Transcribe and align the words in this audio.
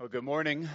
Well, 0.00 0.08
good 0.08 0.22
morning. 0.22 0.68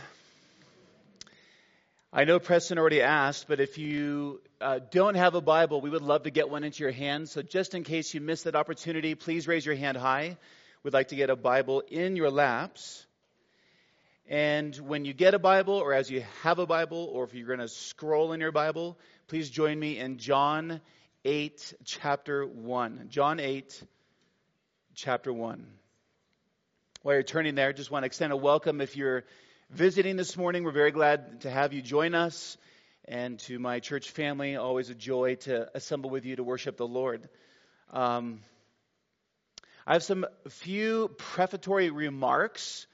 I 2.12 2.26
know 2.26 2.40
Preston 2.40 2.78
already 2.78 3.02
asked, 3.02 3.48
but 3.48 3.62
if 3.62 3.78
you 3.78 4.42
uh, 4.60 4.80
don't 4.92 5.16
have 5.16 5.34
a 5.34 5.40
Bible, 5.40 5.80
we 5.80 5.90
would 5.90 6.02
love 6.02 6.24
to 6.24 6.30
get 6.30 6.50
one 6.50 6.66
into 6.66 6.84
your 6.84 6.92
hands. 6.92 7.32
So, 7.32 7.42
just 7.42 7.74
in 7.74 7.86
case 7.86 8.14
you 8.14 8.20
missed 8.20 8.44
that 8.44 8.56
opportunity, 8.58 9.16
please 9.16 9.48
raise 9.48 9.66
your 9.66 9.76
hand 9.76 9.96
high. 9.96 10.36
We'd 10.84 10.94
like 10.94 11.08
to 11.08 11.16
get 11.16 11.30
a 11.30 11.38
Bible 11.38 11.84
in 11.88 12.18
your 12.18 12.30
laps. 12.30 13.06
And 14.28 14.76
when 14.76 15.06
you 15.06 15.14
get 15.14 15.34
a 15.34 15.40
Bible, 15.40 15.76
or 15.76 15.94
as 15.94 16.12
you 16.12 16.26
have 16.42 16.60
a 16.60 16.66
Bible, 16.66 17.10
or 17.10 17.24
if 17.24 17.34
you're 17.34 17.48
going 17.48 17.60
to 17.60 17.70
scroll 17.70 18.34
in 18.34 18.42
your 18.42 18.52
Bible, 18.52 18.98
please 19.30 19.50
join 19.50 19.80
me 19.80 20.00
in 20.00 20.18
John 20.18 20.82
8, 21.24 21.76
chapter 21.86 22.46
1. 22.46 23.06
John 23.08 23.40
8, 23.40 23.84
chapter 24.96 25.32
1. 25.32 25.66
While 27.04 27.16
you're 27.16 27.24
turning 27.24 27.56
there, 27.56 27.74
just 27.74 27.92
want 27.92 28.04
to 28.04 28.06
extend 28.06 28.32
a 28.32 28.38
welcome 28.38 28.80
if 28.80 28.96
you're 28.96 29.26
visiting 29.70 30.16
this 30.16 30.38
morning. 30.38 30.64
We're 30.64 30.72
very 30.72 30.92
glad 30.92 31.42
to 31.42 31.50
have 31.50 31.74
you 31.74 31.82
join 31.82 32.16
us. 32.16 32.58
And 33.04 33.40
to 33.40 33.60
my 33.60 33.82
church 33.82 34.12
family, 34.12 34.56
always 34.56 34.90
a 34.90 34.96
joy 34.96 35.36
to 35.42 35.68
assemble 35.76 36.10
with 36.10 36.24
you 36.24 36.38
to 36.38 36.46
worship 36.46 36.78
the 36.78 36.88
Lord. 36.88 37.28
Um, 37.92 38.40
I 39.86 39.92
have 39.92 40.04
some 40.04 40.26
few 40.48 41.10
prefatory 41.18 41.90
remarks 41.90 42.88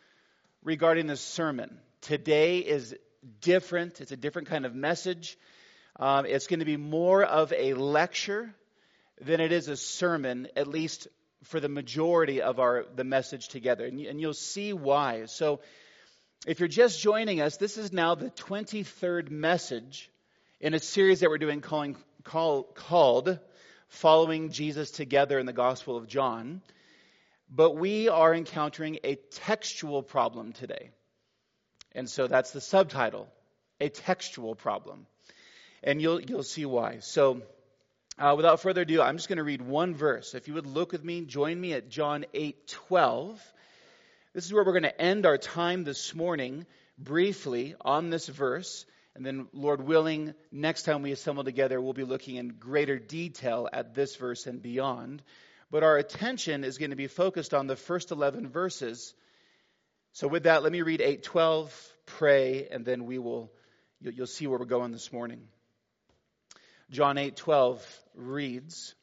regarding 0.63 1.05
this 1.05 1.21
sermon. 1.21 1.77
Today 2.01 2.57
is 2.57 2.95
different, 3.41 4.01
it's 4.01 4.11
a 4.11 4.17
different 4.17 4.47
kind 4.47 4.65
of 4.65 4.73
message. 4.73 5.37
Um, 5.97 6.25
it's 6.25 6.47
going 6.47 6.61
to 6.61 6.65
be 6.65 6.77
more 6.77 7.23
of 7.23 7.53
a 7.53 7.75
lecture 7.75 8.55
than 9.21 9.39
it 9.39 9.51
is 9.51 9.67
a 9.67 9.77
sermon, 9.77 10.47
at 10.55 10.65
least 10.65 11.09
for 11.43 11.59
the 11.59 11.69
majority 11.69 12.41
of 12.41 12.59
our 12.59 12.85
the 12.95 13.03
message 13.03 13.47
together 13.47 13.85
and, 13.85 13.99
and 14.01 14.19
you'll 14.19 14.33
see 14.33 14.73
why. 14.73 15.25
So 15.25 15.61
if 16.45 16.59
you're 16.59 16.67
just 16.69 17.01
joining 17.01 17.41
us 17.41 17.57
this 17.57 17.77
is 17.77 17.91
now 17.91 18.15
the 18.15 18.29
23rd 18.31 19.29
message 19.29 20.09
in 20.59 20.73
a 20.73 20.79
series 20.79 21.21
that 21.21 21.29
we're 21.29 21.37
doing 21.37 21.61
calling, 21.61 21.95
call, 22.23 22.63
called 22.63 23.39
following 23.87 24.51
jesus 24.51 24.91
together 24.91 25.39
in 25.39 25.45
the 25.45 25.53
gospel 25.53 25.97
of 25.97 26.07
john. 26.07 26.61
But 27.49 27.75
we 27.75 28.09
are 28.09 28.33
encountering 28.33 28.99
a 29.03 29.15
textual 29.15 30.03
problem 30.03 30.53
today. 30.53 30.91
And 31.93 32.07
so 32.07 32.27
that's 32.27 32.51
the 32.51 32.61
subtitle 32.61 33.27
a 33.81 33.89
textual 33.89 34.55
problem. 34.55 35.07
And 35.83 36.01
you'll 36.01 36.21
you'll 36.21 36.43
see 36.43 36.65
why. 36.65 36.99
So 36.99 37.41
uh, 38.19 38.33
without 38.35 38.59
further 38.59 38.81
ado, 38.81 39.01
I'm 39.01 39.15
just 39.15 39.29
going 39.29 39.37
to 39.37 39.43
read 39.43 39.61
one 39.61 39.95
verse. 39.95 40.35
If 40.35 40.49
you 40.49 40.55
would 40.55 40.67
look 40.67 40.91
with 40.91 41.03
me, 41.03 41.21
join 41.21 41.59
me 41.59 41.71
at 41.73 41.89
John 41.89 42.25
8 42.33 42.67
12. 42.67 43.53
This 44.33 44.45
is 44.45 44.51
where 44.51 44.63
we're 44.63 44.73
going 44.73 44.83
to 44.83 45.01
end 45.01 45.25
our 45.25 45.37
time 45.37 45.85
this 45.85 46.13
morning 46.13 46.65
briefly 46.97 47.75
on 47.79 48.09
this 48.09 48.27
verse. 48.27 48.85
And 49.15 49.25
then, 49.25 49.47
Lord 49.53 49.81
willing, 49.81 50.33
next 50.51 50.83
time 50.83 51.01
we 51.01 51.13
assemble 51.13 51.45
together, 51.45 51.79
we'll 51.79 51.93
be 51.93 52.03
looking 52.03 52.35
in 52.35 52.49
greater 52.49 52.99
detail 52.99 53.69
at 53.71 53.95
this 53.95 54.17
verse 54.17 54.47
and 54.47 54.61
beyond. 54.61 55.23
But 55.71 55.83
our 55.83 55.97
attention 55.97 56.65
is 56.65 56.77
going 56.77 56.91
to 56.91 56.97
be 56.97 57.07
focused 57.07 57.53
on 57.53 57.67
the 57.67 57.75
first 57.77 58.11
11 58.11 58.49
verses. 58.49 59.13
So, 60.11 60.27
with 60.27 60.43
that, 60.43 60.61
let 60.61 60.73
me 60.73 60.81
read 60.81 60.99
8:12, 60.99 61.71
pray, 62.05 62.67
and 62.69 62.83
then 62.83 63.05
we 63.05 63.17
will 63.17 63.51
you'll 64.01 64.27
see 64.27 64.45
where 64.45 64.59
we're 64.59 64.65
going 64.65 64.91
this 64.91 65.13
morning. 65.13 65.47
John 66.89 67.17
8:12 67.17 67.81
reads, 68.15 68.95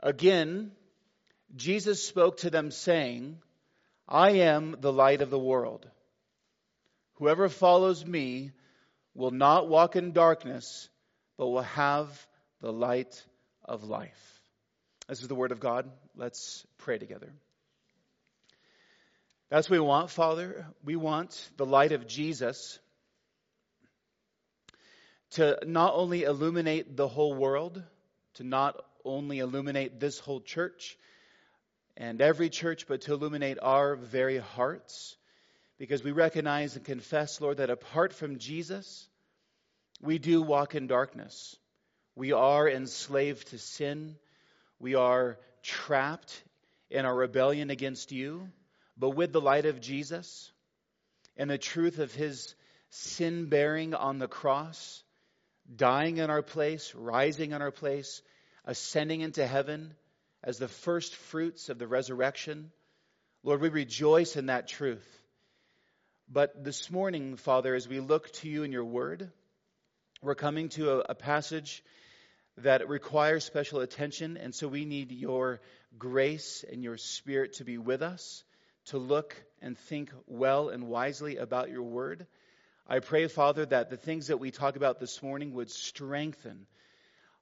Again, 0.00 0.72
Jesus 1.54 2.06
spoke 2.06 2.38
to 2.38 2.50
them 2.50 2.70
saying, 2.70 3.38
I 4.08 4.30
am 4.30 4.76
the 4.80 4.92
light 4.92 5.20
of 5.22 5.30
the 5.30 5.38
world. 5.38 5.88
Whoever 7.14 7.48
follows 7.48 8.04
me 8.04 8.52
will 9.14 9.30
not 9.30 9.68
walk 9.68 9.96
in 9.96 10.12
darkness, 10.12 10.88
but 11.36 11.48
will 11.48 11.62
have 11.62 12.26
the 12.60 12.72
light 12.72 13.24
of 13.64 13.84
life. 13.84 14.42
This 15.08 15.22
is 15.22 15.28
the 15.28 15.34
word 15.34 15.52
of 15.52 15.60
God. 15.60 15.90
Let's 16.16 16.66
pray 16.78 16.98
together. 16.98 17.32
That's 19.50 19.68
what 19.68 19.78
we 19.78 19.86
want, 19.86 20.10
Father. 20.10 20.66
We 20.82 20.96
want 20.96 21.50
the 21.56 21.66
light 21.66 21.92
of 21.92 22.06
Jesus 22.06 22.78
to 25.34 25.58
not 25.66 25.94
only 25.94 26.22
illuminate 26.22 26.96
the 26.96 27.08
whole 27.08 27.34
world, 27.34 27.82
to 28.34 28.44
not 28.44 28.80
only 29.04 29.38
illuminate 29.38 30.00
this 30.00 30.18
whole 30.18 30.40
church 30.40 30.96
and 31.96 32.20
every 32.20 32.48
church, 32.48 32.86
but 32.88 33.02
to 33.02 33.12
illuminate 33.12 33.58
our 33.60 33.96
very 33.96 34.38
hearts. 34.38 35.16
Because 35.78 36.02
we 36.02 36.12
recognize 36.12 36.76
and 36.76 36.84
confess, 36.84 37.40
Lord, 37.40 37.58
that 37.58 37.70
apart 37.70 38.12
from 38.12 38.38
Jesus, 38.38 39.08
we 40.00 40.18
do 40.18 40.40
walk 40.40 40.74
in 40.74 40.86
darkness. 40.86 41.56
We 42.16 42.32
are 42.32 42.68
enslaved 42.68 43.48
to 43.48 43.58
sin. 43.58 44.16
We 44.78 44.94
are 44.94 45.38
trapped 45.62 46.42
in 46.90 47.04
our 47.04 47.14
rebellion 47.14 47.70
against 47.70 48.12
you. 48.12 48.48
But 48.96 49.10
with 49.10 49.32
the 49.32 49.40
light 49.40 49.66
of 49.66 49.80
Jesus 49.80 50.52
and 51.36 51.50
the 51.50 51.58
truth 51.58 51.98
of 51.98 52.14
his 52.14 52.54
sin 52.90 53.46
bearing 53.46 53.94
on 53.94 54.18
the 54.18 54.28
cross, 54.28 55.03
dying 55.76 56.18
in 56.18 56.30
our 56.30 56.42
place, 56.42 56.94
rising 56.94 57.52
in 57.52 57.62
our 57.62 57.70
place, 57.70 58.22
ascending 58.64 59.20
into 59.20 59.46
heaven 59.46 59.94
as 60.42 60.58
the 60.58 60.68
first 60.68 61.14
fruits 61.16 61.68
of 61.68 61.78
the 61.78 61.86
resurrection. 61.86 62.70
Lord, 63.42 63.60
we 63.60 63.68
rejoice 63.68 64.36
in 64.36 64.46
that 64.46 64.68
truth. 64.68 65.06
But 66.28 66.64
this 66.64 66.90
morning, 66.90 67.36
Father, 67.36 67.74
as 67.74 67.86
we 67.86 68.00
look 68.00 68.30
to 68.32 68.48
you 68.48 68.62
in 68.62 68.72
your 68.72 68.84
word, 68.84 69.30
we're 70.22 70.34
coming 70.34 70.70
to 70.70 70.92
a, 70.92 70.98
a 71.10 71.14
passage 71.14 71.82
that 72.58 72.88
requires 72.88 73.44
special 73.44 73.80
attention, 73.80 74.36
and 74.36 74.54
so 74.54 74.68
we 74.68 74.84
need 74.84 75.12
your 75.12 75.60
grace 75.98 76.64
and 76.70 76.82
your 76.82 76.96
spirit 76.96 77.54
to 77.54 77.64
be 77.64 77.78
with 77.78 78.00
us, 78.00 78.44
to 78.86 78.98
look 78.98 79.36
and 79.60 79.76
think 79.76 80.10
well 80.26 80.68
and 80.68 80.88
wisely 80.88 81.36
about 81.36 81.70
your 81.70 81.82
word. 81.82 82.26
I 82.86 82.98
pray, 82.98 83.28
Father, 83.28 83.64
that 83.64 83.88
the 83.88 83.96
things 83.96 84.26
that 84.26 84.40
we 84.40 84.50
talk 84.50 84.76
about 84.76 85.00
this 85.00 85.22
morning 85.22 85.54
would 85.54 85.70
strengthen 85.70 86.66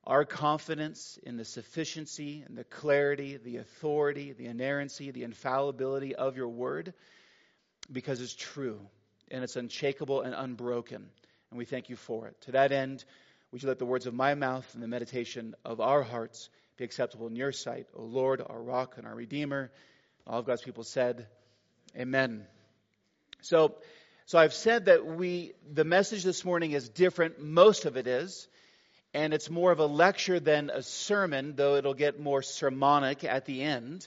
our 0.04 0.25
confidence 0.25 1.19
in 1.25 1.36
the 1.36 1.44
sufficiency 1.44 2.44
and 2.47 2.56
the 2.56 2.62
clarity, 2.62 3.38
the 3.38 3.56
authority, 3.56 4.32
the 4.32 4.47
inerrancy, 4.47 5.10
the 5.10 5.25
infallibility 5.25 6.14
of 6.14 6.36
your 6.36 6.48
word, 6.48 6.94
because 7.91 8.20
it's 8.20 8.36
true 8.36 8.81
and 9.32 9.42
it's 9.42 9.56
unshakable 9.56 10.20
and 10.20 10.32
unbroken. 10.32 11.08
And 11.50 11.58
we 11.58 11.64
thank 11.64 11.88
you 11.88 11.97
for 11.97 12.28
it. 12.28 12.41
To 12.42 12.52
that 12.52 12.70
end, 12.70 13.04
would 13.50 13.64
you 13.64 13.69
let 13.69 13.81
the 13.81 13.84
words 13.84 14.06
of 14.06 14.14
my 14.14 14.34
mouth 14.34 14.69
and 14.75 14.82
the 14.82 14.88
meditation 14.88 15.56
of 15.64 15.81
our 15.81 16.02
hearts 16.02 16.50
be 16.76 16.84
acceptable 16.84 17.26
in 17.26 17.34
your 17.34 17.50
sight, 17.50 17.88
O 17.97 18.02
Lord, 18.02 18.41
our 18.47 18.62
rock 18.62 18.94
and 18.97 19.08
our 19.08 19.14
redeemer? 19.14 19.72
All 20.25 20.38
of 20.38 20.47
God's 20.47 20.62
people 20.62 20.84
said, 20.84 21.26
Amen. 21.97 22.47
So, 23.41 23.75
so 24.27 24.38
I've 24.38 24.55
said 24.55 24.87
that 24.87 25.05
we, 25.05 25.53
the 25.71 25.84
message 25.84 26.22
this 26.22 26.44
morning 26.44 26.72
is 26.72 26.88
different. 26.88 27.43
Most 27.43 27.84
of 27.84 27.97
it 27.97 28.06
is. 28.06 28.49
And 29.15 29.34
it's 29.34 29.50
more 29.50 29.72
of 29.72 29.78
a 29.78 29.87
lecture 29.87 30.41
than 30.41 30.71
a 30.71 30.83
sermon, 30.83 31.55
though 31.55 31.75
it'll 31.77 31.93
get 31.93 32.19
more 32.19 32.41
sermonic 32.41 33.25
at 33.25 33.44
the 33.44 33.62
end. 33.62 34.06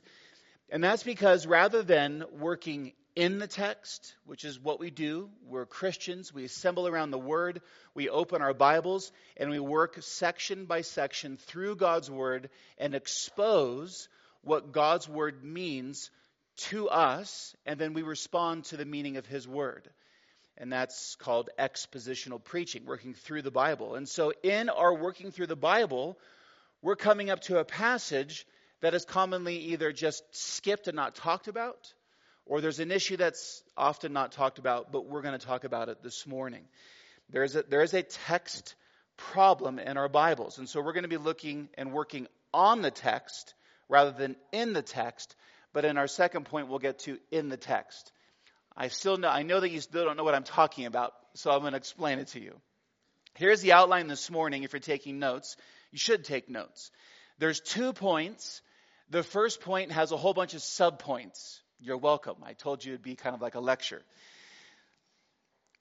And 0.70 0.84
that's 0.84 1.04
because 1.04 1.46
rather 1.46 1.84
than 1.84 2.24
working 2.40 2.94
in 3.16 3.38
the 3.38 3.48
text, 3.48 4.16
which 4.26 4.44
is 4.44 4.60
what 4.60 4.80
we 4.80 4.90
do, 4.90 5.30
we're 5.46 5.68
Christians, 5.68 6.34
we 6.34 6.44
assemble 6.44 6.88
around 6.88 7.12
the 7.12 7.20
Word, 7.20 7.62
we 7.94 8.10
open 8.10 8.42
our 8.42 8.54
Bibles, 8.54 9.12
and 9.38 9.52
we 9.52 9.60
work 9.60 10.02
section 10.02 10.66
by 10.66 10.82
section 10.82 11.38
through 11.38 11.76
God's 11.76 12.10
Word 12.10 12.50
and 12.78 12.96
expose 12.96 14.10
what 14.42 14.72
God's 14.72 15.08
Word 15.08 15.44
means 15.44 16.10
to 16.58 16.90
us, 16.90 17.56
and 17.66 17.80
then 17.80 17.94
we 17.94 18.02
respond 18.02 18.66
to 18.66 18.78
the 18.78 18.86
meaning 18.86 19.18
of 19.18 19.26
His 19.28 19.48
Word 19.48 19.88
and 20.58 20.72
that's 20.72 21.16
called 21.16 21.50
expositional 21.60 22.44
preaching, 22.44 22.86
working 22.86 23.14
through 23.14 23.42
the 23.42 23.52
Bible. 23.52 23.96
And 23.96 24.08
so, 24.08 24.34
in 24.44 24.70
our 24.70 24.94
working 24.94 25.32
through 25.32 25.48
the 25.48 25.56
Bible, 25.56 26.18
we're 26.82 26.96
coming 26.96 27.30
up 27.30 27.42
to 27.42 27.60
a 27.60 27.66
passage 27.66 28.46
that 28.82 28.94
is 28.94 29.06
commonly 29.06 29.58
either 29.58 29.92
just 29.92 30.24
skipped 30.32 30.88
and 30.88 30.96
not 30.96 31.16
talked 31.16 31.48
about, 31.48 31.94
or 32.46 32.62
there's 32.62 32.80
an 32.80 32.92
issue 32.92 33.18
that's 33.18 33.64
often 33.76 34.14
not 34.14 34.32
talked 34.32 34.60
about, 34.60 34.92
but 34.92 35.08
we're 35.08 35.22
going 35.22 35.38
to 35.38 35.46
talk 35.46 35.64
about 35.64 35.90
it 35.90 36.04
this 36.04 36.28
morning. 36.28 36.64
There 37.30 37.44
is 37.44 37.56
a, 37.56 37.64
there 37.64 37.82
is 37.82 37.94
a 37.94 38.04
text 38.04 38.76
problem 39.18 39.80
in 39.80 39.98
our 39.98 40.10
Bibles, 40.10 40.58
and 40.58 40.70
so 40.70 40.82
we're 40.82 40.94
going 40.94 41.04
to 41.04 41.10
be 41.10 41.18
looking 41.18 41.70
and 41.78 41.92
working 41.92 42.28
on 42.54 42.82
the 42.82 42.92
text 42.92 43.54
rather 43.90 44.12
than 44.12 44.36
in 44.52 44.74
the 44.74 44.82
text. 44.82 45.36
But 45.74 45.86
in 45.86 45.98
our 45.98 46.08
second 46.08 46.46
point, 46.46 46.68
we'll 46.68 46.80
get 46.80 47.00
to 47.00 47.18
in 47.32 47.50
the 47.50 47.58
text. 47.58 48.12
I 48.78 48.90
still 48.90 49.18
know, 49.18 49.30
I 49.30 49.44
know 49.44 49.60
that 49.60 49.70
you 49.70 49.80
still 49.80 50.06
don't 50.06 50.18
know 50.18 50.24
what 50.24 50.36
I'm 50.36 50.44
talking 50.44 50.86
about, 50.86 51.14
so 51.34 51.52
I'm 51.52 51.62
going 51.62 51.72
to 51.72 51.78
explain 51.78 52.20
it 52.20 52.28
to 52.30 52.42
you. 52.42 52.60
Here's 53.36 53.62
the 53.62 53.74
outline 53.74 54.08
this 54.08 54.30
morning 54.30 54.64
if 54.64 54.74
you're 54.74 54.80
taking 54.80 55.20
notes. 55.20 55.56
You 55.92 55.98
should 55.98 56.26
take 56.26 56.50
notes. 56.50 56.92
There's 57.38 57.60
two 57.60 57.94
points. 57.94 58.62
The 59.10 59.24
first 59.24 59.62
point 59.62 59.92
has 59.92 60.12
a 60.12 60.18
whole 60.18 60.34
bunch 60.34 60.54
of 60.54 60.62
subpoints. 60.62 61.60
You're 61.80 61.98
welcome. 61.98 62.38
I 62.44 62.54
told 62.54 62.84
you 62.84 62.94
it'd 62.94 63.04
be 63.04 63.16
kind 63.16 63.36
of 63.36 63.42
like 63.42 63.56
a 63.56 63.60
lecture. 63.60 64.02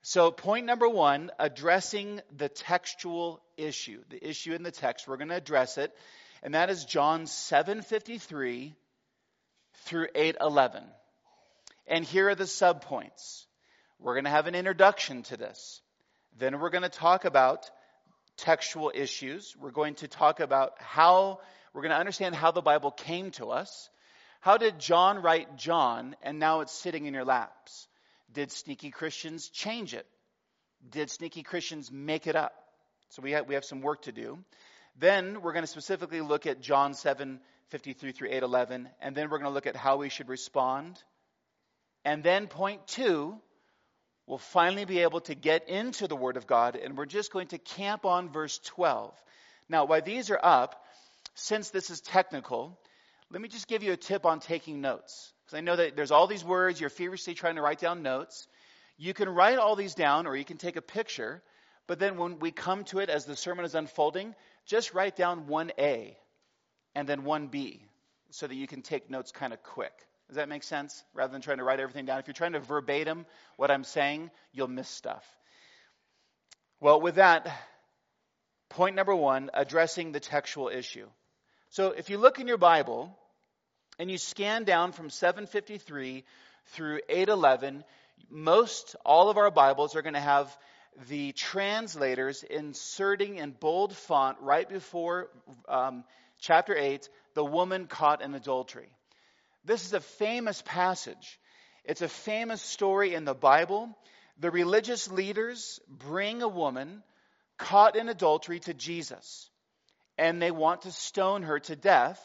So, 0.02 0.30
point 0.30 0.66
number 0.66 0.88
one 0.88 1.30
addressing 1.38 2.20
the 2.36 2.48
textual 2.48 3.40
issue, 3.56 4.02
the 4.10 4.28
issue 4.28 4.52
in 4.52 4.62
the 4.62 4.70
text. 4.70 5.08
We're 5.08 5.16
going 5.16 5.30
to 5.30 5.36
address 5.36 5.78
it, 5.78 5.96
and 6.42 6.54
that 6.54 6.68
is 6.68 6.84
John 6.84 7.24
7:53 7.24 8.74
through 9.86 10.08
8:11. 10.14 10.84
And 11.86 12.04
here 12.04 12.28
are 12.28 12.34
the 12.34 12.44
subpoints. 12.44 13.46
We're 13.98 14.14
going 14.14 14.24
to 14.24 14.30
have 14.30 14.46
an 14.46 14.54
introduction 14.54 15.22
to 15.24 15.36
this. 15.36 15.80
Then 16.38 16.58
we're 16.58 16.70
going 16.70 16.82
to 16.82 16.88
talk 16.88 17.24
about 17.24 17.70
textual 18.36 18.90
issues. 18.94 19.54
We're 19.58 19.70
going 19.70 19.94
to 19.96 20.08
talk 20.08 20.40
about 20.40 20.72
how 20.78 21.40
we're 21.72 21.82
going 21.82 21.92
to 21.92 21.98
understand 21.98 22.34
how 22.34 22.50
the 22.50 22.62
Bible 22.62 22.90
came 22.90 23.30
to 23.32 23.50
us. 23.50 23.88
How 24.40 24.56
did 24.58 24.78
John 24.78 25.22
write 25.22 25.56
John 25.56 26.16
and 26.22 26.38
now 26.38 26.60
it's 26.60 26.72
sitting 26.72 27.06
in 27.06 27.14
your 27.14 27.24
laps? 27.24 27.88
Did 28.32 28.50
sneaky 28.50 28.90
Christians 28.90 29.48
change 29.48 29.94
it? 29.94 30.06
Did 30.90 31.10
sneaky 31.10 31.42
Christians 31.42 31.90
make 31.90 32.26
it 32.26 32.36
up? 32.36 32.52
So 33.10 33.22
we 33.22 33.32
have, 33.32 33.46
we 33.46 33.54
have 33.54 33.64
some 33.64 33.80
work 33.80 34.02
to 34.02 34.12
do. 34.12 34.38
Then 34.98 35.40
we're 35.40 35.52
going 35.52 35.62
to 35.64 35.70
specifically 35.70 36.20
look 36.20 36.46
at 36.46 36.60
John 36.60 36.94
7 36.94 37.40
53 37.70 38.12
through 38.12 38.28
8 38.30 38.42
11, 38.42 38.88
and 39.00 39.16
then 39.16 39.30
we're 39.30 39.38
going 39.38 39.50
to 39.50 39.54
look 39.54 39.66
at 39.66 39.74
how 39.74 39.96
we 39.96 40.08
should 40.08 40.28
respond. 40.28 41.02
And 42.04 42.22
then 42.22 42.46
point 42.46 42.86
two, 42.86 43.36
we'll 44.26 44.38
finally 44.38 44.84
be 44.84 45.00
able 45.00 45.20
to 45.22 45.34
get 45.34 45.68
into 45.68 46.06
the 46.06 46.16
Word 46.16 46.36
of 46.36 46.46
God, 46.46 46.76
and 46.76 46.96
we're 46.96 47.06
just 47.06 47.32
going 47.32 47.48
to 47.48 47.58
camp 47.58 48.04
on 48.04 48.30
verse 48.30 48.58
12. 48.64 49.14
Now, 49.68 49.86
while 49.86 50.02
these 50.02 50.30
are 50.30 50.40
up, 50.42 50.84
since 51.34 51.70
this 51.70 51.90
is 51.90 52.00
technical, 52.00 52.78
let 53.30 53.40
me 53.40 53.48
just 53.48 53.68
give 53.68 53.82
you 53.82 53.92
a 53.92 53.96
tip 53.96 54.26
on 54.26 54.40
taking 54.40 54.80
notes. 54.80 55.32
Because 55.44 55.58
I 55.58 55.60
know 55.60 55.76
that 55.76 55.96
there's 55.96 56.10
all 56.10 56.26
these 56.26 56.44
words, 56.44 56.80
you're 56.80 56.90
feverishly 56.90 57.34
trying 57.34 57.56
to 57.56 57.62
write 57.62 57.80
down 57.80 58.02
notes. 58.02 58.46
You 58.96 59.14
can 59.14 59.28
write 59.28 59.58
all 59.58 59.76
these 59.76 59.94
down, 59.94 60.26
or 60.26 60.36
you 60.36 60.44
can 60.44 60.58
take 60.58 60.76
a 60.76 60.82
picture, 60.82 61.42
but 61.86 61.98
then 61.98 62.16
when 62.16 62.38
we 62.38 62.50
come 62.50 62.84
to 62.84 63.00
it 63.00 63.08
as 63.10 63.24
the 63.24 63.36
sermon 63.36 63.64
is 63.64 63.74
unfolding, 63.74 64.34
just 64.66 64.94
write 64.94 65.16
down 65.16 65.46
1A 65.46 66.14
and 66.94 67.08
then 67.08 67.22
1B 67.22 67.80
so 68.30 68.46
that 68.46 68.54
you 68.54 68.66
can 68.66 68.82
take 68.82 69.10
notes 69.10 69.32
kind 69.32 69.52
of 69.52 69.62
quick. 69.62 69.92
Does 70.28 70.36
that 70.36 70.48
make 70.48 70.62
sense? 70.62 71.04
Rather 71.12 71.32
than 71.32 71.42
trying 71.42 71.58
to 71.58 71.64
write 71.64 71.80
everything 71.80 72.06
down. 72.06 72.18
If 72.18 72.26
you're 72.26 72.34
trying 72.34 72.52
to 72.52 72.60
verbatim 72.60 73.26
what 73.56 73.70
I'm 73.70 73.84
saying, 73.84 74.30
you'll 74.52 74.68
miss 74.68 74.88
stuff. 74.88 75.24
Well, 76.80 77.00
with 77.00 77.16
that, 77.16 77.46
point 78.70 78.96
number 78.96 79.14
one 79.14 79.50
addressing 79.54 80.12
the 80.12 80.20
textual 80.20 80.68
issue. 80.68 81.06
So 81.70 81.90
if 81.90 82.10
you 82.10 82.18
look 82.18 82.38
in 82.38 82.46
your 82.48 82.58
Bible 82.58 83.16
and 83.98 84.10
you 84.10 84.18
scan 84.18 84.64
down 84.64 84.92
from 84.92 85.10
753 85.10 86.24
through 86.66 87.00
811, 87.08 87.84
most 88.30 88.96
all 89.04 89.28
of 89.30 89.36
our 89.36 89.50
Bibles 89.50 89.96
are 89.96 90.02
going 90.02 90.14
to 90.14 90.20
have 90.20 90.56
the 91.08 91.32
translators 91.32 92.42
inserting 92.42 93.36
in 93.36 93.50
bold 93.50 93.94
font 93.96 94.38
right 94.40 94.68
before 94.68 95.28
um, 95.68 96.04
chapter 96.38 96.76
8 96.76 97.08
the 97.34 97.44
woman 97.44 97.86
caught 97.86 98.22
in 98.22 98.34
adultery. 98.34 98.88
This 99.64 99.86
is 99.86 99.92
a 99.92 100.00
famous 100.00 100.62
passage. 100.62 101.38
It's 101.84 102.02
a 102.02 102.08
famous 102.08 102.62
story 102.62 103.14
in 103.14 103.24
the 103.24 103.34
Bible. 103.34 103.96
The 104.38 104.50
religious 104.50 105.10
leaders 105.10 105.80
bring 105.88 106.42
a 106.42 106.48
woman 106.48 107.02
caught 107.56 107.96
in 107.96 108.08
adultery 108.08 108.60
to 108.60 108.74
Jesus, 108.74 109.48
and 110.18 110.40
they 110.40 110.50
want 110.50 110.82
to 110.82 110.92
stone 110.92 111.42
her 111.42 111.60
to 111.60 111.76
death. 111.76 112.20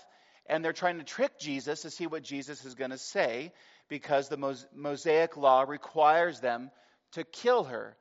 And 0.48 0.66
they're 0.66 0.74
trying 0.74 0.98
to 0.98 1.04
trick 1.04 1.38
Jesus 1.40 1.84
to 1.84 1.92
see 1.92 2.08
what 2.08 2.24
Jesus 2.24 2.66
is 2.66 2.74
going 2.74 2.90
to 2.90 2.98
say 2.98 3.54
because 3.88 4.30
the 4.30 4.58
Mosaic 4.76 5.38
law 5.38 5.62
requires 5.62 6.40
them 6.40 6.72
to 7.12 7.24
kill 7.24 7.66
her. 7.66 7.96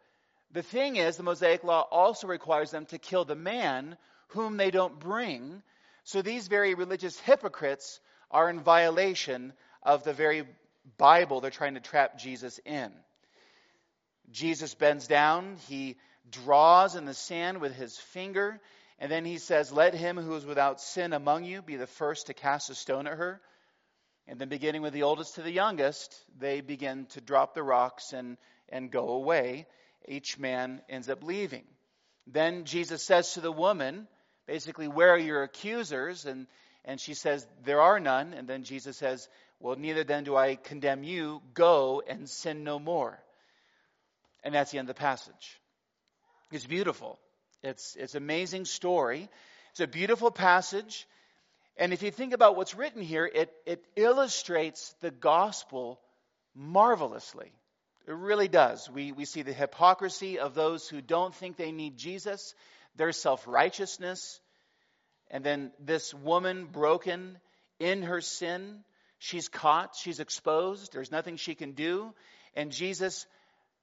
The 0.53 0.63
thing 0.63 0.97
is, 0.97 1.17
the 1.17 1.23
Mosaic 1.23 1.63
law 1.63 1.87
also 1.91 2.27
requires 2.27 2.71
them 2.71 2.87
to 2.87 2.99
kill 2.99 3.27
the 3.27 3.35
man 3.35 3.99
whom 4.29 4.57
they 4.57 4.71
don't 4.71 4.99
bring. 4.99 5.63
So 6.05 6.23
these 6.23 6.49
very 6.49 6.73
religious 6.73 7.19
hypocrites 7.21 8.01
are 8.31 8.51
in 8.51 8.61
violation 8.61 9.53
of 9.83 10.05
the 10.05 10.13
very 10.13 10.45
Bible 10.97 11.41
they're 11.41 11.51
trying 11.51 11.75
to 11.75 11.81
trap 11.81 12.19
Jesus 12.19 12.59
in. 12.65 12.93
Jesus 14.31 14.75
bends 14.75 15.07
down, 15.07 15.57
he 15.69 15.97
draws 16.31 16.95
in 16.95 17.05
the 17.05 17.15
sand 17.15 17.61
with 17.61 17.75
his 17.75 17.97
finger, 17.97 18.61
and 18.99 19.11
then 19.11 19.25
he 19.25 19.39
says, 19.39 19.73
Let 19.73 19.95
him 19.95 20.17
who 20.17 20.35
is 20.35 20.45
without 20.45 20.81
sin 20.81 21.13
among 21.13 21.45
you 21.45 21.63
be 21.63 21.77
the 21.77 21.87
first 21.87 22.27
to 22.27 22.35
cast 22.35 22.71
a 22.71 22.75
stone 22.75 23.07
at 23.07 23.17
her. 23.17 23.41
And 24.27 24.39
then, 24.39 24.49
beginning 24.49 24.83
with 24.83 24.93
the 24.93 25.05
oldest 25.05 25.37
to 25.37 25.43
the 25.43 25.51
youngest, 25.51 26.15
they 26.39 26.61
begin 26.61 27.07
to 27.11 27.21
drop 27.21 27.55
the 27.55 27.63
rocks 27.63 28.13
and, 28.13 28.37
and 28.69 28.91
go 28.91 29.09
away. 29.11 29.67
Each 30.07 30.39
man 30.39 30.83
ends 30.89 31.09
up 31.09 31.23
leaving. 31.23 31.65
Then 32.27 32.65
Jesus 32.65 33.03
says 33.03 33.33
to 33.35 33.41
the 33.41 33.53
woman, 33.53 34.07
basically, 34.47 34.89
Where 34.89 35.15
are 35.15 35.19
your 35.19 35.45
accusers? 35.45 36.27
And 36.27 36.47
and 36.85 37.01
she 37.01 37.15
says, 37.15 37.47
There 37.65 37.81
are 37.81 38.01
none. 38.01 38.33
And 38.35 38.49
then 38.49 38.65
Jesus 38.65 38.97
says, 38.97 39.29
Well, 39.61 39.77
neither 39.77 40.05
then 40.05 40.25
do 40.25 40.37
I 40.37 40.57
condemn 40.57 41.05
you. 41.05 41.43
Go 41.55 42.03
and 42.07 42.29
sin 42.29 42.65
no 42.65 42.79
more. 42.79 43.19
And 44.45 44.55
that's 44.55 44.71
the 44.71 44.79
end 44.79 44.89
of 44.89 44.97
the 44.97 45.01
passage. 45.01 45.61
It's 46.51 46.67
beautiful. 46.67 47.19
It's, 47.63 47.97
it's 47.97 48.15
an 48.15 48.23
amazing 48.23 48.65
story. 48.65 49.29
It's 49.73 49.81
a 49.81 49.87
beautiful 49.87 50.31
passage. 50.31 51.07
And 51.77 51.93
if 51.93 52.03
you 52.03 52.11
think 52.11 52.33
about 52.33 52.57
what's 52.57 52.75
written 52.75 53.03
here, 53.03 53.27
it, 53.27 53.53
it 53.67 53.85
illustrates 53.97 54.95
the 55.01 55.11
gospel 55.11 56.01
marvelously. 56.55 57.53
It 58.07 58.15
really 58.15 58.49
does. 58.49 58.89
We, 58.91 59.13
we 59.13 59.27
see 59.27 59.43
the 59.43 59.53
hypocrisy 59.53 60.39
of 60.39 60.55
those 60.55 60.89
who 60.89 61.03
don't 61.03 61.35
think 61.35 61.57
they 61.57 61.73
need 61.73 61.99
Jesus, 61.99 62.55
their 62.97 63.13
self 63.13 63.47
righteousness, 63.47 64.41
and 65.31 65.45
then 65.45 65.73
this 65.79 66.15
woman, 66.15 66.67
broken 66.67 67.39
in 67.79 68.03
her 68.03 68.21
sin, 68.21 68.85
she's 69.19 69.49
caught, 69.49 69.97
she's 69.97 70.21
exposed, 70.21 70.93
there's 70.93 71.13
nothing 71.13 71.37
she 71.37 71.55
can 71.55 71.73
do. 71.73 72.15
And 72.55 72.73
Jesus 72.73 73.27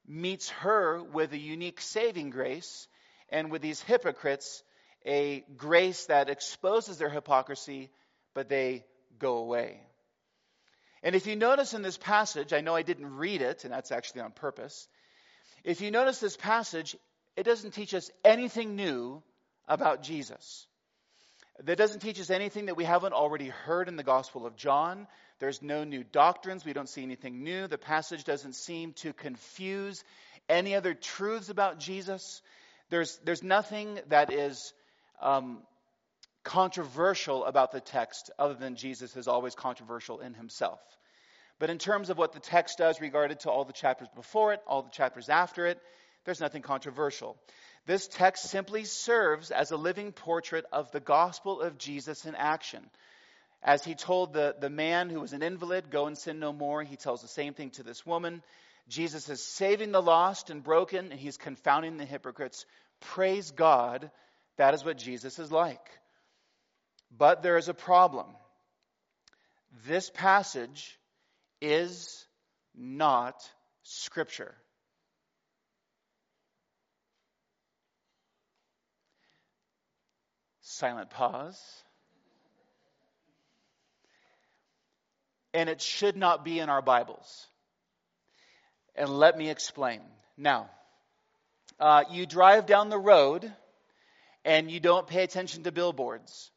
meets 0.07 0.49
her 0.49 1.03
with 1.03 1.33
a 1.33 1.37
unique 1.37 1.81
saving 1.81 2.29
grace, 2.29 2.87
and 3.29 3.51
with 3.51 3.61
these 3.61 3.81
hypocrites, 3.81 4.63
a 5.05 5.43
grace 5.55 6.05
that 6.05 6.29
exposes 6.29 6.97
their 6.97 7.09
hypocrisy, 7.09 7.89
but 8.33 8.49
they 8.49 8.85
go 9.19 9.37
away. 9.37 9.79
And 11.03 11.15
if 11.15 11.27
you 11.27 11.35
notice 11.35 11.73
in 11.73 11.83
this 11.83 11.97
passage, 11.97 12.53
I 12.53 12.61
know 12.61 12.75
I 12.75 12.81
didn't 12.81 13.15
read 13.15 13.41
it, 13.41 13.63
and 13.63 13.71
that's 13.71 13.91
actually 13.91 14.21
on 14.21 14.31
purpose. 14.31 14.87
If 15.63 15.81
you 15.81 15.91
notice 15.91 16.19
this 16.19 16.37
passage, 16.37 16.95
it 17.35 17.43
doesn't 17.43 17.71
teach 17.71 17.93
us 17.93 18.09
anything 18.23 18.75
new 18.75 19.21
about 19.67 20.01
Jesus. 20.01 20.65
That 21.63 21.77
doesn't 21.77 22.01
teach 22.01 22.19
us 22.19 22.29
anything 22.29 22.65
that 22.65 22.75
we 22.75 22.83
haven't 22.83 23.13
already 23.13 23.47
heard 23.47 23.87
in 23.87 23.95
the 23.95 24.03
Gospel 24.03 24.45
of 24.45 24.57
John. 24.57 25.07
There's 25.39 25.61
no 25.61 25.85
new 25.85 26.03
doctrines. 26.03 26.65
We 26.65 26.73
don't 26.73 26.89
see 26.89 27.01
anything 27.01 27.43
new. 27.43 27.67
The 27.67 27.77
passage 27.77 28.25
doesn't 28.25 28.55
seem 28.55 28.91
to 28.93 29.13
confuse 29.13 30.03
any 30.49 30.75
other 30.75 30.93
truths 30.93 31.49
about 31.49 31.79
Jesus. 31.79 32.41
There's, 32.89 33.17
there's 33.23 33.41
nothing 33.41 33.99
that 34.09 34.33
is 34.33 34.73
um, 35.21 35.59
controversial 36.43 37.45
about 37.45 37.71
the 37.71 37.79
text 37.79 38.31
other 38.37 38.53
than 38.53 38.75
Jesus 38.75 39.15
is 39.15 39.27
always 39.27 39.55
controversial 39.55 40.19
in 40.19 40.33
himself. 40.33 40.79
But 41.57 41.69
in 41.69 41.77
terms 41.77 42.09
of 42.09 42.17
what 42.17 42.33
the 42.33 42.41
text 42.41 42.79
does 42.79 42.99
regarded 42.99 43.39
to 43.41 43.49
all 43.49 43.63
the 43.63 43.73
chapters 43.73 44.09
before 44.13 44.51
it, 44.51 44.59
all 44.67 44.83
the 44.83 44.89
chapters 44.89 45.29
after 45.29 45.65
it, 45.67 45.79
there's 46.25 46.41
nothing 46.41 46.61
controversial. 46.61 47.37
This 47.85 48.07
text 48.07 48.49
simply 48.49 48.83
serves 48.85 49.51
as 49.51 49.71
a 49.71 49.77
living 49.77 50.11
portrait 50.11 50.65
of 50.71 50.91
the 50.91 50.99
gospel 50.99 51.61
of 51.61 51.77
Jesus 51.77 52.25
in 52.25 52.35
action. 52.35 52.89
As 53.61 53.83
he 53.83 53.95
told 53.95 54.33
the, 54.33 54.55
the 54.59 54.69
man 54.69 55.09
who 55.09 55.19
was 55.19 55.33
an 55.33 55.43
invalid, 55.43 55.89
Go 55.91 56.07
and 56.07 56.17
sin 56.17 56.39
no 56.39 56.51
more, 56.51 56.83
he 56.83 56.95
tells 56.95 57.21
the 57.21 57.27
same 57.27 57.53
thing 57.53 57.71
to 57.71 57.83
this 57.83 58.05
woman. 58.05 58.43
Jesus 58.87 59.29
is 59.29 59.41
saving 59.41 59.91
the 59.91 60.01
lost 60.01 60.49
and 60.49 60.63
broken, 60.63 61.11
and 61.11 61.19
he's 61.19 61.37
confounding 61.37 61.97
the 61.97 62.05
hypocrites. 62.05 62.65
Praise 63.01 63.51
God, 63.51 64.11
that 64.57 64.73
is 64.73 64.85
what 64.85 64.97
Jesus 64.97 65.39
is 65.39 65.51
like. 65.51 65.89
But 67.15 67.41
there 67.41 67.57
is 67.57 67.69
a 67.69 67.73
problem. 67.73 68.27
This 69.87 70.09
passage 70.09 70.99
is 71.61 72.25
not 72.75 73.35
Scripture. 73.83 74.55
Silent 80.75 81.09
pause. 81.09 81.57
And 85.53 85.69
it 85.69 85.81
should 85.81 86.17
not 86.17 86.43
be 86.43 86.59
in 86.59 86.67
our 86.67 86.81
Bibles. 86.81 87.47
And 88.93 89.09
let 89.09 89.37
me 89.37 89.49
explain. 89.49 90.01
Now, 90.35 90.69
uh, 91.79 92.03
you 92.11 92.25
drive 92.25 92.65
down 92.65 92.89
the 92.89 92.99
road 92.99 93.49
and 94.43 94.69
you 94.69 94.81
don't 94.81 95.07
pay 95.07 95.23
attention 95.23 95.63
to 95.63 95.71
billboards. 95.71 96.51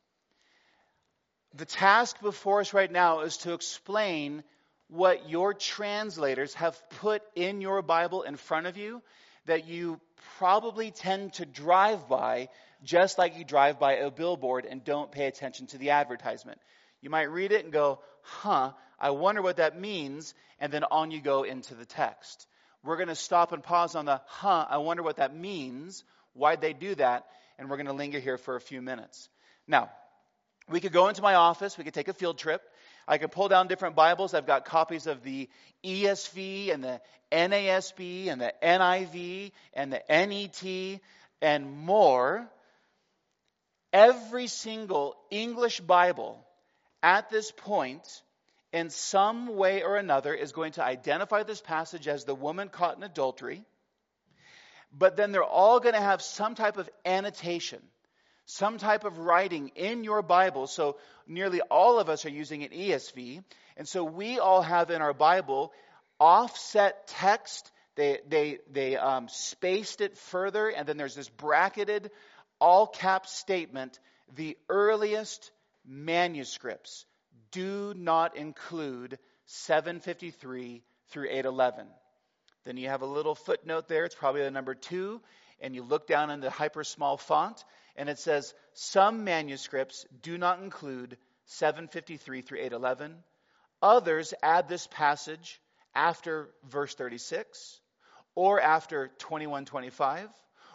The 1.55 1.65
task 1.65 2.21
before 2.21 2.59
us 2.59 2.75
right 2.75 2.91
now 2.91 3.21
is 3.21 3.37
to 3.39 3.53
explain 3.53 4.43
what 4.89 5.31
your 5.31 5.55
translators 5.55 6.55
have 6.55 6.77
put 6.99 7.23
in 7.37 7.61
your 7.61 7.83
Bible 7.83 8.23
in 8.23 8.35
front 8.35 8.67
of 8.67 8.77
you 8.77 9.01
that 9.47 9.69
you 9.69 10.01
probably 10.39 10.91
tend 10.91 11.35
to 11.35 11.47
drive 11.47 12.09
by 12.09 12.49
just 12.83 13.19
like 13.19 13.37
you 13.37 13.45
drive 13.45 13.79
by 13.79 13.95
a 13.95 14.11
billboard 14.11 14.65
and 14.65 14.85
don't 14.85 15.11
pay 15.11 15.27
attention 15.27 15.67
to 15.69 15.79
the 15.79 15.91
advertisement. 15.91 16.59
You 17.01 17.11
might 17.11 17.31
read 17.31 17.53
it 17.53 17.65
and 17.65 17.73
go, 17.73 18.01
huh, 18.23 18.73
I 18.99 19.11
wonder 19.11 19.43
what 19.43 19.57
that 19.57 19.79
means, 19.79 20.35
and 20.59 20.73
then 20.73 20.85
on 20.85 21.11
you 21.11 21.21
go 21.21 21.43
into 21.45 21.75
the 21.75 21.87
text. 21.87 22.47
We're 22.85 22.97
going 22.97 23.09
to 23.09 23.15
stop 23.15 23.53
and 23.53 23.63
pause 23.63 23.95
on 23.95 24.05
the, 24.05 24.21
huh, 24.27 24.67
I 24.69 24.79
wonder 24.79 25.03
what 25.03 25.17
that 25.17 25.35
means. 25.35 26.05
Why'd 26.35 26.61
they 26.61 26.73
do 26.73 26.95
that? 26.97 27.27
And 27.59 27.69
we're 27.69 27.77
going 27.77 27.87
to 27.87 27.93
linger 27.93 28.21
here 28.21 28.39
for 28.39 28.57
a 28.57 28.61
few 28.61 28.81
minutes. 28.81 29.29
Now, 29.67 29.91
we 30.69 30.81
could 30.81 30.93
go 30.93 31.09
into 31.09 31.23
my 31.23 31.35
office, 31.35 31.79
we 31.79 31.85
could 31.85 31.95
take 31.95 32.09
a 32.09 32.13
field 32.13 32.39
trip. 32.39 32.63
I 33.07 33.17
can 33.17 33.31
pull 33.31 33.49
down 33.49 33.69
different 33.69 33.97
Bibles. 33.97 34.35
I've 34.35 34.47
got 34.47 34.67
copies 34.67 35.07
of 35.07 35.23
the 35.23 35.49
ESV 35.83 36.75
and 36.75 36.85
the 36.85 37.01
NASB 37.33 38.29
and 38.29 38.39
the 38.39 38.53
NIV 38.63 39.53
and 39.73 39.93
the 39.93 40.03
NET 40.11 41.01
and 41.41 41.73
more. 41.73 42.47
Every 43.93 44.47
single 44.47 45.17
English 45.31 45.81
Bible 45.81 46.45
at 47.03 47.31
this 47.31 47.51
point, 47.51 48.23
in 48.73 48.91
some 48.91 49.57
way 49.57 49.83
or 49.83 49.97
another, 49.97 50.35
is 50.35 50.53
going 50.53 50.73
to 50.73 50.85
identify 50.85 51.43
this 51.43 51.61
passage 51.61 52.09
as 52.09 52.25
the 52.25 52.35
woman 52.35 52.69
caught 52.69 52.97
in 52.97 53.03
adultery. 53.03 53.65
But 54.93 55.17
then 55.17 55.33
they're 55.33 55.43
all 55.45 55.81
going 55.81 55.95
to 55.95 56.01
have 56.01 56.23
some 56.23 56.55
type 56.55 56.77
of 56.77 56.89
annotation 57.05 57.81
some 58.49 58.79
type 58.79 59.05
of 59.05 59.19
writing 59.19 59.73
in 59.77 60.05
your 60.05 60.23
Bible. 60.23 60.67
So 60.67 60.97
nearly 61.27 61.61
all 61.61 62.01
of 62.01 62.09
us 62.09 62.25
are 62.25 62.31
using 62.31 62.65
an 62.65 62.71
ESV. 62.71 63.45
And 63.77 63.87
so 63.87 64.03
we 64.05 64.39
all 64.39 64.63
have 64.63 64.91
in 64.91 65.03
our 65.03 65.13
Bible 65.13 65.71
offset 66.19 67.07
text. 67.09 67.71
They, 67.95 68.21
they, 68.27 68.59
they 68.73 68.97
um, 68.97 69.29
spaced 69.29 70.01
it 70.01 70.17
further, 70.17 70.69
and 70.69 70.89
then 70.89 70.97
there's 70.97 71.15
this 71.15 71.29
bracketed, 71.29 72.11
all 72.61 72.87
cap 72.87 73.27
statement 73.27 73.99
the 74.37 74.57
earliest 74.69 75.51
manuscripts 75.87 77.07
do 77.51 77.95
not 77.97 78.37
include 78.37 79.19
753 79.47 80.83
through 81.11 81.29
811. 81.31 81.87
Then 82.65 82.77
you 82.77 82.89
have 82.89 83.03
a 83.03 83.07
little 83.07 83.35
footnote 83.35 83.89
there. 83.89 84.05
It's 84.05 84.15
probably 84.15 84.43
the 84.43 84.51
number 84.51 84.75
two. 84.75 85.23
And 85.61 85.75
you 85.75 85.83
look 85.83 86.07
down 86.07 86.31
in 86.31 86.41
the 86.41 86.51
hyper 86.51 86.85
small 86.85 87.17
font, 87.17 87.65
and 87.97 88.09
it 88.09 88.19
says 88.19 88.55
some 88.75 89.25
manuscripts 89.25 90.05
do 90.23 90.39
not 90.39 90.61
include 90.61 91.17
753 91.47 92.43
through 92.43 92.59
811. 92.59 93.17
Others 93.81 94.35
add 94.43 94.69
this 94.69 94.87
passage 94.87 95.61
after 95.95 96.51
verse 96.65 96.95
36 96.95 97.81
or 98.35 98.61
after 98.61 99.09
2125 99.19 100.29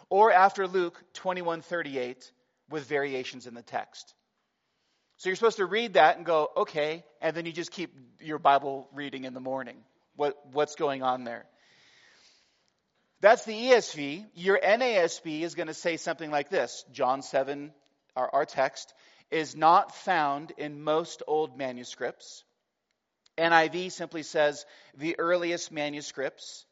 or 0.08 0.32
after 0.32 0.66
Luke 0.66 1.02
2138 1.14 2.30
with 2.70 2.86
variations 2.86 3.46
in 3.46 3.54
the 3.54 3.62
text. 3.62 4.14
So 5.16 5.28
you're 5.28 5.36
supposed 5.36 5.58
to 5.58 5.66
read 5.66 5.94
that 5.94 6.16
and 6.16 6.26
go, 6.26 6.50
okay, 6.56 7.04
and 7.20 7.36
then 7.36 7.46
you 7.46 7.52
just 7.52 7.70
keep 7.70 7.94
your 8.20 8.38
Bible 8.38 8.88
reading 8.92 9.24
in 9.24 9.34
the 9.34 9.40
morning. 9.40 9.76
What, 10.16 10.36
what's 10.52 10.74
going 10.74 11.02
on 11.02 11.24
there? 11.24 11.46
That's 13.20 13.44
the 13.44 13.54
ESV. 13.54 14.26
Your 14.34 14.58
NASB 14.58 15.42
is 15.42 15.54
going 15.54 15.68
to 15.68 15.74
say 15.74 15.96
something 15.96 16.30
like 16.30 16.50
this 16.50 16.84
John 16.92 17.22
7, 17.22 17.72
our, 18.16 18.28
our 18.34 18.44
text, 18.44 18.92
is 19.30 19.56
not 19.56 19.94
found 19.94 20.52
in 20.58 20.82
most 20.82 21.22
old 21.26 21.56
manuscripts. 21.56 22.44
NIV 23.38 23.92
simply 23.92 24.22
says 24.22 24.64
the 24.96 25.18
earliest 25.18 25.72
manuscripts 25.72 26.66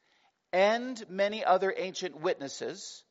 and 0.53 1.03
many 1.09 1.45
other 1.45 1.73
ancient 1.77 2.21
witnesses 2.21 3.03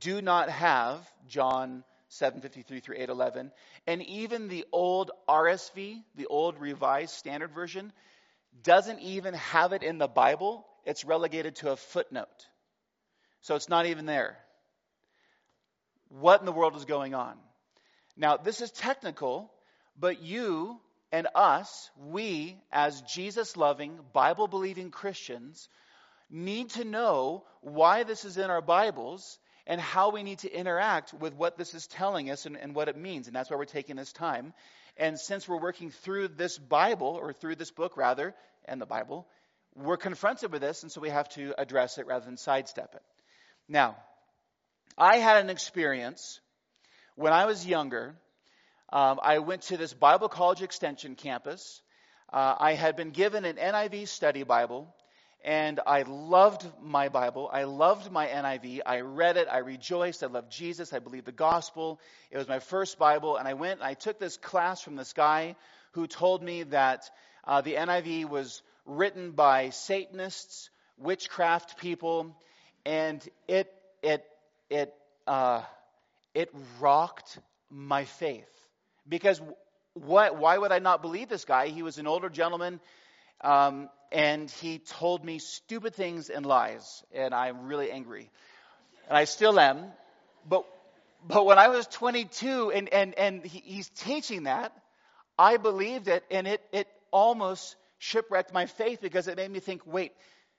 do 0.00 0.20
not 0.22 0.50
have 0.50 1.08
John 1.28 1.84
753 2.08 2.80
through 2.80 2.96
811 2.96 3.52
and 3.86 4.02
even 4.02 4.48
the 4.48 4.64
old 4.72 5.10
RSV 5.28 6.02
the 6.16 6.26
old 6.26 6.58
revised 6.58 7.14
standard 7.14 7.52
version 7.52 7.92
doesn't 8.62 9.00
even 9.00 9.34
have 9.34 9.72
it 9.72 9.82
in 9.82 9.98
the 9.98 10.08
Bible 10.08 10.66
it's 10.88 11.04
relegated 11.04 11.56
to 11.56 11.70
a 11.70 11.76
footnote. 11.76 12.48
So 13.42 13.56
it's 13.56 13.68
not 13.68 13.84
even 13.84 14.06
there. 14.06 14.38
What 16.08 16.40
in 16.40 16.46
the 16.46 16.52
world 16.52 16.76
is 16.76 16.86
going 16.86 17.14
on? 17.14 17.36
Now, 18.16 18.38
this 18.38 18.62
is 18.62 18.70
technical, 18.70 19.52
but 20.00 20.22
you 20.22 20.80
and 21.12 21.28
us, 21.34 21.90
we 22.06 22.56
as 22.72 23.02
Jesus 23.02 23.54
loving, 23.54 23.98
Bible 24.14 24.48
believing 24.48 24.90
Christians, 24.90 25.68
need 26.30 26.70
to 26.70 26.84
know 26.84 27.44
why 27.60 28.04
this 28.04 28.24
is 28.24 28.38
in 28.38 28.48
our 28.48 28.62
Bibles 28.62 29.38
and 29.68 29.78
how 29.80 30.10
we 30.10 30.22
need 30.22 30.38
to 30.38 30.50
interact 30.50 31.12
with 31.12 31.34
what 31.34 31.58
this 31.58 31.74
is 31.74 31.86
telling 31.86 32.30
us 32.30 32.46
and, 32.46 32.56
and, 32.56 32.74
what 32.74 32.88
it 32.88 32.96
means. 32.96 33.26
And 33.26 33.36
that's 33.36 33.50
why 33.50 33.56
we're 33.56 33.66
taking 33.66 33.96
this 33.96 34.12
time. 34.12 34.54
And 34.96 35.20
since 35.20 35.46
we're 35.46 35.60
working 35.60 35.90
through 35.90 36.28
this 36.28 36.56
Bible, 36.56 37.18
or 37.20 37.34
through 37.34 37.56
this 37.56 37.70
book 37.70 37.96
rather, 37.96 38.34
and 38.64 38.80
the 38.80 38.86
Bible, 38.86 39.26
we're 39.76 39.98
confronted 39.98 40.50
with 40.50 40.62
this, 40.62 40.82
and 40.82 40.90
so 40.90 41.02
we 41.02 41.10
have 41.10 41.28
to 41.30 41.54
address 41.58 41.98
it 41.98 42.06
rather 42.06 42.24
than 42.24 42.38
sidestep 42.38 42.94
it. 42.94 43.02
Now, 43.68 43.96
I 44.96 45.18
had 45.18 45.44
an 45.44 45.50
experience 45.50 46.40
when 47.14 47.34
I 47.34 47.44
was 47.44 47.66
younger. 47.66 48.16
Um, 48.90 49.20
I 49.22 49.38
went 49.38 49.62
to 49.62 49.76
this 49.76 49.92
Bible 49.92 50.30
College 50.30 50.62
Extension 50.62 51.14
campus. 51.14 51.82
Uh, 52.32 52.54
I 52.58 52.72
had 52.72 52.96
been 52.96 53.10
given 53.10 53.44
an 53.44 53.56
NIV 53.56 54.08
study 54.08 54.44
Bible, 54.44 54.92
and 55.44 55.80
I 55.86 56.02
loved 56.02 56.66
my 56.82 57.08
Bible. 57.08 57.48
I 57.52 57.64
loved 57.64 58.10
my 58.10 58.26
NIV. 58.26 58.80
I 58.84 59.00
read 59.00 59.36
it. 59.36 59.48
I 59.50 59.58
rejoiced. 59.58 60.22
I 60.22 60.26
loved 60.26 60.50
Jesus. 60.50 60.92
I 60.92 60.98
believed 60.98 61.26
the 61.26 61.32
gospel. 61.32 62.00
It 62.30 62.38
was 62.38 62.48
my 62.48 62.58
first 62.58 62.98
Bible, 62.98 63.36
and 63.36 63.46
I 63.46 63.54
went 63.54 63.80
and 63.80 63.88
I 63.88 63.94
took 63.94 64.18
this 64.18 64.36
class 64.36 64.80
from 64.80 64.96
this 64.96 65.12
guy 65.12 65.56
who 65.92 66.06
told 66.06 66.42
me 66.42 66.64
that 66.64 67.08
uh, 67.44 67.60
the 67.60 67.74
NIV 67.74 68.28
was 68.28 68.62
written 68.84 69.32
by 69.32 69.70
Satanists, 69.70 70.70
witchcraft 70.98 71.78
people, 71.78 72.36
and 72.84 73.26
it 73.46 73.72
it 74.02 74.24
it 74.68 74.92
uh, 75.26 75.62
it 76.34 76.50
rocked 76.80 77.38
my 77.70 78.04
faith 78.04 78.48
because 79.08 79.40
what? 79.94 80.36
Why 80.36 80.58
would 80.58 80.72
I 80.72 80.78
not 80.78 81.02
believe 81.02 81.28
this 81.28 81.44
guy? 81.44 81.68
He 81.68 81.82
was 81.82 81.98
an 81.98 82.06
older 82.06 82.28
gentleman, 82.28 82.80
um, 83.40 83.88
and 84.10 84.50
he 84.50 84.78
told 84.78 85.24
me 85.24 85.38
stupid 85.38 85.94
things 85.94 86.30
and 86.30 86.44
lies, 86.46 87.02
and 87.12 87.34
I'm 87.34 87.66
really 87.66 87.90
angry, 87.90 88.30
and 89.08 89.16
I 89.16 89.24
still 89.24 89.58
am. 89.60 89.86
But 90.48 90.64
but 91.26 91.44
when 91.46 91.58
I 91.58 91.68
was 91.68 91.86
22, 91.86 92.70
and 92.70 92.88
and 92.88 93.14
and 93.14 93.44
he, 93.44 93.58
he's 93.64 93.88
teaching 93.90 94.44
that, 94.44 94.72
I 95.38 95.56
believed 95.56 96.08
it, 96.08 96.24
and 96.30 96.46
it 96.46 96.62
it 96.72 96.88
almost 97.10 97.76
shipwrecked 97.98 98.52
my 98.52 98.66
faith 98.66 99.00
because 99.00 99.28
it 99.28 99.36
made 99.36 99.50
me 99.50 99.60
think, 99.60 99.82
wait, 99.86 100.12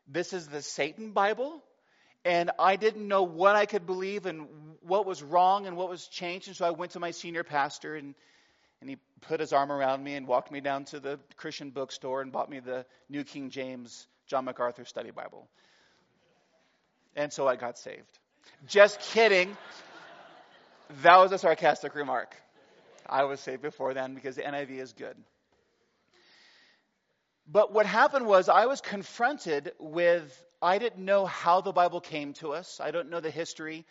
this 0.08 0.34
is 0.34 0.48
the 0.48 0.62
Satan 0.62 1.12
Bible? 1.12 1.64
And 2.26 2.52
I 2.60 2.76
didn't 2.76 3.08
know 3.08 3.24
what 3.24 3.56
I 3.56 3.66
could 3.66 3.86
believe 3.86 4.26
and 4.26 4.48
what 4.82 5.06
was 5.06 5.24
wrong 5.24 5.68
and 5.68 5.78
what 5.78 5.90
was 5.90 6.06
changed. 6.08 6.48
And 6.48 6.58
so 6.58 6.66
I 6.66 6.72
went 6.72 6.92
to 6.92 7.00
my 7.00 7.12
senior 7.12 7.46
pastor 7.46 7.96
and, 7.96 8.14
and 8.82 8.90
he 8.90 8.98
put 9.22 9.40
his 9.40 9.54
arm 9.54 9.72
around 9.72 10.04
me 10.04 10.16
and 10.16 10.28
walked 10.28 10.52
me 10.52 10.62
down 10.62 10.86
to 10.86 11.00
the 11.00 11.20
Christian 11.36 11.72
bookstore 11.72 12.22
and 12.22 12.32
bought 12.32 12.50
me 12.50 12.60
the 12.60 12.86
New 13.10 13.24
King 13.24 13.50
James 13.50 14.08
John 14.28 14.46
MacArthur 14.46 14.86
Study 14.86 15.12
Bible. 15.12 15.48
And 17.16 17.34
so 17.34 17.48
I 17.48 17.56
got 17.56 17.78
saved. 17.78 18.20
Just 18.68 19.00
kidding. 19.00 19.56
That 21.04 21.18
was 21.18 21.32
a 21.32 21.38
sarcastic 21.38 21.96
remark. 21.96 22.36
I 23.08 23.24
was 23.24 23.40
saved 23.40 23.62
before 23.62 23.94
then 23.94 24.14
because 24.14 24.36
the 24.36 24.44
NIV 24.44 24.80
is 24.80 24.94
good. 24.94 25.16
But 27.52 27.74
what 27.74 27.88
happened 27.88 28.28
was 28.28 28.48
I 28.48 28.68
was 28.68 28.80
confronted 28.80 29.72
with, 29.80 30.44
I 30.62 30.78
didn't 30.78 31.04
know 31.04 31.26
how 31.26 31.62
the 31.62 31.72
Bible 31.72 32.00
came 32.00 32.34
to 32.34 32.54
us. 32.54 32.80
I 32.80 32.92
don't 32.92 33.10
know 33.10 33.20
the 33.20 33.32
history. 33.32 33.86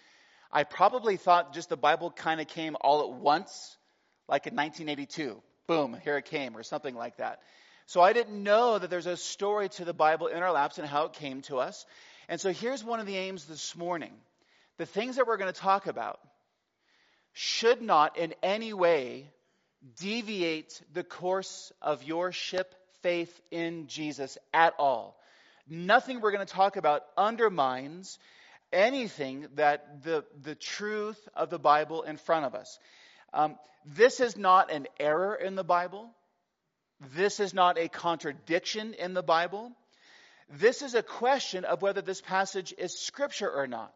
I 0.52 0.62
probably 0.62 1.16
thought 1.16 1.52
just 1.52 1.68
the 1.68 1.76
Bible 1.76 2.12
kind 2.12 2.40
of 2.40 2.46
came 2.46 2.76
all 2.80 3.02
at 3.02 3.18
once, 3.18 3.76
like 4.28 4.46
in 4.46 4.54
1982. 4.54 5.40
Boom, 5.66 5.96
here 6.02 6.16
it 6.16 6.26
came, 6.26 6.56
or 6.56 6.62
something 6.62 6.94
like 6.94 7.16
that. 7.18 7.40
So 7.86 8.00
I 8.00 8.12
didn't 8.12 8.42
know 8.42 8.78
that 8.78 8.90
there's 8.90 9.06
a 9.06 9.16
story 9.16 9.68
to 9.70 9.84
the 9.84 9.94
Bible 9.94 10.26
in 10.26 10.42
our 10.42 10.52
laps 10.52 10.78
and 10.78 10.86
how 10.86 11.06
it 11.06 11.14
came 11.14 11.42
to 11.42 11.58
us. 11.58 11.86
And 12.28 12.40
so 12.40 12.52
here's 12.52 12.84
one 12.84 13.00
of 13.00 13.06
the 13.06 13.16
aims 13.16 13.46
this 13.46 13.74
morning. 13.74 14.12
The 14.76 14.86
things 14.86 15.16
that 15.16 15.26
we're 15.26 15.38
going 15.38 15.52
to 15.52 15.58
talk 15.58 15.86
about 15.86 16.20
should 17.32 17.80
not 17.80 18.18
in 18.18 18.34
any 18.42 18.72
way 18.72 19.30
deviate 19.98 20.82
the 20.92 21.04
course 21.04 21.72
of 21.80 22.02
your 22.02 22.32
ship 22.32 22.74
faith 23.02 23.40
in 23.50 23.86
Jesus 23.86 24.36
at 24.52 24.74
all. 24.78 25.18
Nothing 25.68 26.20
we're 26.20 26.32
going 26.32 26.46
to 26.46 26.52
talk 26.52 26.76
about 26.76 27.04
undermines 27.16 28.18
anything 28.72 29.46
that 29.54 30.02
the, 30.02 30.24
the 30.42 30.54
truth 30.54 31.28
of 31.34 31.50
the 31.50 31.58
Bible 31.58 32.02
in 32.02 32.16
front 32.16 32.44
of 32.44 32.54
us. 32.54 32.78
Um, 33.32 33.56
this 33.84 34.20
is 34.20 34.36
not 34.36 34.70
an 34.70 34.86
error 34.98 35.34
in 35.34 35.54
the 35.54 35.64
Bible. 35.64 36.10
This 37.14 37.40
is 37.40 37.54
not 37.54 37.78
a 37.78 37.88
contradiction 37.88 38.94
in 38.94 39.14
the 39.14 39.22
Bible. 39.22 39.72
This 40.50 40.82
is 40.82 40.94
a 40.94 41.02
question 41.02 41.64
of 41.64 41.82
whether 41.82 42.00
this 42.00 42.20
passage 42.20 42.74
is 42.76 42.98
scripture 42.98 43.50
or 43.50 43.66
not. 43.66 43.92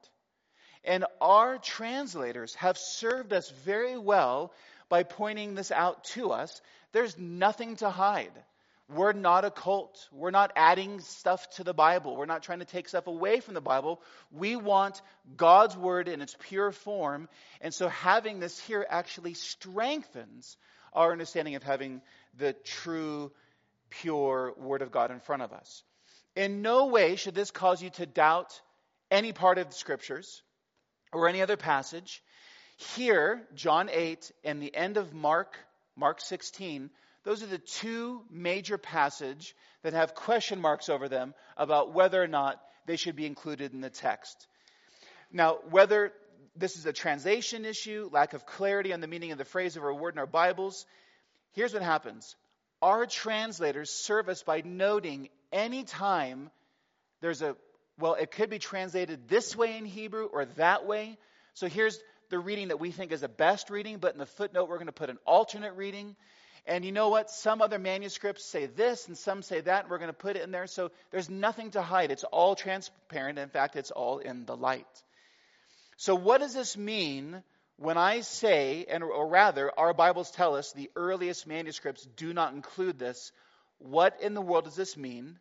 And 0.85 1.05
our 1.21 1.59
translators 1.59 2.55
have 2.57 2.77
served 2.77 3.33
us 3.33 3.51
very 3.65 3.97
well 3.97 4.53
by 4.89 5.05
pointing 5.05 5.55
this 5.55 5.71
out 5.71 6.05
to 6.05 6.33
us. 6.33 6.61
There's 6.93 7.17
nothing 7.19 7.77
to 7.77 7.89
hide. 7.89 8.33
We're 8.95 9.13
not 9.13 9.45
a 9.45 9.51
cult. 9.51 10.09
We're 10.13 10.31
not 10.31 10.53
adding 10.57 11.01
stuff 11.01 11.49
to 11.57 11.65
the 11.65 11.75
Bible. 11.75 12.17
We're 12.17 12.27
not 12.27 12.43
trying 12.43 12.59
to 12.59 12.65
take 12.65 12.89
stuff 12.89 13.07
away 13.07 13.41
from 13.41 13.55
the 13.55 13.61
Bible. 13.61 14.01
We 14.31 14.57
want 14.57 15.01
God's 15.37 15.77
word 15.77 16.09
in 16.09 16.21
its 16.21 16.37
pure 16.49 16.73
form. 16.73 17.29
And 17.61 17.73
so 17.73 17.89
having 17.89 18.41
this 18.41 18.59
here 18.59 18.87
actually 18.89 19.35
strengthens 19.35 20.57
our 20.93 21.13
understanding 21.13 21.55
of 21.55 21.63
having 21.63 22.03
the 22.37 22.53
true, 22.53 23.33
pure 23.91 24.55
word 24.57 24.83
of 24.83 24.91
God 24.91 25.11
in 25.11 25.21
front 25.21 25.43
of 25.43 25.53
us. 25.53 25.83
In 26.37 26.63
no 26.63 26.87
way 26.87 27.17
should 27.17 27.35
this 27.35 27.51
cause 27.51 27.83
you 27.83 27.91
to 27.91 28.07
doubt 28.07 28.61
any 29.11 29.33
part 29.33 29.59
of 29.59 29.69
the 29.69 29.75
scriptures 29.75 30.43
or 31.13 31.29
any 31.29 31.43
other 31.43 31.57
passage. 31.57 32.23
Here, 32.97 33.43
John 33.55 33.91
8 33.93 34.33
and 34.45 34.61
the 34.61 34.75
end 34.75 34.97
of 34.97 35.13
Mark, 35.13 35.57
Mark 35.95 36.21
16, 36.21 36.91
those 37.25 37.43
are 37.43 37.47
the 37.47 37.59
two 37.59 38.23
major 38.31 38.79
passages 38.79 39.55
that 39.83 39.93
have 39.93 40.15
question 40.15 40.61
marks 40.61 40.89
over 40.89 41.09
them 41.09 41.35
about 41.57 41.93
whether 41.93 42.23
or 42.23 42.29
not 42.29 42.61
they 42.87 42.97
should 42.97 43.17
be 43.17 43.27
included 43.27 43.73
in 43.73 43.81
the 43.81 43.91
text. 43.91 44.47
Now, 45.33 45.59
whether 45.71 46.13
this 46.57 46.77
is 46.77 46.87
a 46.87 46.93
translation 46.93 47.65
issue, 47.65 48.11
lack 48.13 48.35
of 48.35 48.45
clarity 48.45 48.93
on 48.93 49.01
the 49.01 49.07
meaning 49.07 49.33
of 49.33 49.39
the 49.39 49.45
phrase 49.45 49.77
or 49.77 49.89
a 49.89 49.95
word 49.95 50.15
in 50.15 50.19
our 50.19 50.27
Bibles, 50.27 50.85
here's 51.53 51.73
what 51.73 51.83
happens. 51.83 52.37
Our 52.81 53.07
translators 53.07 53.91
serve 53.91 54.29
us 54.29 54.43
by 54.43 54.63
noting 54.65 55.29
any 55.53 55.85
time 55.85 56.51
there's 57.21 57.41
a, 57.41 57.57
well, 57.99 58.15
it 58.15 58.33
could 58.33 58.51
be 58.51 58.59
translated 58.59 59.29
this 59.29 59.55
way 59.55 59.79
in 59.79 59.85
Hebrew 59.85 60.25
or 60.25 60.45
that 60.57 60.87
way. 60.87 61.17
So 61.55 61.69
here's 61.69 61.99
the 62.31 62.39
reading 62.39 62.69
that 62.69 62.81
we 62.81 62.91
think 62.91 63.13
is 63.13 63.21
the 63.21 63.29
best 63.29 63.71
reading, 63.71 63.99
but 63.99 64.13
in 64.13 64.19
the 64.19 64.27
footnote, 64.27 64.69
we're 64.69 64.79
going 64.79 64.87
to 64.87 64.93
put 64.93 65.11
an 65.11 65.19
alternate 65.25 65.75
reading. 65.75 66.17
And 66.65 66.85
you 66.85 66.93
know 66.93 67.09
what? 67.09 67.31
Some 67.31 67.61
other 67.61 67.79
manuscripts 67.79 68.45
say 68.45 68.67
this 68.67 69.09
and 69.09 69.19
some 69.19 69.43
say 69.43 69.61
that, 69.61 69.83
and 69.83 69.91
we're 69.91 69.99
going 69.99 70.09
to 70.09 70.13
put 70.13 70.37
it 70.37 70.43
in 70.43 70.53
there. 70.53 70.69
So 70.69 70.93
there's 71.11 71.29
nothing 71.29 71.73
to 71.73 71.83
hide. 71.83 72.11
It's 72.13 72.25
all 72.25 72.55
transparent. 72.55 73.39
In 73.39 73.49
fact, 73.49 73.75
it's 73.77 73.91
all 73.91 74.19
in 74.19 74.45
the 74.45 74.57
light. 74.57 74.87
So, 75.97 76.15
what 76.15 76.41
does 76.41 76.55
this 76.55 76.77
mean 76.77 77.43
when 77.77 77.99
I 77.99 78.21
say, 78.21 78.87
and 78.89 79.03
or 79.03 79.29
rather, 79.29 79.73
our 79.77 79.93
Bibles 79.93 80.31
tell 80.31 80.55
us 80.55 80.73
the 80.73 80.91
earliest 80.95 81.47
manuscripts 81.47 82.07
do 82.17 82.33
not 82.33 82.55
include 82.55 82.99
this? 82.99 83.33
What 83.79 84.21
in 84.21 84.35
the 84.35 84.41
world 84.41 84.65
does 84.65 84.77
this 84.77 84.97
mean? 84.97 85.39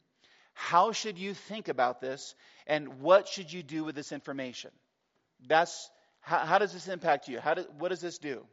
How 0.53 0.91
should 0.91 1.17
you 1.17 1.33
think 1.33 1.67
about 1.67 2.01
this? 2.01 2.35
And 2.65 3.01
what 3.01 3.27
should 3.27 3.53
you 3.53 3.63
do 3.63 3.83
with 3.83 3.95
this 3.95 4.11
information? 4.11 4.71
That's 5.47 5.89
how, 6.19 6.39
how 6.39 6.57
does 6.57 6.73
this 6.73 6.87
impact 6.87 7.27
you? 7.27 7.39
How 7.39 7.53
do, 7.53 7.65
what 7.77 7.89
does 7.89 8.01
this 8.01 8.17
do? 8.17 8.43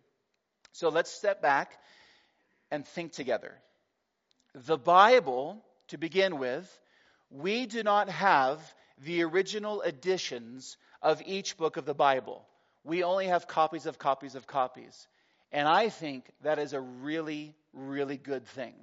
So 0.72 0.90
let's 0.90 1.10
step 1.10 1.42
back 1.42 1.78
and 2.70 2.86
think 2.86 3.12
together. 3.12 3.54
The 4.54 4.78
Bible, 4.78 5.62
to 5.88 5.98
begin 5.98 6.38
with, 6.38 6.80
we 7.30 7.66
do 7.66 7.82
not 7.82 8.08
have 8.08 8.60
the 9.04 9.22
original 9.22 9.82
editions 9.82 10.76
of 11.02 11.22
each 11.24 11.56
book 11.56 11.76
of 11.76 11.84
the 11.84 11.94
Bible. 11.94 12.44
We 12.84 13.02
only 13.02 13.26
have 13.26 13.46
copies 13.46 13.86
of 13.86 13.98
copies 13.98 14.34
of 14.34 14.46
copies. 14.46 15.06
And 15.52 15.68
I 15.68 15.88
think 15.88 16.24
that 16.42 16.58
is 16.58 16.72
a 16.72 16.80
really, 16.80 17.54
really 17.72 18.16
good 18.16 18.46
thing. 18.46 18.74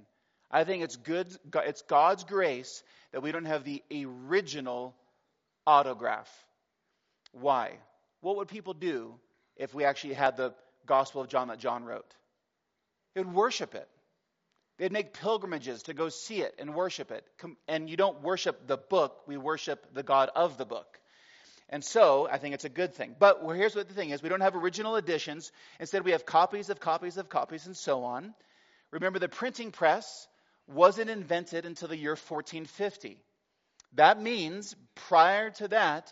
I 0.49 0.63
think 0.63 0.83
it's 0.83 0.95
good, 0.95 1.27
it's 1.53 1.81
God's 1.83 2.23
grace 2.23 2.83
that 3.11 3.21
we 3.21 3.31
don't 3.31 3.45
have 3.45 3.63
the 3.63 3.83
original 3.91 4.95
autograph. 5.67 6.31
Why? 7.33 7.77
What 8.21 8.37
would 8.37 8.48
people 8.48 8.74
do 8.74 9.15
if 9.57 9.74
we 9.74 9.83
actually 9.83 10.13
had 10.13 10.37
the 10.37 10.53
Gospel 10.85 11.21
of 11.21 11.27
John 11.27 11.50
that 11.50 11.59
John 11.59 11.83
wrote? 11.83 12.11
They 13.15 13.21
would 13.21 13.33
worship 13.33 13.73
it. 13.73 13.87
They'd 14.77 14.91
make 14.91 15.13
pilgrimages 15.13 15.83
to 15.83 15.93
go 15.93 16.09
see 16.09 16.41
it 16.41 16.53
and 16.59 16.75
worship 16.75 17.09
it. 17.09 17.25
And 17.67 17.89
you 17.89 17.95
don't 17.95 18.21
worship 18.21 18.67
the 18.67 18.77
book, 18.77 19.21
we 19.25 19.37
worship 19.37 19.87
the 19.93 20.03
God 20.03 20.29
of 20.35 20.57
the 20.57 20.65
book. 20.65 20.99
And 21.69 21.83
so 21.83 22.27
I 22.29 22.37
think 22.37 22.53
it's 22.53 22.65
a 22.65 22.69
good 22.69 22.93
thing. 22.93 23.15
But 23.17 23.41
here's 23.55 23.75
what 23.75 23.87
the 23.87 23.95
thing 23.95 24.11
is 24.11 24.21
we 24.21 24.29
don't 24.29 24.41
have 24.41 24.55
original 24.55 24.97
editions. 24.97 25.51
Instead, 25.79 26.05
we 26.05 26.11
have 26.11 26.25
copies 26.25 26.69
of 26.69 26.79
copies 26.79 27.17
of 27.17 27.29
copies 27.29 27.65
and 27.65 27.75
so 27.75 28.03
on. 28.03 28.35
Remember, 28.91 29.17
the 29.17 29.29
printing 29.29 29.71
press 29.71 30.27
wasn't 30.67 31.09
invented 31.09 31.65
until 31.65 31.87
the 31.87 31.97
year 31.97 32.11
1450. 32.11 33.17
That 33.93 34.21
means 34.21 34.75
prior 34.93 35.51
to 35.51 35.69
that, 35.69 36.11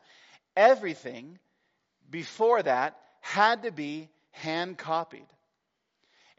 everything 0.55 1.37
before 2.09 2.63
that 2.63 2.97
had 3.21 3.63
to 3.63 3.71
be 3.71 4.09
hand 4.31 4.77
copied. 4.77 5.27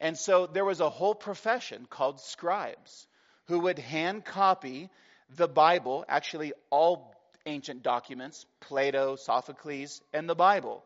And 0.00 0.18
so 0.18 0.46
there 0.46 0.64
was 0.64 0.80
a 0.80 0.90
whole 0.90 1.14
profession 1.14 1.86
called 1.88 2.20
scribes 2.20 3.06
who 3.46 3.60
would 3.60 3.78
hand 3.78 4.24
copy 4.24 4.90
the 5.36 5.48
Bible, 5.48 6.04
actually 6.08 6.52
all 6.70 7.14
ancient 7.46 7.82
documents, 7.82 8.46
Plato, 8.60 9.16
Sophocles, 9.16 10.00
and 10.12 10.28
the 10.28 10.34
Bible. 10.34 10.84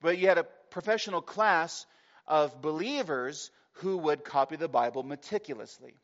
But 0.00 0.18
you 0.18 0.28
had 0.28 0.38
a 0.38 0.46
professional 0.70 1.22
class 1.22 1.86
of 2.26 2.60
believers 2.60 3.50
who 3.74 3.98
would 3.98 4.24
copy 4.24 4.56
the 4.56 4.68
Bible 4.68 5.02
meticulously. 5.02 5.94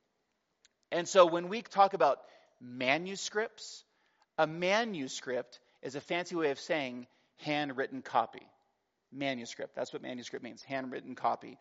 And 0.90 1.08
so 1.08 1.26
when 1.26 1.48
we 1.48 1.62
talk 1.62 1.94
about 1.94 2.18
manuscripts, 2.60 3.84
a 4.38 4.46
manuscript 4.46 5.58
is 5.82 5.94
a 5.94 6.00
fancy 6.00 6.34
way 6.34 6.50
of 6.50 6.60
saying 6.60 7.06
handwritten 7.38 8.02
copy. 8.02 8.46
Manuscript. 9.10 9.74
That's 9.74 9.92
what 9.92 10.02
manuscript 10.02 10.44
means 10.44 10.62
handwritten 10.62 11.14
copy. 11.14 11.58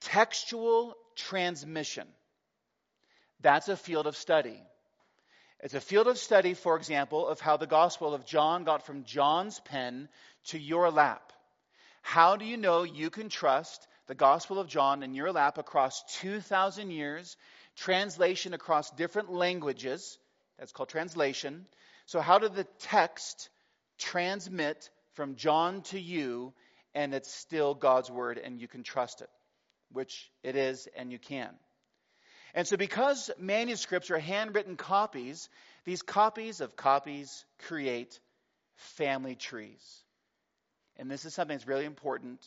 Textual 0.00 0.94
transmission. 1.16 2.06
That's 3.40 3.68
a 3.68 3.76
field 3.76 4.06
of 4.06 4.16
study. 4.16 4.60
It's 5.60 5.74
a 5.74 5.80
field 5.80 6.06
of 6.06 6.18
study, 6.18 6.54
for 6.54 6.76
example, 6.76 7.26
of 7.26 7.40
how 7.40 7.56
the 7.56 7.66
Gospel 7.66 8.14
of 8.14 8.24
John 8.24 8.64
got 8.64 8.86
from 8.86 9.04
John's 9.04 9.58
pen 9.60 10.08
to 10.46 10.58
your 10.58 10.90
lap. 10.90 11.32
How 12.02 12.36
do 12.36 12.44
you 12.44 12.56
know 12.56 12.84
you 12.84 13.10
can 13.10 13.28
trust 13.28 13.86
the 14.06 14.14
Gospel 14.14 14.60
of 14.60 14.68
John 14.68 15.02
in 15.02 15.14
your 15.14 15.32
lap 15.32 15.58
across 15.58 16.02
2,000 16.20 16.90
years, 16.90 17.36
translation 17.76 18.54
across 18.54 18.90
different 18.90 19.32
languages? 19.32 20.18
That's 20.58 20.72
called 20.72 20.88
translation. 20.88 21.66
So, 22.06 22.20
how 22.20 22.38
did 22.38 22.54
the 22.54 22.66
text 22.78 23.50
transmit 23.98 24.90
from 25.14 25.34
John 25.34 25.82
to 25.82 26.00
you, 26.00 26.54
and 26.94 27.14
it's 27.14 27.32
still 27.32 27.74
God's 27.74 28.10
Word, 28.10 28.38
and 28.38 28.60
you 28.60 28.68
can 28.68 28.84
trust 28.84 29.22
it? 29.22 29.28
Which 29.92 30.30
it 30.42 30.56
is, 30.56 30.88
and 30.96 31.10
you 31.12 31.18
can. 31.18 31.50
And 32.54 32.66
so, 32.66 32.76
because 32.76 33.30
manuscripts 33.38 34.10
are 34.10 34.18
handwritten 34.18 34.76
copies, 34.76 35.48
these 35.84 36.02
copies 36.02 36.60
of 36.60 36.76
copies 36.76 37.44
create 37.66 38.18
family 38.96 39.34
trees. 39.34 40.02
And 40.96 41.10
this 41.10 41.24
is 41.24 41.34
something 41.34 41.56
that's 41.56 41.68
really 41.68 41.84
important 41.84 42.40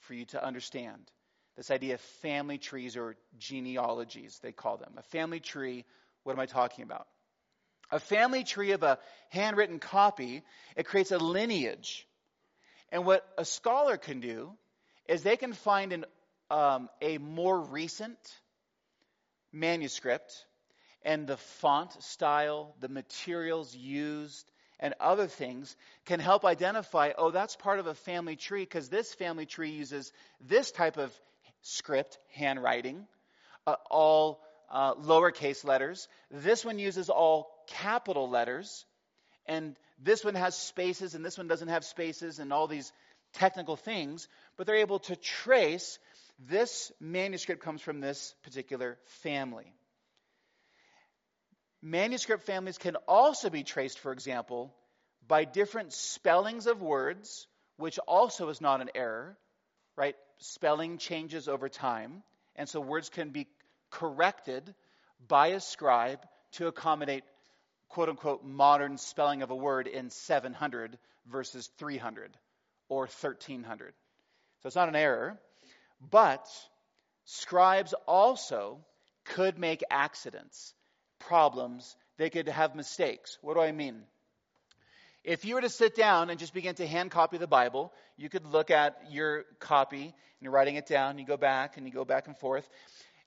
for 0.00 0.14
you 0.14 0.24
to 0.26 0.44
understand. 0.44 1.10
This 1.56 1.70
idea 1.70 1.94
of 1.94 2.00
family 2.22 2.58
trees 2.58 2.96
or 2.96 3.16
genealogies, 3.38 4.38
they 4.42 4.52
call 4.52 4.76
them. 4.76 4.92
A 4.98 5.02
family 5.02 5.40
tree, 5.40 5.84
what 6.22 6.34
am 6.34 6.40
I 6.40 6.46
talking 6.46 6.84
about? 6.84 7.06
A 7.90 7.98
family 7.98 8.44
tree 8.44 8.72
of 8.72 8.82
a 8.82 8.98
handwritten 9.30 9.78
copy, 9.78 10.42
it 10.76 10.86
creates 10.86 11.12
a 11.12 11.18
lineage. 11.18 12.06
And 12.90 13.04
what 13.04 13.26
a 13.38 13.44
scholar 13.44 13.96
can 13.96 14.20
do 14.20 14.52
is 15.08 15.22
they 15.22 15.36
can 15.36 15.52
find 15.52 15.92
an 15.92 16.04
um, 16.50 16.88
a 17.00 17.18
more 17.18 17.60
recent 17.60 18.18
manuscript 19.52 20.46
and 21.02 21.26
the 21.26 21.36
font 21.36 22.02
style, 22.02 22.74
the 22.80 22.88
materials 22.88 23.74
used, 23.74 24.50
and 24.80 24.94
other 25.00 25.26
things 25.26 25.76
can 26.04 26.20
help 26.20 26.44
identify 26.44 27.12
oh, 27.16 27.30
that's 27.30 27.56
part 27.56 27.78
of 27.78 27.86
a 27.86 27.94
family 27.94 28.36
tree 28.36 28.62
because 28.62 28.88
this 28.88 29.14
family 29.14 29.46
tree 29.46 29.70
uses 29.70 30.12
this 30.40 30.70
type 30.70 30.96
of 30.96 31.12
script, 31.62 32.18
handwriting, 32.32 33.06
uh, 33.66 33.76
all 33.90 34.40
uh, 34.70 34.94
lowercase 34.94 35.64
letters. 35.64 36.08
This 36.30 36.64
one 36.64 36.78
uses 36.78 37.08
all 37.08 37.50
capital 37.66 38.28
letters. 38.28 38.84
And 39.46 39.76
this 40.02 40.24
one 40.24 40.34
has 40.34 40.56
spaces, 40.56 41.14
and 41.14 41.24
this 41.24 41.38
one 41.38 41.48
doesn't 41.48 41.68
have 41.68 41.84
spaces, 41.84 42.38
and 42.38 42.52
all 42.52 42.66
these 42.66 42.92
technical 43.34 43.76
things. 43.76 44.28
But 44.56 44.66
they're 44.66 44.76
able 44.76 44.98
to 45.00 45.16
trace 45.16 45.98
this 46.38 46.92
manuscript 47.00 47.62
comes 47.62 47.80
from 47.80 48.00
this 48.00 48.34
particular 48.42 48.98
family. 49.22 49.72
Manuscript 51.82 52.44
families 52.44 52.78
can 52.78 52.96
also 53.08 53.48
be 53.48 53.62
traced, 53.62 53.98
for 53.98 54.12
example, 54.12 54.74
by 55.26 55.44
different 55.44 55.92
spellings 55.92 56.66
of 56.66 56.82
words, 56.82 57.46
which 57.76 57.98
also 57.98 58.48
is 58.48 58.60
not 58.60 58.80
an 58.80 58.90
error, 58.94 59.36
right? 59.96 60.16
Spelling 60.38 60.98
changes 60.98 61.48
over 61.48 61.68
time. 61.68 62.22
and 62.58 62.68
so 62.68 62.80
words 62.80 63.10
can 63.10 63.30
be 63.30 63.46
corrected 63.90 64.74
by 65.28 65.48
a 65.48 65.60
scribe 65.60 66.26
to 66.52 66.66
accommodate 66.66 67.24
quote 67.88 68.08
unquote 68.08 68.44
modern 68.44 68.98
spelling 68.98 69.42
of 69.42 69.50
a 69.50 69.54
word 69.54 69.86
in 69.86 70.10
700 70.10 70.98
versus 71.26 71.70
300 71.78 72.36
or 72.88 73.02
1300. 73.02 73.92
So 74.62 74.66
it's 74.66 74.76
not 74.76 74.88
an 74.88 74.96
error, 74.96 75.38
but 76.00 76.46
scribes 77.24 77.94
also 78.06 78.78
could 79.24 79.58
make 79.58 79.82
accidents, 79.90 80.74
problems, 81.18 81.96
they 82.16 82.30
could 82.30 82.48
have 82.48 82.74
mistakes. 82.74 83.38
What 83.42 83.54
do 83.54 83.60
I 83.60 83.72
mean? 83.72 84.02
If 85.24 85.44
you 85.44 85.56
were 85.56 85.60
to 85.60 85.68
sit 85.68 85.96
down 85.96 86.30
and 86.30 86.38
just 86.38 86.54
begin 86.54 86.76
to 86.76 86.86
hand 86.86 87.10
copy 87.10 87.36
the 87.36 87.48
Bible, 87.48 87.92
you 88.16 88.28
could 88.28 88.46
look 88.46 88.70
at 88.70 89.10
your 89.10 89.44
copy 89.58 90.02
and 90.04 90.12
you're 90.40 90.52
writing 90.52 90.76
it 90.76 90.86
down, 90.86 91.18
you 91.18 91.26
go 91.26 91.36
back 91.36 91.76
and 91.76 91.86
you 91.86 91.92
go 91.92 92.04
back 92.04 92.28
and 92.28 92.38
forth. 92.38 92.68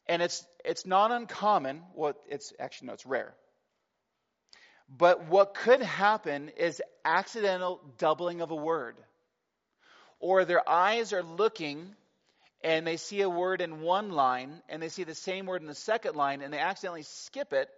And 0.07 0.21
it's 0.21 0.45
it's 0.63 0.85
not 0.85 1.11
uncommon, 1.11 1.81
well 1.93 2.13
it's 2.27 2.53
actually 2.57 2.87
no, 2.87 2.93
it's 2.93 3.05
rare. 3.05 3.33
But 4.89 5.27
what 5.27 5.53
could 5.53 5.81
happen 5.81 6.49
is 6.57 6.81
accidental 7.05 7.81
doubling 7.97 8.41
of 8.41 8.51
a 8.51 8.55
word. 8.55 8.95
Or 10.19 10.45
their 10.45 10.67
eyes 10.67 11.13
are 11.13 11.21
looking 11.21 11.95
and 12.61 12.85
they 12.85 12.97
see 12.97 13.21
a 13.21 13.29
word 13.29 13.61
in 13.61 13.81
one 13.81 14.11
line 14.11 14.61
and 14.67 14.81
they 14.81 14.89
see 14.89 15.03
the 15.03 15.15
same 15.15 15.45
word 15.45 15.61
in 15.61 15.67
the 15.67 15.75
second 15.75 16.15
line 16.15 16.41
and 16.41 16.53
they 16.53 16.59
accidentally 16.59 17.03
skip 17.03 17.53
it 17.53 17.69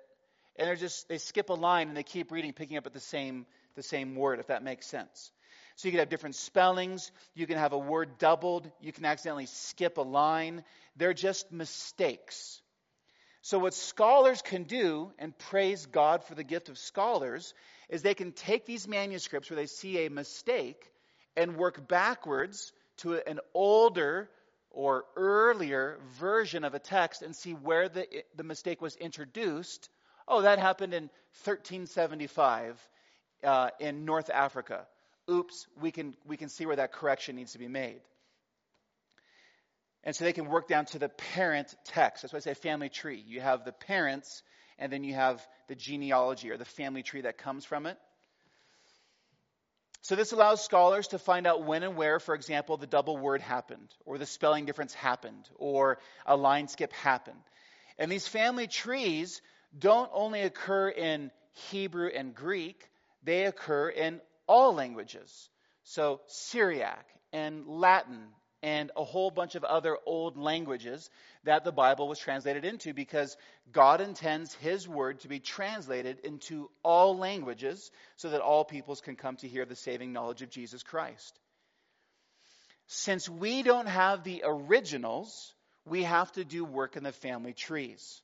and 0.57 0.67
they're 0.67 0.75
just 0.75 1.07
they 1.07 1.17
skip 1.17 1.49
a 1.49 1.53
line 1.53 1.87
and 1.87 1.97
they 1.97 2.03
keep 2.03 2.31
reading 2.31 2.53
picking 2.53 2.77
up 2.77 2.85
at 2.85 2.93
the 2.93 2.99
same 2.99 3.45
the 3.75 3.83
same 3.83 4.15
word 4.15 4.39
if 4.39 4.47
that 4.47 4.63
makes 4.63 4.87
sense. 4.87 5.31
So 5.75 5.87
you 5.87 5.93
can 5.93 5.99
have 5.99 6.09
different 6.09 6.35
spellings. 6.35 7.11
You 7.33 7.47
can 7.47 7.57
have 7.57 7.73
a 7.73 7.77
word 7.77 8.17
doubled. 8.17 8.69
You 8.81 8.91
can 8.91 9.05
accidentally 9.05 9.45
skip 9.47 9.97
a 9.97 10.01
line. 10.01 10.63
They're 10.95 11.13
just 11.13 11.51
mistakes. 11.51 12.61
So 13.41 13.57
what 13.57 13.73
scholars 13.73 14.41
can 14.41 14.63
do 14.63 15.11
and 15.17 15.35
praise 15.35 15.87
god 15.87 16.23
for 16.23 16.35
the 16.35 16.43
gift 16.43 16.69
of 16.69 16.77
scholars 16.77 17.53
is 17.89 18.01
they 18.01 18.13
can 18.13 18.31
take 18.31 18.65
these 18.65 18.87
manuscripts 18.87 19.49
where 19.49 19.57
they 19.57 19.65
see 19.65 20.05
a 20.05 20.09
mistake 20.09 20.91
and 21.35 21.57
work 21.57 21.87
backwards 21.87 22.71
to 22.97 23.15
an 23.15 23.39
older 23.53 24.29
or 24.71 25.05
earlier 25.15 25.99
version 26.19 26.63
of 26.63 26.73
a 26.73 26.79
text 26.79 27.21
and 27.21 27.35
see 27.35 27.51
where 27.53 27.89
the, 27.89 28.07
the 28.35 28.43
mistake 28.43 28.81
was 28.81 28.95
introduced. 28.95 29.89
Oh, 30.27 30.41
that 30.41 30.59
happened 30.59 30.93
in 30.93 31.03
1375 31.43 32.79
uh, 33.43 33.69
in 33.79 34.05
North 34.05 34.29
Africa. 34.29 34.87
Oops, 35.29 35.67
we 35.79 35.91
can, 35.91 36.15
we 36.25 36.37
can 36.37 36.49
see 36.49 36.65
where 36.65 36.75
that 36.75 36.93
correction 36.93 37.35
needs 37.35 37.53
to 37.53 37.59
be 37.59 37.67
made. 37.67 38.01
And 40.03 40.15
so 40.15 40.25
they 40.25 40.33
can 40.33 40.47
work 40.47 40.67
down 40.67 40.85
to 40.85 40.99
the 40.99 41.09
parent 41.09 41.75
text. 41.85 42.23
That's 42.23 42.33
why 42.33 42.37
I 42.37 42.41
say 42.41 42.53
family 42.55 42.89
tree. 42.89 43.23
You 43.25 43.39
have 43.41 43.65
the 43.65 43.71
parents, 43.71 44.41
and 44.79 44.91
then 44.91 45.03
you 45.03 45.13
have 45.13 45.45
the 45.67 45.75
genealogy 45.75 46.49
or 46.49 46.57
the 46.57 46.65
family 46.65 47.03
tree 47.03 47.21
that 47.21 47.37
comes 47.37 47.65
from 47.65 47.85
it. 47.85 47.97
So 50.01 50.15
this 50.15 50.31
allows 50.31 50.63
scholars 50.63 51.09
to 51.09 51.19
find 51.19 51.45
out 51.45 51.63
when 51.63 51.83
and 51.83 51.95
where, 51.95 52.19
for 52.19 52.33
example, 52.33 52.77
the 52.77 52.87
double 52.87 53.17
word 53.17 53.41
happened, 53.41 53.93
or 54.05 54.17
the 54.17 54.25
spelling 54.25 54.65
difference 54.65 54.93
happened, 54.93 55.47
or 55.55 55.99
a 56.25 56.35
line 56.35 56.67
skip 56.67 56.91
happened. 56.93 57.41
And 57.99 58.11
these 58.11 58.27
family 58.27 58.67
trees 58.67 59.41
don't 59.77 60.09
only 60.11 60.41
occur 60.41 60.89
in 60.89 61.31
Hebrew 61.69 62.07
and 62.07 62.33
Greek, 62.33 62.89
they 63.23 63.45
occur 63.45 63.89
in 63.89 64.21
all 64.47 64.73
languages. 64.73 65.49
So 65.83 66.21
Syriac 66.27 67.05
and 67.31 67.67
Latin 67.67 68.27
and 68.63 68.91
a 68.95 69.03
whole 69.03 69.31
bunch 69.31 69.55
of 69.55 69.63
other 69.63 69.97
old 70.05 70.37
languages 70.37 71.09
that 71.43 71.63
the 71.63 71.71
Bible 71.71 72.07
was 72.07 72.19
translated 72.19 72.63
into 72.63 72.93
because 72.93 73.35
God 73.71 74.01
intends 74.01 74.53
His 74.55 74.87
word 74.87 75.21
to 75.21 75.27
be 75.27 75.39
translated 75.39 76.19
into 76.23 76.69
all 76.83 77.17
languages 77.17 77.91
so 78.17 78.29
that 78.29 78.41
all 78.41 78.63
peoples 78.63 79.01
can 79.01 79.15
come 79.15 79.35
to 79.37 79.47
hear 79.47 79.65
the 79.65 79.75
saving 79.75 80.13
knowledge 80.13 80.41
of 80.41 80.49
Jesus 80.49 80.83
Christ. 80.83 81.39
Since 82.87 83.27
we 83.29 83.63
don't 83.63 83.87
have 83.87 84.23
the 84.23 84.43
originals, 84.45 85.53
we 85.85 86.03
have 86.03 86.31
to 86.33 86.45
do 86.45 86.63
work 86.63 86.97
in 86.97 87.03
the 87.03 87.11
family 87.11 87.53
trees. 87.53 88.21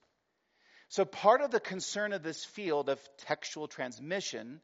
So, 0.89 1.03
part 1.03 1.41
of 1.41 1.51
the 1.51 1.59
concern 1.59 2.13
of 2.13 2.23
this 2.23 2.45
field 2.45 2.89
of 2.89 2.99
textual 3.25 3.67
transmission 3.67 4.61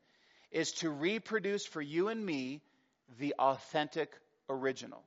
is 0.51 0.71
to 0.73 0.89
reproduce 0.89 1.65
for 1.65 1.81
you 1.81 2.09
and 2.09 2.23
me 2.23 2.61
the 3.17 3.33
authentic 3.39 4.13
original. 4.49 5.03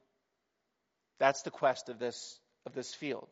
That's 1.19 1.43
the 1.43 1.51
quest 1.51 1.89
of 1.89 1.99
this, 1.99 2.39
of 2.67 2.75
this 2.75 2.93
field. 2.95 3.29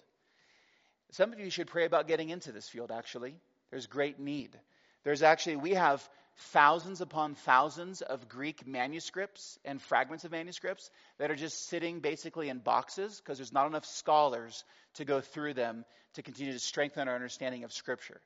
Some 1.12 1.32
of 1.32 1.38
you 1.38 1.50
should 1.50 1.68
pray 1.68 1.84
about 1.84 2.08
getting 2.08 2.30
into 2.30 2.52
this 2.52 2.68
field, 2.68 2.90
actually. 2.90 3.36
There's 3.70 3.86
great 3.86 4.18
need. 4.18 4.58
There's 5.04 5.22
actually, 5.22 5.56
we 5.56 5.74
have 5.74 6.06
thousands 6.36 7.00
upon 7.00 7.34
thousands 7.34 8.02
of 8.02 8.28
Greek 8.28 8.66
manuscripts 8.66 9.58
and 9.64 9.80
fragments 9.80 10.24
of 10.24 10.32
manuscripts 10.32 10.90
that 11.18 11.30
are 11.30 11.36
just 11.36 11.68
sitting 11.68 12.00
basically 12.00 12.48
in 12.48 12.58
boxes 12.58 13.20
because 13.20 13.38
there's 13.38 13.52
not 13.52 13.66
enough 13.66 13.84
scholars 13.84 14.64
to 14.94 15.04
go 15.04 15.20
through 15.20 15.54
them 15.54 15.84
to 16.14 16.22
continue 16.22 16.52
to 16.52 16.58
strengthen 16.58 17.08
our 17.08 17.14
understanding 17.14 17.64
of 17.64 17.72
Scripture. 17.72 18.20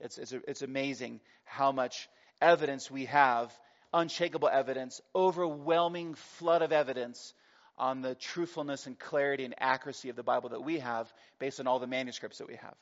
It's, 0.00 0.18
it's, 0.18 0.32
it's 0.32 0.62
amazing 0.62 1.20
how 1.44 1.72
much 1.72 2.08
evidence 2.40 2.90
we 2.90 3.04
have, 3.06 3.52
unshakable 3.92 4.48
evidence, 4.48 5.00
overwhelming 5.14 6.14
flood 6.14 6.62
of 6.62 6.72
evidence 6.72 7.32
on 7.76 8.02
the 8.02 8.14
truthfulness 8.14 8.86
and 8.86 8.98
clarity 8.98 9.44
and 9.44 9.54
accuracy 9.58 10.08
of 10.08 10.16
the 10.16 10.22
Bible 10.22 10.50
that 10.50 10.62
we 10.62 10.78
have 10.78 11.12
based 11.38 11.60
on 11.60 11.66
all 11.66 11.78
the 11.78 11.86
manuscripts 11.86 12.38
that 12.38 12.48
we 12.48 12.56
have. 12.56 12.74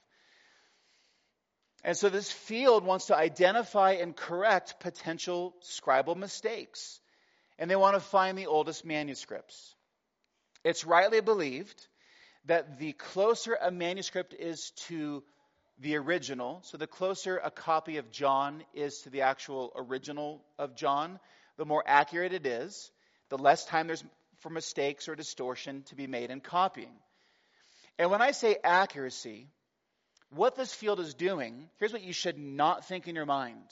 And 1.84 1.96
so 1.96 2.08
this 2.08 2.30
field 2.30 2.84
wants 2.84 3.06
to 3.06 3.16
identify 3.16 3.92
and 3.92 4.14
correct 4.14 4.78
potential 4.80 5.54
scribal 5.62 6.16
mistakes. 6.16 7.00
And 7.58 7.70
they 7.70 7.76
want 7.76 7.94
to 7.96 8.00
find 8.00 8.38
the 8.38 8.46
oldest 8.46 8.84
manuscripts. 8.84 9.74
It's 10.64 10.84
rightly 10.84 11.20
believed 11.20 11.86
that 12.46 12.78
the 12.78 12.92
closer 12.92 13.56
a 13.60 13.70
manuscript 13.70 14.34
is 14.38 14.70
to 14.88 15.22
the 15.80 15.96
original, 15.96 16.60
so 16.62 16.76
the 16.76 16.86
closer 16.86 17.38
a 17.38 17.50
copy 17.50 17.96
of 17.96 18.12
John 18.12 18.62
is 18.74 19.00
to 19.02 19.10
the 19.10 19.22
actual 19.22 19.72
original 19.74 20.40
of 20.58 20.76
John, 20.76 21.18
the 21.56 21.64
more 21.64 21.82
accurate 21.84 22.32
it 22.32 22.46
is, 22.46 22.90
the 23.30 23.38
less 23.38 23.64
time 23.64 23.88
there's 23.88 24.04
for 24.42 24.50
mistakes 24.50 25.08
or 25.08 25.14
distortion 25.14 25.82
to 25.84 25.94
be 25.94 26.06
made 26.06 26.30
in 26.30 26.40
copying. 26.40 26.92
And 27.98 28.10
when 28.10 28.22
I 28.22 28.32
say 28.32 28.56
accuracy, 28.62 29.48
what 30.30 30.56
this 30.56 30.72
field 30.72 31.00
is 31.00 31.14
doing, 31.14 31.68
here's 31.78 31.92
what 31.92 32.02
you 32.02 32.12
should 32.12 32.38
not 32.38 32.86
think 32.86 33.08
in 33.08 33.14
your 33.14 33.26
mind. 33.26 33.64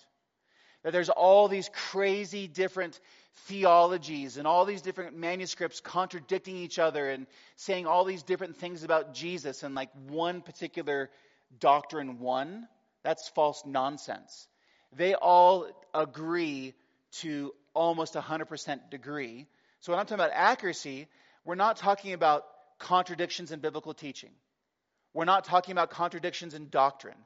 That 0.82 0.92
there's 0.92 1.10
all 1.10 1.48
these 1.48 1.70
crazy 1.90 2.46
different 2.48 2.98
theologies 3.46 4.36
and 4.36 4.46
all 4.46 4.64
these 4.64 4.82
different 4.82 5.16
manuscripts 5.16 5.80
contradicting 5.80 6.56
each 6.56 6.78
other 6.78 7.10
and 7.10 7.26
saying 7.56 7.86
all 7.86 8.04
these 8.04 8.22
different 8.22 8.56
things 8.56 8.82
about 8.82 9.14
Jesus 9.14 9.62
and 9.62 9.74
like 9.74 9.90
one 10.08 10.40
particular 10.40 11.10
doctrine 11.58 12.18
one. 12.18 12.66
That's 13.02 13.28
false 13.28 13.62
nonsense. 13.66 14.48
They 14.92 15.14
all 15.14 15.68
agree 15.94 16.74
to 17.20 17.52
almost 17.74 18.14
100% 18.14 18.90
degree 18.90 19.46
so 19.80 19.92
when 19.92 19.98
I'm 19.98 20.06
talking 20.06 20.22
about 20.22 20.32
accuracy, 20.34 21.08
we're 21.44 21.54
not 21.54 21.76
talking 21.76 22.12
about 22.12 22.44
contradictions 22.78 23.52
in 23.52 23.60
biblical 23.60 23.94
teaching. 23.94 24.30
We're 25.14 25.24
not 25.24 25.44
talking 25.44 25.72
about 25.72 25.90
contradictions 25.90 26.54
in 26.54 26.68
doctrine 26.68 27.16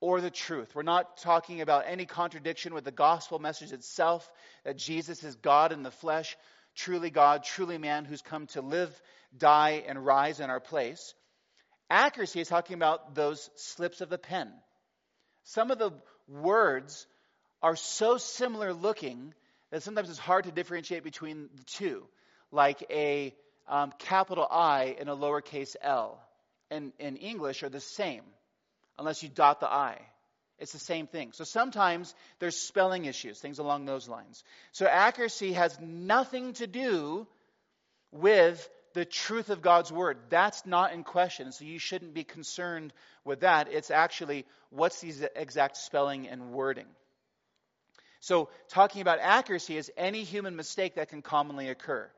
or 0.00 0.20
the 0.20 0.30
truth. 0.30 0.74
We're 0.74 0.82
not 0.82 1.16
talking 1.18 1.60
about 1.60 1.84
any 1.86 2.06
contradiction 2.06 2.74
with 2.74 2.84
the 2.84 2.90
gospel 2.90 3.38
message 3.38 3.72
itself 3.72 4.30
that 4.64 4.76
Jesus 4.76 5.22
is 5.24 5.34
God 5.36 5.72
in 5.72 5.82
the 5.82 5.90
flesh, 5.90 6.36
truly 6.74 7.10
God, 7.10 7.42
truly 7.44 7.78
man 7.78 8.04
who's 8.04 8.22
come 8.22 8.46
to 8.48 8.60
live, 8.60 8.90
die, 9.36 9.82
and 9.86 10.04
rise 10.04 10.40
in 10.40 10.50
our 10.50 10.60
place. 10.60 11.14
Accuracy 11.90 12.40
is 12.40 12.48
talking 12.48 12.74
about 12.74 13.14
those 13.14 13.50
slips 13.56 14.00
of 14.00 14.08
the 14.08 14.18
pen. 14.18 14.52
Some 15.44 15.70
of 15.70 15.78
the 15.78 15.92
words 16.28 17.06
are 17.62 17.76
so 17.76 18.18
similar 18.18 18.72
looking 18.72 19.34
that 19.74 19.82
sometimes 19.82 20.08
it's 20.08 20.20
hard 20.20 20.44
to 20.44 20.52
differentiate 20.52 21.02
between 21.02 21.48
the 21.56 21.64
two, 21.64 22.04
like 22.52 22.86
a 22.90 23.34
um, 23.66 23.92
capital 23.98 24.46
I 24.48 24.94
and 25.00 25.08
a 25.08 25.16
lowercase 25.16 25.74
l 25.82 26.22
in, 26.70 26.92
in 27.00 27.16
English 27.16 27.64
are 27.64 27.68
the 27.68 27.80
same, 27.80 28.22
unless 29.00 29.24
you 29.24 29.28
dot 29.28 29.58
the 29.58 29.66
I. 29.66 29.98
It's 30.60 30.70
the 30.70 30.78
same 30.78 31.08
thing. 31.08 31.32
So 31.32 31.42
sometimes 31.42 32.14
there's 32.38 32.56
spelling 32.56 33.06
issues, 33.06 33.40
things 33.40 33.58
along 33.58 33.84
those 33.84 34.08
lines. 34.08 34.44
So 34.70 34.86
accuracy 34.86 35.54
has 35.54 35.76
nothing 35.80 36.52
to 36.52 36.68
do 36.68 37.26
with 38.12 38.70
the 38.92 39.04
truth 39.04 39.50
of 39.50 39.60
God's 39.60 39.90
word. 39.90 40.18
That's 40.30 40.64
not 40.64 40.92
in 40.92 41.02
question. 41.02 41.50
So 41.50 41.64
you 41.64 41.80
shouldn't 41.80 42.14
be 42.14 42.22
concerned 42.22 42.92
with 43.24 43.40
that. 43.40 43.72
It's 43.72 43.90
actually 43.90 44.46
what's 44.70 45.00
the 45.00 45.32
exact 45.34 45.78
spelling 45.78 46.28
and 46.28 46.52
wording. 46.52 46.86
So, 48.24 48.48
talking 48.70 49.02
about 49.02 49.18
accuracy 49.20 49.76
is 49.76 49.92
any 49.98 50.22
human 50.22 50.56
mistake 50.56 50.94
that 50.94 51.10
can 51.10 51.20
commonly 51.20 51.68
occur. 51.68 52.10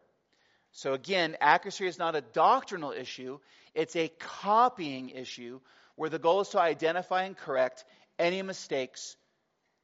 So 0.70 0.94
again, 0.94 1.36
accuracy 1.40 1.84
is 1.88 1.98
not 1.98 2.14
a 2.14 2.20
doctrinal 2.20 2.92
issue, 2.92 3.40
it's 3.74 3.96
a 3.96 4.12
copying 4.20 5.10
issue 5.10 5.58
where 5.96 6.08
the 6.08 6.20
goal 6.20 6.42
is 6.42 6.50
to 6.50 6.60
identify 6.60 7.24
and 7.24 7.36
correct 7.36 7.84
any 8.20 8.40
mistakes 8.42 9.16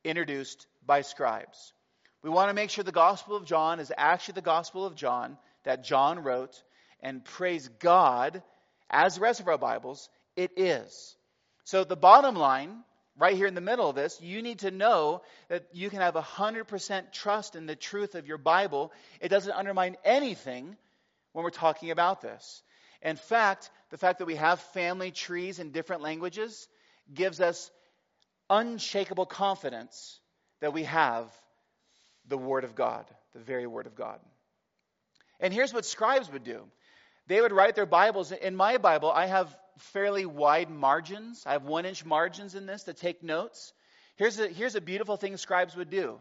introduced 0.04 0.68
by 0.87 1.00
scribes. 1.00 1.72
We 2.22 2.30
want 2.30 2.50
to 2.50 2.54
make 2.54 2.70
sure 2.70 2.85
the 2.85 2.92
Gospel 2.92 3.35
of 3.35 3.44
John 3.44 3.80
is 3.80 3.90
actually 3.96 4.35
the 4.35 4.42
Gospel 4.42 4.87
of 4.87 4.94
John 4.94 5.38
that 5.64 5.82
John 5.82 6.20
wrote, 6.20 6.62
and 7.00 7.24
praise 7.24 7.66
God, 7.80 8.44
as 8.88 9.16
the 9.16 9.22
rest 9.22 9.40
of 9.40 9.48
our 9.48 9.58
Bibles, 9.58 10.08
it 10.37 10.52
is. 10.56 11.16
So 11.64 11.82
the 11.82 11.96
bottom 11.96 12.37
line, 12.37 12.85
right 13.18 13.37
here 13.37 13.46
in 13.46 13.55
the 13.55 13.61
middle 13.61 13.88
of 13.88 13.96
this, 13.96 14.20
you 14.20 14.42
need 14.42 14.61
to 14.61 14.70
know 14.70 15.22
that 15.48 15.66
you 15.72 15.90
can 15.90 16.01
have 16.01 16.14
100% 16.14 17.12
trust 17.12 17.57
in 17.57 17.66
the 17.66 17.77
truth 17.77 18.14
of 18.14 18.27
your 18.27 18.38
Bible. 18.38 18.92
It 19.20 19.29
doesn't 19.29 19.53
undermine 19.53 19.96
anything 20.05 20.77
when 21.33 21.44
we're 21.44 21.51
talking 21.51 21.90
about 21.90 22.20
this. 22.20 22.62
In 23.03 23.16
fact, 23.16 23.70
the 23.90 23.98
fact 23.98 24.20
that 24.20 24.27
we 24.27 24.37
have 24.37 24.61
family 24.61 25.11
trees 25.11 25.59
in 25.59 25.72
different 25.72 26.03
languages 26.03 26.68
gives 27.12 27.40
us 27.40 27.70
unshakable 28.48 29.27
confidence 29.27 30.20
that 30.61 30.72
we 30.72 30.85
have 30.85 31.31
the 32.29 32.38
Word 32.38 32.64
of 32.64 32.75
God, 32.75 33.05
the 33.35 33.40
very 33.40 33.66
Word 33.66 33.87
of 33.87 33.96
God. 33.96 34.20
And 35.40 35.53
here's 35.53 35.75
what 35.75 35.85
scribes 35.85 36.31
would 36.33 36.44
do 36.44 36.62
they 37.27 37.40
would 37.40 37.53
write 37.53 37.75
their 37.75 37.87
Bibles. 37.87 38.33
In 38.33 38.57
my 38.57 38.79
Bible, 38.79 39.11
I 39.11 39.27
have 39.27 39.55
fairly 39.78 40.26
wide 40.26 40.70
margins. 40.70 41.44
I 41.46 41.52
have 41.52 41.64
one 41.64 41.87
inch 41.87 42.04
margins 42.04 42.54
in 42.54 42.66
this 42.66 42.85
to 42.85 42.92
take 42.92 43.22
notes. 43.22 43.72
Here's 44.16 44.38
a, 44.38 44.48
here's 44.48 44.74
a 44.74 44.80
beautiful 44.80 45.16
thing 45.16 45.37
scribes 45.37 45.76
would 45.76 45.90
do. 45.90 46.18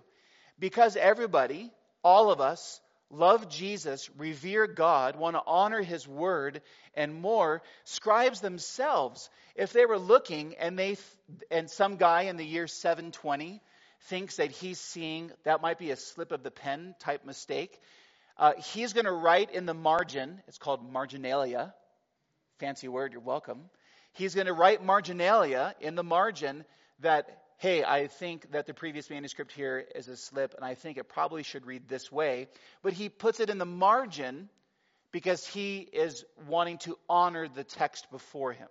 Because 0.59 0.95
everybody, 0.95 1.71
all 2.03 2.31
of 2.31 2.39
us, 2.39 2.79
love 3.09 3.49
Jesus, 3.49 4.09
revere 4.17 4.67
God, 4.67 5.15
want 5.15 5.35
to 5.35 5.43
honor 5.45 5.81
his 5.81 6.07
word, 6.07 6.61
and 6.95 7.13
more, 7.13 7.61
scribes 7.83 8.41
themselves, 8.41 9.29
if 9.55 9.73
they 9.73 9.85
were 9.85 9.97
looking 9.97 10.55
and 10.55 10.77
they 10.77 10.97
and 11.49 11.69
some 11.69 11.97
guy 11.97 12.23
in 12.23 12.37
the 12.37 12.45
year 12.45 12.67
720 12.67 13.61
thinks 14.05 14.37
that 14.37 14.51
he's 14.51 14.79
seeing 14.79 15.31
that 15.43 15.61
might 15.61 15.77
be 15.77 15.91
a 15.91 15.95
slip 15.95 16.31
of 16.31 16.43
the 16.43 16.51
pen 16.51 16.95
type 16.99 17.25
mistake, 17.25 17.79
uh, 18.37 18.53
he's 18.73 18.93
going 18.93 19.05
to 19.05 19.11
write 19.11 19.51
in 19.51 19.65
the 19.65 19.73
margin, 19.73 20.41
it's 20.47 20.57
called 20.57 20.91
marginalia, 20.91 21.73
fancy 22.62 22.88
word, 22.88 23.12
you're 23.12 23.21
welcome. 23.21 23.60
He's 24.13 24.36
going 24.36 24.45
to 24.45 24.54
write 24.54 24.86
marginalia 24.86 25.74
in 25.82 25.95
the 25.95 26.04
margin 26.04 26.63
that, 27.00 27.26
hey, 27.58 27.84
I 27.84 28.06
think 28.06 28.52
that 28.52 28.67
the 28.67 28.74
previous 28.76 29.10
manuscript 29.10 29.52
here 29.52 29.84
is 29.95 30.08
a 30.08 30.15
slip, 30.15 30.54
and 30.54 30.63
I 30.63 30.76
think 30.76 31.00
it 31.00 31.10
probably 31.10 31.41
should 31.41 31.65
read 31.65 31.89
this 31.89 32.12
way. 32.12 32.50
But 32.84 32.93
he 32.93 33.10
puts 33.10 33.39
it 33.39 33.50
in 33.50 33.58
the 33.58 33.65
margin 33.65 34.47
because 35.12 35.43
he 35.47 35.80
is 35.80 36.24
wanting 36.47 36.78
to 36.80 37.00
honor 37.10 37.47
the 37.47 37.63
text 37.63 38.12
before 38.12 38.54
him. 38.54 38.69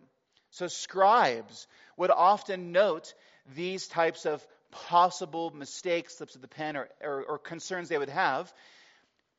So 0.52 0.68
scribes 0.68 1.66
would 1.96 2.12
often 2.12 2.70
note 2.70 3.12
these 3.56 3.88
types 3.88 4.24
of 4.24 4.46
possible 4.70 5.50
mistakes, 5.50 6.18
slips 6.18 6.36
of 6.36 6.42
the 6.42 6.48
pen, 6.48 6.76
or, 6.76 6.88
or, 7.02 7.24
or 7.24 7.38
concerns 7.38 7.88
they 7.88 7.98
would 7.98 8.08
have. 8.08 8.52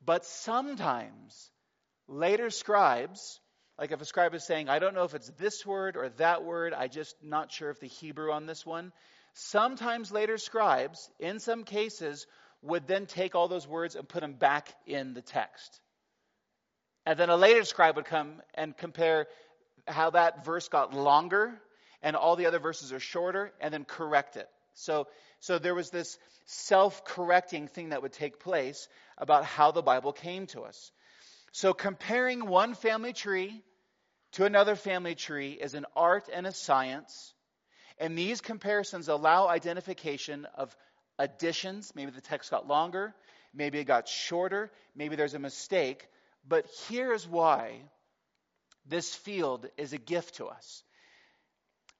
But 0.05 0.25
sometimes 0.25 1.49
later 2.09 2.49
scribes, 2.49 3.39
like 3.77 3.91
if 3.91 4.01
a 4.01 4.05
scribe 4.05 4.33
is 4.33 4.45
saying, 4.45 4.69
I 4.69 4.79
don't 4.79 4.93
know 4.93 5.03
if 5.03 5.15
it's 5.15 5.31
this 5.37 5.65
word 5.65 5.97
or 5.97 6.09
that 6.17 6.43
word, 6.43 6.73
I 6.73 6.87
just 6.87 7.15
not 7.23 7.51
sure 7.51 7.69
if 7.69 7.79
the 7.79 7.87
Hebrew 7.87 8.31
on 8.31 8.45
this 8.45 8.65
one. 8.65 8.91
Sometimes 9.33 10.11
later 10.11 10.37
scribes, 10.37 11.09
in 11.19 11.39
some 11.39 11.63
cases, 11.63 12.27
would 12.61 12.87
then 12.87 13.05
take 13.05 13.33
all 13.33 13.47
those 13.47 13.67
words 13.67 13.95
and 13.95 14.07
put 14.07 14.21
them 14.21 14.33
back 14.33 14.73
in 14.85 15.13
the 15.13 15.21
text. 15.21 15.79
And 17.05 17.17
then 17.17 17.29
a 17.29 17.37
later 17.37 17.63
scribe 17.63 17.95
would 17.95 18.05
come 18.05 18.41
and 18.53 18.77
compare 18.77 19.27
how 19.87 20.11
that 20.11 20.45
verse 20.45 20.67
got 20.67 20.93
longer 20.93 21.59
and 22.03 22.15
all 22.15 22.35
the 22.35 22.45
other 22.45 22.59
verses 22.59 22.93
are 22.93 22.99
shorter 22.99 23.51
and 23.59 23.73
then 23.73 23.85
correct 23.85 24.37
it. 24.37 24.47
So, 24.73 25.07
so 25.39 25.59
there 25.59 25.75
was 25.75 25.89
this 25.89 26.17
self 26.45 27.03
correcting 27.05 27.67
thing 27.67 27.89
that 27.89 28.01
would 28.01 28.13
take 28.13 28.39
place 28.39 28.87
about 29.17 29.45
how 29.45 29.71
the 29.71 29.81
Bible 29.81 30.13
came 30.13 30.47
to 30.47 30.61
us. 30.61 30.91
So 31.51 31.73
comparing 31.73 32.45
one 32.47 32.75
family 32.75 33.13
tree 33.13 33.61
to 34.33 34.45
another 34.45 34.75
family 34.75 35.15
tree 35.15 35.51
is 35.51 35.73
an 35.73 35.85
art 35.95 36.29
and 36.31 36.47
a 36.47 36.53
science. 36.53 37.33
And 37.97 38.17
these 38.17 38.41
comparisons 38.41 39.09
allow 39.09 39.47
identification 39.47 40.47
of 40.55 40.75
additions. 41.19 41.93
Maybe 41.95 42.11
the 42.11 42.21
text 42.21 42.51
got 42.51 42.67
longer, 42.67 43.13
maybe 43.53 43.79
it 43.79 43.85
got 43.85 44.07
shorter, 44.07 44.71
maybe 44.95 45.15
there's 45.15 45.33
a 45.33 45.39
mistake. 45.39 46.07
But 46.47 46.65
here's 46.87 47.27
why 47.27 47.81
this 48.87 49.13
field 49.13 49.67
is 49.77 49.93
a 49.93 49.97
gift 49.97 50.35
to 50.35 50.47
us. 50.47 50.83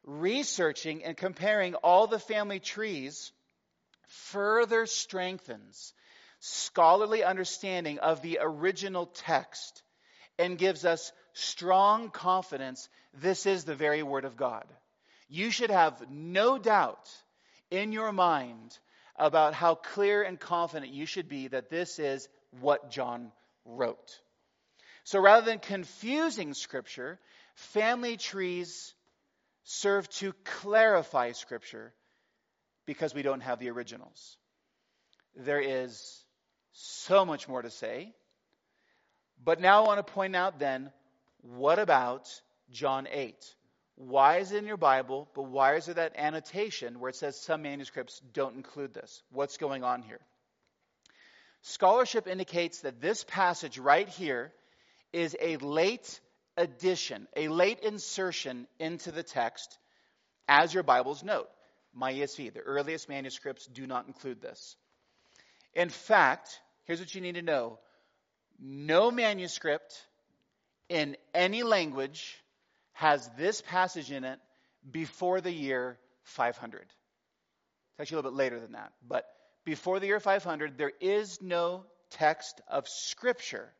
Researching 0.04 1.04
and 1.04 1.16
comparing 1.16 1.76
all 1.76 2.08
the 2.08 2.20
family 2.20 2.60
trees 2.60 3.32
further 4.08 4.86
strengthens 4.86 5.94
scholarly 6.41 7.23
understanding 7.23 7.99
of 7.99 8.21
the 8.21 8.39
original 8.41 9.06
text 9.06 9.84
and 10.39 10.58
gives 10.58 10.86
us 10.86 11.13
strong 11.34 12.10
confidence 12.10 12.89
this 13.13 13.45
is 13.45 13.63
the 13.63 13.75
very 13.75 14.04
Word 14.04 14.25
of 14.25 14.36
God. 14.36 14.65
You 15.30 15.51
should 15.51 15.69
have 15.69 16.10
no 16.10 16.58
doubt 16.58 17.10
in 17.69 17.91
your 17.91 18.12
mind 18.12 18.77
about 19.15 19.54
how 19.54 19.75
clear 19.75 20.23
and 20.23 20.39
confident 20.39 20.91
you 20.91 21.06
should 21.06 21.30
be 21.30 21.47
that 21.47 21.69
this 21.69 21.99
is 21.99 22.27
what 22.60 22.89
John 22.89 23.32
wrote. 23.65 24.19
So 25.04 25.19
rather 25.19 25.45
than 25.45 25.60
confusing 25.60 26.54
Scripture, 26.56 27.19
family 27.54 28.17
trees 28.17 28.95
serve 29.63 30.10
to 30.10 30.34
clarify 30.43 31.34
Scripture 31.34 31.93
because 32.88 33.13
we 33.13 33.21
don't 33.21 33.41
have 33.41 33.60
the 33.60 33.69
originals. 33.69 34.38
There 35.36 35.62
is 35.62 36.25
so 36.71 37.25
much 37.25 37.47
more 37.47 37.62
to 37.62 37.69
say. 37.69 38.13
But 39.43 39.60
now 39.60 39.84
I 39.84 39.88
want 39.88 40.05
to 40.05 40.13
point 40.13 40.36
out 40.36 40.60
then 40.60 40.91
what 41.41 41.79
about 41.79 42.29
John 42.71 43.07
8? 43.12 43.36
Why 43.95 44.38
is 44.38 44.51
it 44.51 44.57
in 44.57 44.65
your 44.65 44.77
Bible, 44.77 45.27
but 45.36 45.43
why 45.43 45.75
is 45.75 45.86
there 45.86 45.95
that 45.95 46.15
annotation 46.15 46.99
where 46.99 47.10
it 47.10 47.15
says 47.15 47.39
some 47.39 47.62
manuscripts 47.63 48.21
don't 48.34 48.55
include 48.55 48.93
this? 48.93 49.21
What's 49.31 49.57
going 49.57 49.84
on 49.84 50.01
here? 50.01 50.19
Scholarship 51.62 52.27
indicates 52.27 52.81
that 52.81 53.01
this 53.01 53.23
passage 53.23 53.77
right 53.77 54.07
here 54.07 54.51
is 55.13 55.36
a 55.39 55.57
late 55.57 56.19
addition, 56.57 57.27
a 57.36 57.47
late 57.49 57.79
insertion 57.81 58.67
into 58.79 59.12
the 59.12 59.23
text, 59.23 59.77
as 60.47 60.73
your 60.73 60.84
Bibles 60.84 61.23
note. 61.23 61.49
My 61.93 62.13
ESV, 62.13 62.53
the 62.53 62.62
earliest 62.62 63.10
manuscripts 63.10 63.67
do 63.67 63.86
not 63.86 64.07
include 64.07 64.41
this. 64.41 64.75
In 65.73 65.89
fact, 65.89 66.60
here's 66.86 66.99
what 66.99 67.13
you 67.15 67.21
need 67.21 67.36
to 67.36 67.41
know 67.41 67.79
no 68.60 69.10
manuscript 69.10 70.05
in 70.89 71.17
any 71.34 71.63
language 71.63 72.38
has 72.93 73.27
this 73.38 73.62
passage 73.62 74.12
in 74.12 74.23
it 74.23 74.39
before 74.89 75.41
the 75.41 75.51
year 75.51 75.97
500. 76.23 76.81
It's 76.81 76.91
actually 77.99 78.15
a 78.15 78.17
little 78.19 78.31
bit 78.31 78.38
later 78.38 78.60
than 78.60 78.73
that. 78.73 78.91
But 79.07 79.25
before 79.65 79.99
the 79.99 80.07
year 80.07 80.19
500, 80.19 80.77
there 80.77 80.91
is 80.99 81.41
no 81.41 81.86
text 82.12 82.62
of 82.67 82.88
Scripture. 82.88 83.71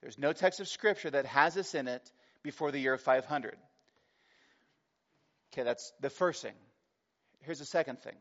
There's 0.00 0.18
no 0.18 0.32
text 0.32 0.60
of 0.60 0.68
Scripture 0.68 1.10
that 1.10 1.26
has 1.26 1.54
this 1.54 1.74
in 1.74 1.88
it 1.88 2.10
before 2.42 2.70
the 2.70 2.78
year 2.78 2.96
500. 2.96 3.56
Okay, 5.52 5.62
that's 5.62 5.92
the 6.00 6.10
first 6.10 6.42
thing. 6.42 6.54
Here's 7.40 7.58
the 7.58 7.64
second 7.64 8.00
thing 8.00 8.16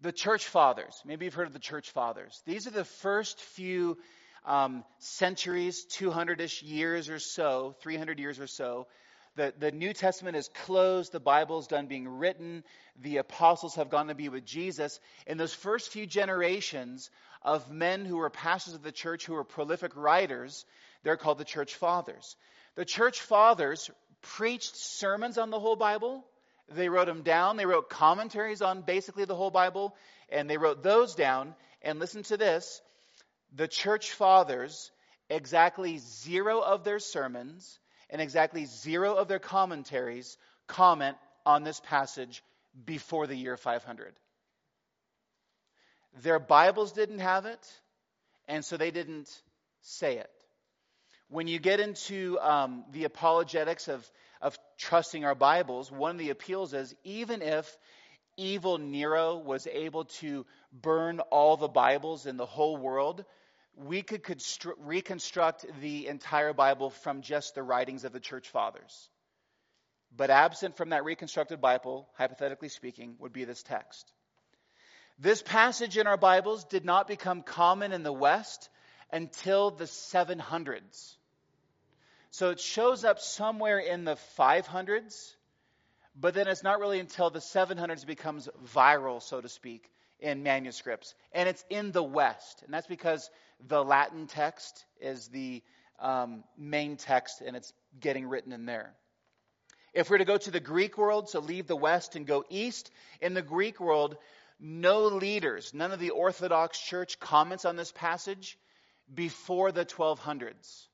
the 0.00 0.12
church 0.12 0.46
fathers. 0.46 1.00
Maybe 1.04 1.24
you've 1.24 1.34
heard 1.34 1.46
of 1.46 1.52
the 1.52 1.58
church 1.58 1.90
fathers. 1.90 2.42
These 2.46 2.66
are 2.66 2.72
the 2.72 2.84
first 2.84 3.40
few 3.40 3.98
um, 4.44 4.84
centuries, 4.98 5.84
200 5.84 6.40
ish 6.40 6.62
years 6.62 7.08
or 7.08 7.18
so, 7.18 7.74
300 7.80 8.18
years 8.18 8.40
or 8.40 8.46
so. 8.46 8.86
The, 9.36 9.54
the 9.58 9.70
New 9.70 9.92
Testament 9.92 10.36
is 10.36 10.48
closed, 10.48 11.12
the 11.12 11.20
Bible's 11.20 11.68
done 11.68 11.86
being 11.86 12.08
written, 12.08 12.64
the 13.00 13.18
apostles 13.18 13.76
have 13.76 13.90
gone 13.90 14.08
to 14.08 14.14
be 14.14 14.28
with 14.28 14.44
Jesus. 14.44 14.98
In 15.26 15.38
those 15.38 15.54
first 15.54 15.90
few 15.90 16.04
generations 16.04 17.10
of 17.42 17.70
men 17.70 18.04
who 18.04 18.16
were 18.16 18.30
pastors 18.30 18.74
of 18.74 18.82
the 18.82 18.92
church, 18.92 19.26
who 19.26 19.34
were 19.34 19.44
prolific 19.44 19.96
writers, 19.96 20.64
they're 21.04 21.16
called 21.16 21.38
the 21.38 21.44
church 21.44 21.74
fathers. 21.74 22.36
The 22.74 22.84
church 22.84 23.20
fathers 23.20 23.90
preached 24.20 24.76
sermons 24.76 25.38
on 25.38 25.50
the 25.50 25.60
whole 25.60 25.76
Bible, 25.76 26.24
they 26.70 26.88
wrote 26.88 27.06
them 27.06 27.22
down. 27.22 27.56
They 27.56 27.66
wrote 27.66 27.90
commentaries 27.90 28.62
on 28.62 28.82
basically 28.82 29.24
the 29.24 29.34
whole 29.34 29.50
Bible, 29.50 29.94
and 30.28 30.48
they 30.48 30.56
wrote 30.56 30.82
those 30.82 31.14
down. 31.14 31.54
And 31.82 31.98
listen 31.98 32.22
to 32.24 32.36
this 32.36 32.80
the 33.52 33.68
church 33.68 34.12
fathers, 34.12 34.90
exactly 35.28 35.98
zero 35.98 36.60
of 36.60 36.84
their 36.84 36.98
sermons 36.98 37.78
and 38.10 38.20
exactly 38.20 38.64
zero 38.66 39.14
of 39.14 39.28
their 39.28 39.38
commentaries 39.38 40.36
comment 40.66 41.16
on 41.46 41.64
this 41.64 41.80
passage 41.80 42.42
before 42.84 43.26
the 43.26 43.34
year 43.34 43.56
500. 43.56 44.14
Their 46.22 46.38
Bibles 46.38 46.92
didn't 46.92 47.20
have 47.20 47.46
it, 47.46 47.60
and 48.48 48.64
so 48.64 48.76
they 48.76 48.90
didn't 48.90 49.30
say 49.82 50.18
it. 50.18 50.30
When 51.28 51.46
you 51.46 51.60
get 51.60 51.78
into 51.78 52.38
um, 52.40 52.84
the 52.92 53.04
apologetics 53.04 53.86
of, 53.86 53.98
of 53.98 54.10
trusting 54.80 55.24
our 55.24 55.34
Bibles, 55.34 55.92
one 55.92 56.12
of 56.12 56.18
the 56.18 56.30
appeals 56.30 56.74
is 56.74 56.94
even 57.04 57.42
if 57.42 57.76
evil 58.36 58.78
Nero 58.78 59.36
was 59.36 59.66
able 59.66 60.06
to 60.06 60.46
burn 60.72 61.20
all 61.20 61.56
the 61.56 61.68
Bibles 61.68 62.26
in 62.26 62.36
the 62.36 62.46
whole 62.46 62.76
world, 62.76 63.24
we 63.76 64.02
could 64.02 64.22
constru- 64.22 64.74
reconstruct 64.78 65.66
the 65.80 66.06
entire 66.06 66.52
Bible 66.52 66.90
from 66.90 67.22
just 67.22 67.54
the 67.54 67.62
writings 67.62 68.04
of 68.04 68.12
the 68.12 68.20
church 68.20 68.48
fathers. 68.48 69.08
But 70.16 70.30
absent 70.30 70.76
from 70.76 70.90
that 70.90 71.04
reconstructed 71.04 71.60
Bible, 71.60 72.08
hypothetically 72.16 72.68
speaking, 72.68 73.14
would 73.18 73.32
be 73.32 73.44
this 73.44 73.62
text. 73.62 74.10
This 75.18 75.42
passage 75.42 75.98
in 75.98 76.06
our 76.06 76.16
Bibles 76.16 76.64
did 76.64 76.84
not 76.84 77.06
become 77.06 77.42
common 77.42 77.92
in 77.92 78.02
the 78.02 78.12
West 78.12 78.70
until 79.12 79.70
the 79.70 79.84
700s. 79.84 81.16
So 82.30 82.50
it 82.50 82.60
shows 82.60 83.04
up 83.04 83.18
somewhere 83.18 83.78
in 83.78 84.04
the 84.04 84.16
500s, 84.38 85.34
but 86.14 86.34
then 86.34 86.46
it's 86.46 86.62
not 86.62 86.78
really 86.78 87.00
until 87.00 87.30
the 87.30 87.40
700s 87.40 88.06
becomes 88.06 88.48
viral, 88.72 89.20
so 89.20 89.40
to 89.40 89.48
speak, 89.48 89.90
in 90.20 90.42
manuscripts. 90.42 91.14
And 91.32 91.48
it's 91.48 91.64
in 91.70 91.92
the 91.92 92.02
West. 92.02 92.62
And 92.62 92.72
that's 92.72 92.86
because 92.86 93.30
the 93.66 93.82
Latin 93.82 94.26
text 94.26 94.84
is 95.00 95.28
the 95.28 95.62
um, 95.98 96.44
main 96.56 96.96
text 96.96 97.40
and 97.40 97.56
it's 97.56 97.72
getting 97.98 98.26
written 98.28 98.52
in 98.52 98.64
there. 98.64 98.94
If 99.92 100.08
we're 100.08 100.18
to 100.18 100.24
go 100.24 100.38
to 100.38 100.50
the 100.52 100.60
Greek 100.60 100.96
world, 100.96 101.28
so 101.28 101.40
leave 101.40 101.66
the 101.66 101.76
West 101.76 102.14
and 102.14 102.26
go 102.26 102.44
East, 102.48 102.92
in 103.20 103.34
the 103.34 103.42
Greek 103.42 103.80
world, 103.80 104.16
no 104.60 105.06
leaders, 105.06 105.74
none 105.74 105.90
of 105.90 105.98
the 105.98 106.10
Orthodox 106.10 106.78
Church 106.78 107.18
comments 107.18 107.64
on 107.64 107.74
this 107.74 107.90
passage 107.90 108.56
before 109.12 109.72
the 109.72 109.84
1200s. 109.84 110.86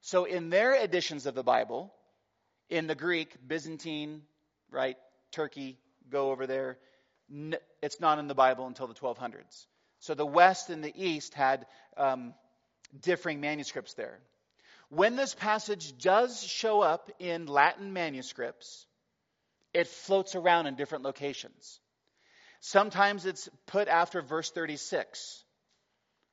So 0.00 0.24
in 0.24 0.50
their 0.50 0.74
editions 0.74 1.26
of 1.26 1.34
the 1.34 1.42
Bible, 1.42 1.92
in 2.68 2.86
the 2.86 2.94
Greek, 2.94 3.34
Byzantine, 3.46 4.22
right, 4.70 4.96
Turkey, 5.32 5.78
go 6.10 6.30
over 6.30 6.46
there, 6.46 6.78
it's 7.82 8.00
not 8.00 8.18
in 8.18 8.28
the 8.28 8.34
Bible 8.34 8.66
until 8.66 8.86
the 8.86 8.94
1200s. 8.94 9.66
So 10.00 10.14
the 10.14 10.26
West 10.26 10.70
and 10.70 10.82
the 10.82 10.92
East 10.94 11.34
had 11.34 11.66
um, 11.96 12.34
differing 13.00 13.40
manuscripts 13.40 13.94
there. 13.94 14.18
When 14.90 15.16
this 15.16 15.34
passage 15.34 15.98
does 15.98 16.42
show 16.42 16.80
up 16.80 17.10
in 17.18 17.46
Latin 17.46 17.92
manuscripts, 17.92 18.86
it 19.74 19.86
floats 19.86 20.34
around 20.34 20.66
in 20.66 20.76
different 20.76 21.04
locations. 21.04 21.80
Sometimes 22.60 23.26
it's 23.26 23.48
put 23.66 23.88
after 23.88 24.22
verse 24.22 24.50
36, 24.50 25.44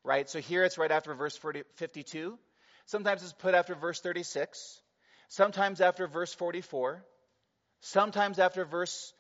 right? 0.03 0.29
So 0.29 0.39
here 0.39 0.63
it's 0.63 0.77
right 0.77 0.91
after 0.91 1.13
verse 1.13 1.35
40, 1.35 1.63
52. 1.75 2.37
Sometimes 2.85 3.23
it's 3.23 3.33
put 3.33 3.55
after 3.55 3.75
verse 3.75 3.99
36. 3.99 4.81
Sometimes 5.29 5.81
after 5.81 6.07
verse 6.07 6.33
44. 6.33 7.03
Sometimes 7.81 8.39
after 8.39 8.65
verse, 8.65 9.13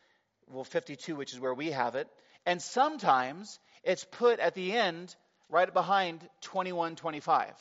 well, 0.47 0.63
52, 0.63 1.15
which 1.15 1.33
is 1.33 1.39
where 1.39 1.53
we 1.53 1.71
have 1.71 1.95
it. 1.95 2.07
And 2.45 2.61
sometimes 2.61 3.59
it's 3.83 4.05
put 4.05 4.39
at 4.39 4.53
the 4.53 4.73
end, 4.73 5.15
right 5.49 5.71
behind 5.71 6.27
21, 6.41 6.95
25 6.95 7.53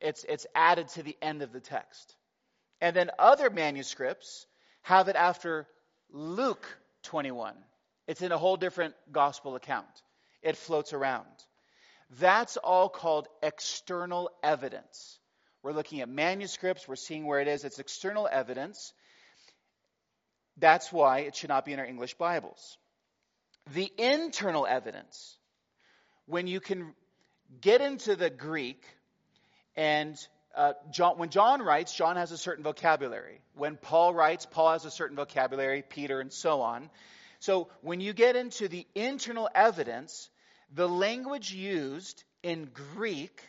it's, 0.00 0.24
it's 0.28 0.46
added 0.54 0.88
to 0.88 1.02
the 1.02 1.16
end 1.22 1.42
of 1.42 1.52
the 1.52 1.60
text. 1.60 2.14
And 2.80 2.94
then 2.94 3.10
other 3.18 3.50
manuscripts 3.50 4.46
have 4.82 5.08
it 5.08 5.16
after 5.16 5.66
Luke 6.10 6.66
21. 7.04 7.54
It's 8.06 8.22
in 8.22 8.32
a 8.32 8.38
whole 8.38 8.56
different 8.56 8.94
gospel 9.10 9.56
account. 9.56 9.86
It 10.42 10.56
floats 10.56 10.92
around. 10.92 11.26
That's 12.10 12.56
all 12.56 12.88
called 12.88 13.28
external 13.42 14.30
evidence. 14.42 15.18
We're 15.62 15.72
looking 15.72 16.00
at 16.00 16.08
manuscripts, 16.08 16.86
we're 16.86 16.96
seeing 16.96 17.26
where 17.26 17.40
it 17.40 17.48
is. 17.48 17.64
It's 17.64 17.78
external 17.78 18.28
evidence. 18.30 18.92
That's 20.58 20.92
why 20.92 21.20
it 21.20 21.34
should 21.34 21.48
not 21.48 21.64
be 21.64 21.72
in 21.72 21.80
our 21.80 21.86
English 21.86 22.14
Bibles. 22.14 22.78
The 23.74 23.90
internal 23.98 24.66
evidence, 24.66 25.36
when 26.26 26.46
you 26.46 26.60
can 26.60 26.94
get 27.60 27.80
into 27.80 28.14
the 28.14 28.30
Greek 28.30 28.82
and 29.74 30.16
uh, 30.54 30.72
John, 30.90 31.18
when 31.18 31.28
John 31.28 31.60
writes, 31.60 31.92
John 31.92 32.16
has 32.16 32.32
a 32.32 32.38
certain 32.38 32.64
vocabulary. 32.64 33.40
When 33.54 33.76
Paul 33.76 34.14
writes, 34.14 34.46
Paul 34.46 34.72
has 34.72 34.84
a 34.84 34.90
certain 34.90 35.16
vocabulary, 35.16 35.82
Peter, 35.82 36.20
and 36.20 36.32
so 36.32 36.62
on. 36.62 36.88
So 37.40 37.68
when 37.82 38.00
you 38.00 38.14
get 38.14 38.36
into 38.36 38.68
the 38.68 38.86
internal 38.94 39.50
evidence, 39.54 40.30
the 40.74 40.88
language 40.88 41.52
used 41.52 42.24
in 42.42 42.70
Greek 42.96 43.42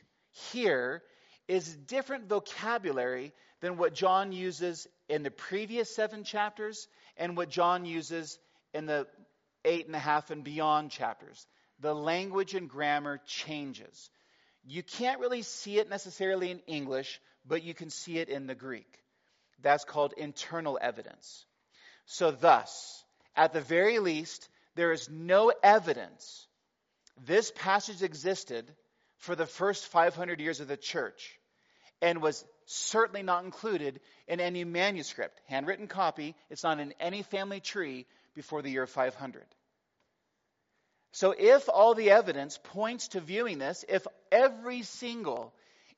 here 0.51 1.01
is 1.47 1.75
different 1.75 2.27
vocabulary 2.27 3.33
than 3.61 3.77
what 3.77 3.93
John 3.93 4.31
uses 4.31 4.87
in 5.09 5.23
the 5.23 5.31
previous 5.31 5.95
seven 5.95 6.23
chapters 6.23 6.87
and 7.17 7.35
what 7.35 7.49
John 7.49 7.85
uses 7.85 8.37
in 8.73 8.85
the 8.85 9.07
eight 9.65 9.87
and 9.87 9.95
a 9.95 9.99
half 9.99 10.29
and 10.29 10.43
beyond 10.43 10.91
chapters. 10.91 11.45
The 11.79 11.95
language 11.95 12.53
and 12.53 12.69
grammar 12.69 13.19
changes. 13.25 14.09
You 14.63 14.83
can't 14.83 15.19
really 15.19 15.41
see 15.41 15.79
it 15.79 15.89
necessarily 15.89 16.51
in 16.51 16.59
English, 16.67 17.19
but 17.45 17.63
you 17.63 17.73
can 17.73 17.89
see 17.89 18.17
it 18.17 18.29
in 18.29 18.47
the 18.47 18.55
Greek. 18.55 18.91
That's 19.61 19.85
called 19.85 20.13
internal 20.17 20.77
evidence. 20.79 21.45
So, 22.05 22.31
thus, 22.31 23.03
at 23.35 23.53
the 23.53 23.61
very 23.61 23.99
least, 23.99 24.47
there 24.75 24.91
is 24.91 25.09
no 25.09 25.51
evidence 25.63 26.47
this 27.25 27.51
passage 27.55 28.03
existed 28.03 28.71
for 29.17 29.35
the 29.35 29.45
first 29.45 29.87
500 29.87 30.39
years 30.39 30.59
of 30.59 30.67
the 30.67 30.77
church 30.77 31.39
and 32.01 32.21
was 32.21 32.45
certainly 32.65 33.23
not 33.23 33.43
included 33.43 33.99
in 34.27 34.39
any 34.39 34.63
manuscript, 34.63 35.39
handwritten 35.47 35.87
copy. 35.87 36.35
It's 36.49 36.63
not 36.63 36.79
in 36.79 36.93
any 36.99 37.23
family 37.23 37.59
tree 37.59 38.05
before 38.35 38.61
the 38.61 38.69
year 38.69 38.85
500. 38.85 39.43
So, 41.13 41.33
if 41.35 41.67
all 41.69 41.95
the 41.95 42.11
evidence 42.11 42.59
points 42.61 43.07
to 43.09 43.21
viewing 43.21 43.57
this, 43.57 43.83
if 43.89 44.05
every 44.31 44.83
single 44.83 45.53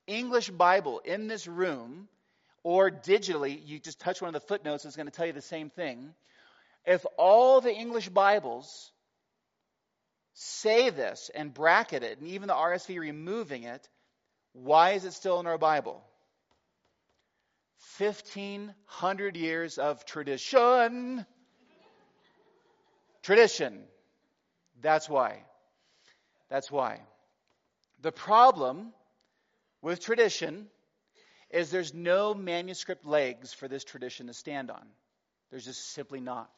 English 0.07 0.49
Bible 0.49 0.99
in 0.99 1.27
this 1.27 1.47
room, 1.47 2.07
or 2.63 2.89
digitally, 2.89 3.59
you 3.65 3.79
just 3.79 3.99
touch 3.99 4.21
one 4.21 4.33
of 4.33 4.41
the 4.41 4.47
footnotes, 4.47 4.85
it's 4.85 4.95
going 4.95 5.07
to 5.07 5.11
tell 5.11 5.25
you 5.25 5.33
the 5.33 5.41
same 5.41 5.69
thing. 5.69 6.13
If 6.85 7.05
all 7.17 7.59
the 7.59 7.73
English 7.73 8.09
Bibles 8.09 8.91
say 10.39 10.89
this 10.89 11.29
and 11.35 11.53
bracket 11.53 12.01
it, 12.01 12.19
and 12.19 12.27
even 12.29 12.47
the 12.47 12.53
RSV 12.53 12.97
removing 12.97 13.63
it, 13.63 13.87
why 14.53 14.91
is 14.91 15.03
it 15.03 15.11
still 15.11 15.39
in 15.41 15.47
our 15.47 15.57
Bible? 15.57 16.01
1500 17.97 19.35
years 19.35 19.77
of 19.77 20.05
tradition. 20.05 21.25
Tradition. 23.21 23.83
That's 24.81 25.09
why. 25.09 25.43
That's 26.49 26.71
why. 26.71 27.01
The 28.01 28.13
problem 28.13 28.93
with 29.81 29.99
tradition 29.99 30.67
is 31.49 31.69
there's 31.69 31.93
no 31.93 32.33
manuscript 32.33 33.05
legs 33.05 33.51
for 33.51 33.67
this 33.67 33.83
tradition 33.83 34.27
to 34.27 34.33
stand 34.33 34.71
on. 34.71 34.85
There's 35.51 35.65
just 35.65 35.91
simply 35.91 36.21
not. 36.21 36.49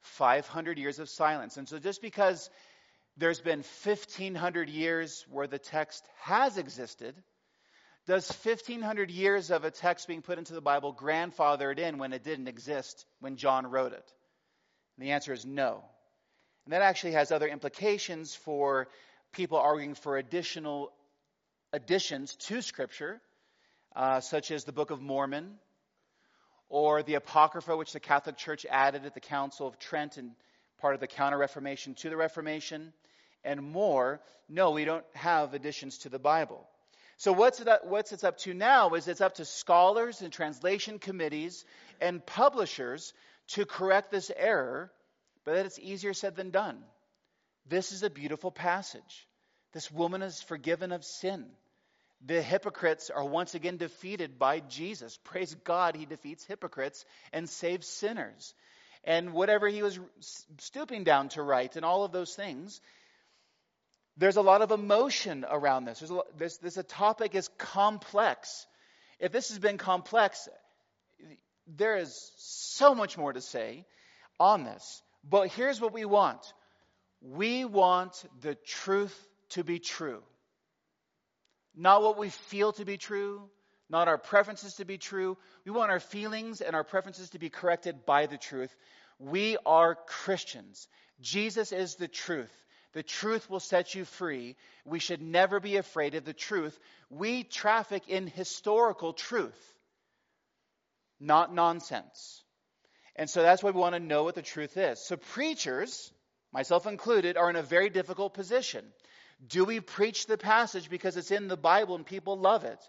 500 0.00 0.78
years 0.78 0.98
of 0.98 1.08
silence. 1.08 1.56
And 1.56 1.68
so 1.68 1.78
just 1.78 2.02
because 2.02 2.50
there's 3.18 3.40
been 3.40 3.64
1500 3.84 4.68
years 4.68 5.26
where 5.28 5.48
the 5.48 5.58
text 5.58 6.06
has 6.20 6.56
existed, 6.56 7.14
does 8.06 8.28
1500 8.28 9.10
years 9.10 9.50
of 9.50 9.64
a 9.64 9.70
text 9.70 10.06
being 10.06 10.22
put 10.22 10.38
into 10.38 10.54
the 10.54 10.60
Bible 10.60 10.92
grandfather 10.92 11.70
it 11.72 11.78
in 11.78 11.98
when 11.98 12.12
it 12.12 12.22
didn't 12.22 12.48
exist 12.48 13.04
when 13.20 13.36
John 13.36 13.66
wrote 13.66 13.92
it? 13.92 14.12
And 14.96 15.06
the 15.06 15.10
answer 15.10 15.32
is 15.32 15.44
no. 15.44 15.84
And 16.64 16.72
that 16.72 16.82
actually 16.82 17.12
has 17.12 17.32
other 17.32 17.48
implications 17.48 18.34
for 18.34 18.88
people 19.32 19.58
arguing 19.58 19.94
for 19.94 20.16
additional 20.16 20.92
additions 21.72 22.36
to 22.36 22.62
Scripture, 22.62 23.20
uh, 23.96 24.20
such 24.20 24.50
as 24.52 24.64
the 24.64 24.72
Book 24.72 24.90
of 24.90 25.02
Mormon 25.02 25.56
or 26.68 27.02
the 27.02 27.14
Apocrypha, 27.14 27.76
which 27.76 27.92
the 27.92 28.00
Catholic 28.00 28.36
Church 28.36 28.64
added 28.70 29.04
at 29.06 29.14
the 29.14 29.20
Council 29.20 29.66
of 29.66 29.78
Trent 29.78 30.18
and 30.18 30.32
part 30.78 30.94
of 30.94 31.00
the 31.00 31.06
Counter 31.06 31.38
Reformation 31.38 31.94
to 31.96 32.10
the 32.10 32.16
Reformation, 32.16 32.92
and 33.44 33.62
more. 33.62 34.20
No, 34.48 34.70
we 34.70 34.84
don't 34.84 35.04
have 35.14 35.54
additions 35.54 35.98
to 35.98 36.08
the 36.08 36.18
Bible. 36.18 36.66
So 37.16 37.32
what's 37.32 37.60
it, 37.60 37.68
what's 37.84 38.12
it's 38.12 38.24
up 38.24 38.38
to 38.38 38.54
now 38.54 38.90
is 38.94 39.08
it's 39.08 39.20
up 39.20 39.34
to 39.34 39.44
scholars 39.44 40.22
and 40.22 40.32
translation 40.32 40.98
committees 40.98 41.64
and 42.00 42.24
publishers 42.24 43.12
to 43.48 43.66
correct 43.66 44.10
this 44.10 44.30
error 44.36 44.92
but 45.48 45.54
that 45.54 45.64
it's 45.64 45.78
easier 45.78 46.12
said 46.12 46.36
than 46.36 46.50
done. 46.50 46.76
This 47.66 47.92
is 47.92 48.02
a 48.02 48.10
beautiful 48.10 48.50
passage. 48.50 49.26
This 49.72 49.90
woman 49.90 50.20
is 50.20 50.42
forgiven 50.42 50.92
of 50.92 51.06
sin. 51.06 51.46
The 52.26 52.42
hypocrites 52.42 53.08
are 53.08 53.24
once 53.24 53.54
again 53.54 53.78
defeated 53.78 54.38
by 54.38 54.60
Jesus. 54.60 55.18
Praise 55.24 55.54
God, 55.64 55.96
he 55.96 56.04
defeats 56.04 56.44
hypocrites 56.44 57.02
and 57.32 57.48
saves 57.48 57.86
sinners. 57.86 58.52
And 59.04 59.32
whatever 59.32 59.68
he 59.68 59.82
was 59.82 59.98
stooping 60.58 61.04
down 61.04 61.30
to 61.30 61.42
write 61.42 61.76
and 61.76 61.84
all 61.84 62.04
of 62.04 62.12
those 62.12 62.34
things, 62.34 62.78
There's 64.18 64.36
a 64.36 64.42
lot 64.42 64.62
of 64.62 64.72
emotion 64.72 65.46
around 65.48 65.84
this. 65.84 66.00
There's 66.00 66.10
a, 66.10 66.20
this, 66.36 66.56
this 66.58 66.76
a 66.76 66.82
topic 66.82 67.36
is 67.36 67.48
complex. 67.56 68.66
If 69.20 69.30
this 69.30 69.50
has 69.50 69.60
been 69.60 69.78
complex, 69.78 70.48
there 71.68 71.96
is 71.96 72.32
so 72.36 72.94
much 72.94 73.16
more 73.16 73.32
to 73.32 73.40
say 73.40 73.86
on 74.40 74.64
this. 74.64 75.02
But 75.28 75.48
here's 75.48 75.80
what 75.80 75.92
we 75.92 76.04
want 76.04 76.40
we 77.20 77.64
want 77.64 78.24
the 78.40 78.54
truth 78.54 79.16
to 79.50 79.64
be 79.64 79.78
true. 79.78 80.22
Not 81.76 82.02
what 82.02 82.18
we 82.18 82.30
feel 82.30 82.72
to 82.72 82.84
be 82.84 82.96
true, 82.96 83.42
not 83.88 84.08
our 84.08 84.18
preferences 84.18 84.74
to 84.74 84.84
be 84.84 84.98
true. 84.98 85.36
We 85.64 85.70
want 85.70 85.90
our 85.90 86.00
feelings 86.00 86.60
and 86.60 86.74
our 86.74 86.84
preferences 86.84 87.30
to 87.30 87.38
be 87.38 87.50
corrected 87.50 88.04
by 88.04 88.26
the 88.26 88.38
truth. 88.38 88.74
We 89.18 89.56
are 89.64 89.94
Christians. 89.94 90.88
Jesus 91.20 91.72
is 91.72 91.96
the 91.96 92.08
truth. 92.08 92.52
The 92.98 93.04
truth 93.04 93.48
will 93.48 93.60
set 93.60 93.94
you 93.94 94.04
free. 94.04 94.56
We 94.84 94.98
should 94.98 95.22
never 95.22 95.60
be 95.60 95.76
afraid 95.76 96.16
of 96.16 96.24
the 96.24 96.32
truth. 96.32 96.76
We 97.10 97.44
traffic 97.44 98.08
in 98.08 98.26
historical 98.26 99.12
truth, 99.12 99.78
not 101.20 101.54
nonsense. 101.54 102.42
And 103.14 103.30
so 103.30 103.40
that's 103.40 103.62
why 103.62 103.70
we 103.70 103.80
want 103.80 103.94
to 103.94 104.00
know 104.00 104.24
what 104.24 104.34
the 104.34 104.42
truth 104.42 104.76
is. 104.76 104.98
So, 104.98 105.16
preachers, 105.16 106.12
myself 106.52 106.88
included, 106.88 107.36
are 107.36 107.48
in 107.48 107.54
a 107.54 107.62
very 107.62 107.88
difficult 107.88 108.34
position. 108.34 108.84
Do 109.46 109.64
we 109.64 109.78
preach 109.78 110.26
the 110.26 110.36
passage 110.36 110.90
because 110.90 111.16
it's 111.16 111.30
in 111.30 111.46
the 111.46 111.56
Bible 111.56 111.94
and 111.94 112.04
people 112.04 112.36
love 112.36 112.64
it? 112.64 112.80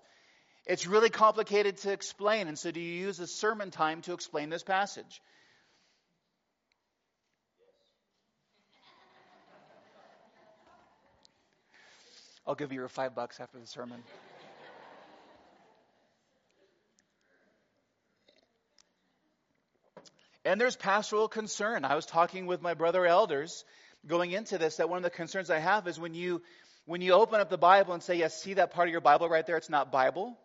It's 0.65 0.87
really 0.87 1.11
complicated 1.11 1.77
to 1.77 1.91
explain, 1.91 2.47
and 2.47 2.57
so 2.57 2.71
do 2.71 2.79
you 2.79 2.99
use 3.05 3.19
a 3.19 3.27
sermon 3.27 3.69
time 3.69 4.01
to 4.01 4.13
explain 4.13 4.49
this 4.49 4.63
passage? 4.63 5.21
I'll 12.49 12.55
give 12.55 12.71
you 12.71 12.79
your 12.79 12.87
five 12.87 13.13
bucks 13.13 13.39
after 13.39 13.59
the 13.59 13.67
sermon. 13.67 14.01
And 20.43 20.59
there's 20.59 20.75
pastoral 20.75 21.27
concern. 21.27 21.85
I 21.85 21.93
was 21.93 22.07
talking 22.07 22.47
with 22.47 22.63
my 22.63 22.73
brother 22.73 23.05
elders 23.05 23.63
going 24.07 24.31
into 24.31 24.57
this 24.57 24.77
that 24.77 24.89
one 24.89 24.97
of 24.97 25.03
the 25.03 25.11
concerns 25.11 25.51
I 25.51 25.59
have 25.59 25.87
is 25.87 25.99
when 25.99 26.15
you 26.15 26.41
when 26.85 27.01
you 27.01 27.13
open 27.13 27.39
up 27.39 27.51
the 27.51 27.57
Bible 27.59 27.93
and 27.93 28.01
say, 28.01 28.15
"Yes, 28.15 28.41
see 28.41 28.55
that 28.55 28.71
part 28.71 28.87
of 28.87 28.91
your 28.91 29.01
Bible 29.01 29.29
right 29.29 29.45
there? 29.45 29.57
It's 29.57 29.69
not 29.69 29.91
Bible." 29.91 30.35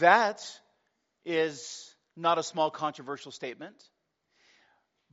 That 0.00 0.42
is 1.26 1.94
not 2.16 2.38
a 2.38 2.42
small 2.42 2.70
controversial 2.70 3.32
statement. 3.32 3.76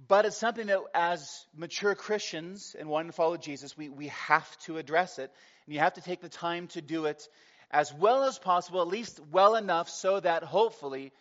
But 0.07 0.25
it's 0.25 0.37
something 0.37 0.67
that, 0.67 0.79
as 0.93 1.45
mature 1.55 1.95
Christians 1.95 2.75
and 2.77 2.89
wanting 2.89 3.09
to 3.09 3.15
follow 3.15 3.37
Jesus, 3.37 3.77
we, 3.77 3.89
we 3.89 4.07
have 4.09 4.57
to 4.59 4.77
address 4.77 5.19
it. 5.19 5.31
And 5.65 5.73
you 5.73 5.79
have 5.79 5.93
to 5.93 6.01
take 6.01 6.21
the 6.21 6.29
time 6.29 6.67
to 6.69 6.81
do 6.81 7.05
it 7.05 7.27
as 7.71 7.93
well 7.93 8.23
as 8.23 8.37
possible, 8.37 8.81
at 8.81 8.87
least 8.87 9.19
well 9.31 9.55
enough 9.55 9.89
so 9.89 10.19
that 10.19 10.43
hopefully 10.43 11.11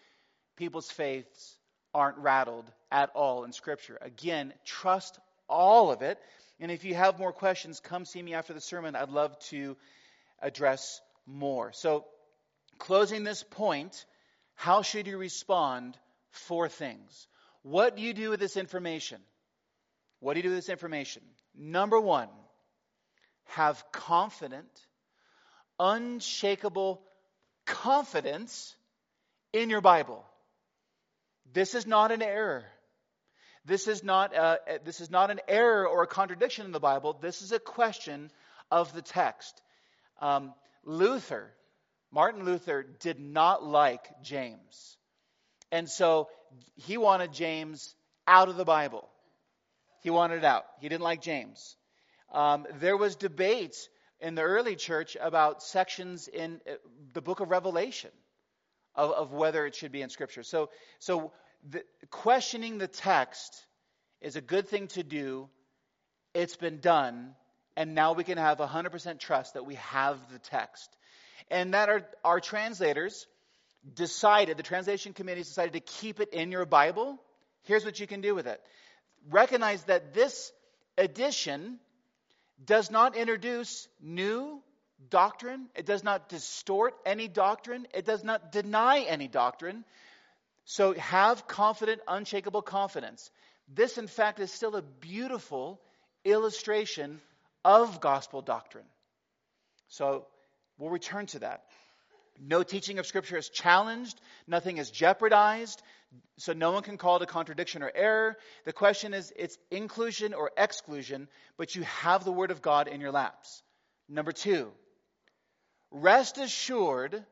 people's 0.57 0.90
faiths 0.90 1.57
aren't 1.92 2.18
rattled 2.18 2.70
at 2.90 3.11
all 3.14 3.45
in 3.45 3.53
Scripture. 3.53 3.99
Again, 4.01 4.53
trust 4.64 5.18
all 5.49 5.90
of 5.90 6.03
it. 6.03 6.18
And 6.61 6.70
if 6.70 6.84
you 6.84 6.95
have 6.95 7.18
more 7.18 7.32
questions, 7.32 7.80
come 7.80 8.05
see 8.05 8.22
me 8.22 8.34
after 8.34 8.53
the 8.53 8.61
sermon. 8.61 8.95
I'd 8.95 9.09
love 9.09 9.38
to 9.51 9.76
address 10.40 11.01
more. 11.26 11.72
So, 11.72 12.05
closing 12.78 13.24
this 13.24 13.42
point, 13.42 14.05
how 14.55 14.82
should 14.82 15.07
you 15.07 15.18
respond? 15.18 15.97
Four 16.30 16.68
things. 16.68 17.28
What 17.62 17.97
do 17.97 18.03
you 18.03 18.12
do 18.12 18.30
with 18.30 18.40
this 18.40 18.57
information? 18.57 19.20
What 20.20 20.34
do 20.34 20.38
you 20.38 20.42
do 20.42 20.49
with 20.51 20.59
this 20.59 20.68
information? 20.68 21.22
Number 21.57 22.01
one, 22.01 22.28
have 23.45 23.84
confident, 23.92 24.68
unshakable 25.78 27.03
confidence 27.66 28.74
in 29.53 29.70
your 29.70 29.80
Bible. 29.80 30.24
This 31.53 31.74
is 31.74 31.86
not 31.86 32.11
an 32.11 32.22
error. 32.22 32.64
This 33.64 33.88
is 33.88 34.03
not, 34.03 34.34
a, 34.34 34.59
this 34.84 35.01
is 35.01 35.11
not 35.11 35.30
an 35.30 35.40
error 35.49 35.86
or 35.86 36.03
a 36.03 36.07
contradiction 36.07 36.66
in 36.66 36.72
the 36.72 36.80
Bible. 36.80 37.16
This 37.20 37.40
is 37.40 37.53
a 37.53 37.59
question 37.59 38.30
of 38.70 38.92
the 38.92 39.03
text. 39.03 39.62
Um, 40.20 40.53
Luther, 40.84 41.51
Martin 42.12 42.45
Luther, 42.45 42.82
did 43.01 43.18
not 43.18 43.64
like 43.64 44.22
James. 44.22 44.97
And 45.72 45.88
so 45.88 46.28
he 46.76 46.99
wanted 46.99 47.32
James 47.32 47.95
out 48.26 48.49
of 48.49 48.57
the 48.57 48.64
Bible. 48.64 49.09
He 50.03 50.11
wanted 50.11 50.38
it 50.38 50.45
out. 50.45 50.66
He 50.80 50.88
didn't 50.88 51.03
like 51.03 51.22
James. 51.22 51.76
Um, 52.35 52.66
there 52.80 52.97
was 52.97 53.14
debate 53.14 53.89
in 54.20 54.35
the 54.35 54.43
early 54.43 54.74
church 54.74 55.16
about 55.20 55.62
sections 55.62 56.26
in 56.26 56.61
uh, 56.68 56.72
the 57.12 57.22
book 57.22 57.39
of 57.39 57.51
Revelation 57.51 58.11
of, 58.97 59.12
of 59.12 59.32
whether 59.32 59.64
it 59.66 59.76
should 59.76 59.93
be 59.93 60.03
in 60.03 60.11
Scripture. 60.11 60.43
So, 60.43 60.70
so 60.99 61.30
the, 61.70 61.85
questioning 62.11 62.78
the 62.78 62.89
text 62.89 63.64
is 64.20 64.35
a 64.35 64.41
good 64.41 64.66
thing 64.66 64.89
to 64.89 65.05
do. 65.05 65.49
It's 66.35 66.57
been 66.57 66.80
done, 66.80 67.37
and 67.76 67.95
now 67.95 68.14
we 68.14 68.24
can 68.24 68.37
have 68.37 68.59
100% 68.59 69.20
trust 69.20 69.55
that 69.55 69.64
we 69.64 69.76
have 69.76 70.18
the 70.32 70.41
text. 70.41 70.91
And 71.53 71.74
that 71.74 71.89
our, 71.89 72.03
our 72.24 72.41
translators 72.41 73.28
decided, 73.95 74.57
the 74.57 74.64
translation 74.64 75.12
committees 75.12 75.47
decided 75.47 75.74
to 75.74 75.80
keep 75.80 76.18
it 76.18 76.30
in 76.32 76.51
your 76.51 76.66
Bible. 76.66 77.22
Here's 77.62 77.85
what 77.85 78.01
you 78.01 78.09
can 78.09 78.22
do 78.22 78.35
with 78.35 78.49
it 78.49 78.61
recognize 79.30 79.85
that 79.85 80.12
this 80.12 80.53
edition 80.99 81.78
does 82.62 82.90
not 82.90 83.16
introduce 83.16 83.88
new 84.00 84.62
doctrine, 85.11 85.66
it 85.74 85.86
does 85.86 86.05
not 86.05 86.28
distort 86.28 86.94
any 87.05 87.28
doctrine, 87.28 87.86
it 87.94 88.05
does 88.05 88.24
not 88.24 88.52
deny 88.52 89.00
any 89.00 89.28
doctrine. 89.28 89.84
So 90.64 90.94
have 90.94 91.46
confident, 91.46 92.00
unshakable 92.09 92.62
confidence. 92.62 93.30
This, 93.68 93.98
in 93.98 94.07
fact, 94.07 94.40
is 94.40 94.50
still 94.52 94.76
a 94.76 94.82
beautiful 94.82 95.80
illustration 96.24 97.20
of 97.64 98.00
gospel 98.00 98.40
doctrine. 98.42 98.86
So 99.88 100.26
we'll 100.78 100.90
return 100.90 101.26
to 101.26 101.40
that. 101.40 101.64
No 102.40 102.62
teaching 102.62 102.98
of 102.98 103.07
Scripture 103.07 103.36
is 103.36 103.48
challenged, 103.48 104.20
nothing 104.46 104.78
is 104.78 104.90
jeopardized, 104.90 105.82
so 106.36 106.52
no 106.52 106.72
one 106.72 106.82
can 106.82 106.98
call 106.98 107.16
it 107.16 107.22
a 107.22 107.26
contradiction 107.26 107.82
or 107.82 107.92
error. 107.94 108.36
The 108.64 108.72
question 108.72 109.14
is 109.14 109.32
it's 109.36 109.58
inclusion 109.70 110.34
or 110.34 110.50
exclusion, 110.56 111.28
but 111.56 111.74
you 111.74 111.82
have 111.82 112.24
the 112.24 112.32
Word 112.32 112.50
of 112.50 112.62
God 112.62 112.88
in 112.88 113.00
your 113.00 113.12
laps. 113.12 113.62
Number 114.08 114.32
two, 114.32 114.70
rest 115.90 116.38
assured 116.38 117.24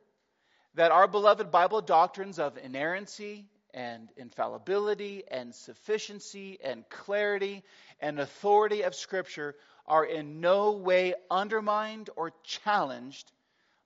that 0.74 0.92
our 0.92 1.06
beloved 1.06 1.50
Bible 1.50 1.80
doctrines 1.82 2.38
of 2.38 2.56
inerrancy 2.56 3.46
and 3.74 4.08
infallibility 4.16 5.24
and 5.30 5.54
sufficiency 5.54 6.58
and 6.62 6.88
clarity 6.88 7.62
and 8.00 8.18
authority 8.18 8.82
of 8.82 8.94
Scripture 8.94 9.54
are 9.86 10.04
in 10.04 10.40
no 10.40 10.72
way 10.72 11.14
undermined 11.30 12.10
or 12.16 12.32
challenged 12.44 13.30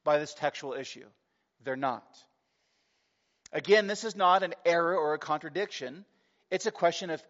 by 0.05 0.19
this 0.19 0.35
textual 0.35 0.75
issue. 0.75 1.07
They're 1.65 1.77
not. 1.77 2.05
Again, 3.53 3.87
this 3.87 4.05
is 4.05 4.17
not 4.17 4.43
an 4.43 4.55
error 4.65 4.97
or 4.97 5.15
a 5.15 5.19
contradiction. 5.19 6.05
It's 6.51 6.67
a 6.67 6.71
question 6.71 7.11
of 7.11 7.23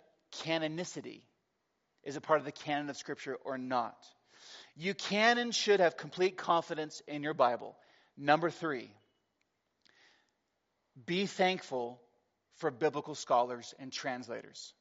canonicity. 0.43 1.23
Is 2.03 2.17
it 2.17 2.23
part 2.23 2.39
of 2.39 2.45
the 2.45 2.53
canon 2.53 2.89
of 2.89 2.97
Scripture 2.97 3.37
or 3.45 3.59
not? 3.59 3.97
You 4.77 4.95
can 4.95 5.39
and 5.39 5.55
should 5.55 5.81
have 5.81 5.97
complete 5.97 6.37
confidence 6.37 7.03
in 7.07 7.23
your 7.23 7.35
Bible. 7.35 7.77
Number 8.17 8.51
three, 8.51 8.91
be 11.05 11.27
thankful 11.27 12.01
for 12.57 12.71
biblical 12.71 13.15
scholars 13.15 13.75
and 13.79 13.93
translators. 13.93 14.73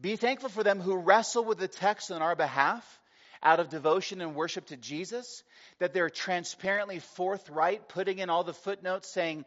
Be 0.00 0.16
thankful 0.16 0.48
for 0.48 0.62
them 0.62 0.80
who 0.80 0.96
wrestle 0.96 1.44
with 1.44 1.58
the 1.58 1.68
text 1.68 2.10
on 2.10 2.22
our 2.22 2.36
behalf 2.36 3.00
out 3.42 3.60
of 3.60 3.68
devotion 3.68 4.20
and 4.20 4.34
worship 4.34 4.66
to 4.66 4.76
Jesus, 4.76 5.42
that 5.78 5.92
they're 5.92 6.10
transparently 6.10 6.98
forthright, 6.98 7.88
putting 7.88 8.18
in 8.18 8.30
all 8.30 8.44
the 8.44 8.54
footnotes 8.54 9.08
saying, 9.08 9.44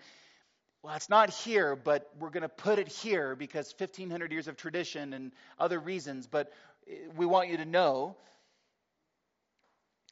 well, 0.83 0.95
it's 0.95 1.09
not 1.09 1.29
here, 1.29 1.75
but 1.75 2.09
we're 2.19 2.31
going 2.31 2.41
to 2.41 2.49
put 2.49 2.79
it 2.79 2.87
here 2.87 3.35
because 3.35 3.73
1,500 3.77 4.31
years 4.31 4.47
of 4.47 4.57
tradition 4.57 5.13
and 5.13 5.31
other 5.59 5.79
reasons, 5.79 6.27
but 6.27 6.51
eh, 6.89 6.95
we 7.15 7.25
want 7.25 7.49
you 7.49 7.57
to 7.57 7.65
know 7.65 8.15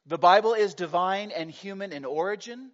the 0.06 0.18
Bible 0.18 0.54
is 0.54 0.74
divine 0.74 1.30
and 1.30 1.50
human 1.50 1.92
in 1.92 2.04
origin. 2.04 2.70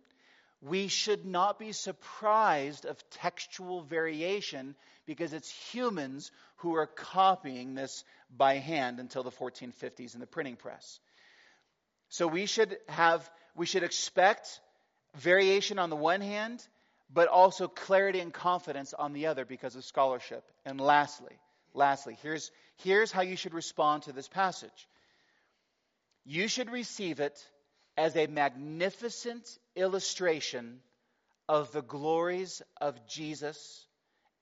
We 0.62 0.88
should 0.88 1.26
not 1.26 1.58
be 1.58 1.72
surprised 1.72 2.86
of 2.86 3.08
textual 3.10 3.82
variation 3.82 4.74
because 5.06 5.32
it's 5.32 5.50
humans 5.50 6.32
who 6.56 6.74
are 6.76 6.86
copying 6.86 7.74
this 7.74 8.04
by 8.34 8.54
hand 8.54 8.98
until 8.98 9.22
the 9.22 9.30
1450s 9.30 10.14
in 10.14 10.20
the 10.20 10.26
printing 10.26 10.56
press. 10.56 10.98
So 12.08 12.26
we 12.26 12.46
should 12.46 12.78
have 12.88 13.28
we 13.54 13.66
should 13.66 13.82
expect 13.82 14.60
variation 15.16 15.78
on 15.78 15.90
the 15.90 15.96
one 15.96 16.20
hand, 16.20 16.66
but 17.12 17.28
also 17.28 17.68
clarity 17.68 18.20
and 18.20 18.32
confidence 18.32 18.94
on 18.94 19.12
the 19.12 19.26
other 19.26 19.44
because 19.44 19.76
of 19.76 19.84
scholarship. 19.84 20.44
And 20.64 20.80
lastly, 20.80 21.38
lastly, 21.74 22.18
here's 22.22 22.50
here's 22.76 23.12
how 23.12 23.22
you 23.22 23.36
should 23.36 23.54
respond 23.54 24.04
to 24.04 24.12
this 24.12 24.28
passage. 24.28 24.88
you 26.24 26.48
should 26.48 26.70
receive 26.70 27.20
it 27.20 27.44
as 27.96 28.16
a 28.16 28.26
magnificent 28.26 29.58
illustration 29.74 30.80
of 31.48 31.72
the 31.72 31.82
glories 31.82 32.62
of 32.80 33.06
Jesus 33.06 33.86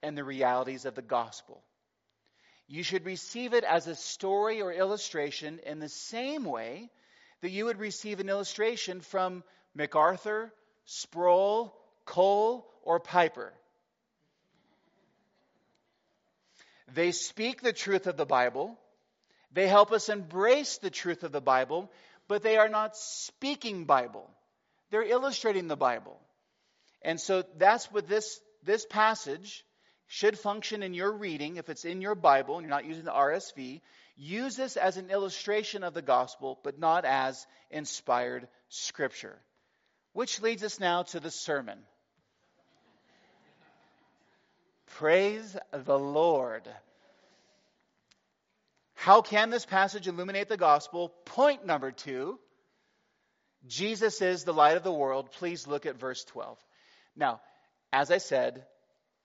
and 0.03 0.17
the 0.17 0.25
realities 0.25 0.85
of 0.85 0.95
the 0.95 1.03
gospel. 1.03 1.63
You 2.67 2.83
should 2.83 3.05
receive 3.05 3.53
it 3.53 3.65
as 3.65 3.87
a 3.87 3.95
story 3.95 4.63
or 4.63 4.73
illustration 4.73 5.61
in 5.67 5.79
the 5.79 5.89
same 5.89 6.45
way 6.45 6.91
that 7.43 7.51
you 7.51 7.67
would 7.67 7.79
receive 7.79 8.21
an 8.21 8.31
illustration 8.31 9.01
from 9.01 9.45
MacArthur, 9.75 10.53
Sproul, 10.87 11.75
Cole, 12.07 12.67
or 12.83 13.01
Piper. 13.01 13.53
They 16.95 17.13
speak 17.13 17.61
the 17.61 17.73
truth 17.73 18.07
of 18.07 18.17
the 18.17 18.27
Bible. 18.27 18.79
They 19.53 19.67
help 19.67 19.93
us 19.93 20.09
embrace 20.09 20.79
the 20.79 20.91
truth 20.91 21.23
of 21.23 21.33
the 21.33 21.41
Bible, 21.41 21.91
but 22.29 22.43
they 22.43 22.57
are 22.57 22.69
not 22.69 22.97
speaking 22.97 23.85
Bible. 23.85 24.29
They're 24.91 25.03
illustrating 25.03 25.69
the 25.69 25.77
Bible. 25.77 26.21
And 27.03 27.21
so 27.21 27.45
that's 27.59 27.91
what 27.93 28.09
this, 28.09 28.41
this 28.63 28.87
passage 28.87 29.65
should 30.07 30.39
function 30.39 30.83
in 30.83 30.95
your 30.95 31.13
reading. 31.13 31.57
If 31.57 31.69
it's 31.69 31.85
in 31.85 32.01
your 32.01 32.15
Bible 32.15 32.57
and 32.57 32.65
you're 32.65 32.75
not 32.75 32.87
using 32.87 33.05
the 33.05 33.11
RSV, 33.11 33.81
use 34.17 34.57
this 34.57 34.77
as 34.77 34.97
an 34.97 35.11
illustration 35.11 35.83
of 35.83 35.95
the 35.95 36.03
gospel, 36.03 36.59
but 36.63 36.79
not 36.79 37.05
as 37.05 37.47
inspired 37.71 38.49
scripture. 38.69 39.39
Which 40.13 40.41
leads 40.41 40.63
us 40.63 40.79
now 40.79 41.03
to 41.05 41.21
the 41.21 41.31
sermon. 41.31 41.79
Praise 44.87 45.57
the 45.73 45.99
Lord. 45.99 46.63
How 48.95 49.23
can 49.23 49.51
this 49.51 49.67
passage 49.67 50.09
illuminate 50.09 50.49
the 50.49 50.57
gospel? 50.57 51.13
Point 51.25 51.67
number 51.67 51.91
two 51.91 52.39
Jesus 53.67 54.21
is 54.21 54.45
the 54.45 54.53
light 54.53 54.77
of 54.77 54.83
the 54.83 54.93
world. 54.93 55.31
Please 55.33 55.67
look 55.67 55.87
at 55.87 55.99
verse 55.99 56.25
12. 56.25 56.59
Now, 57.17 57.41
as 57.93 58.11
I 58.11 58.19
said, 58.19 58.67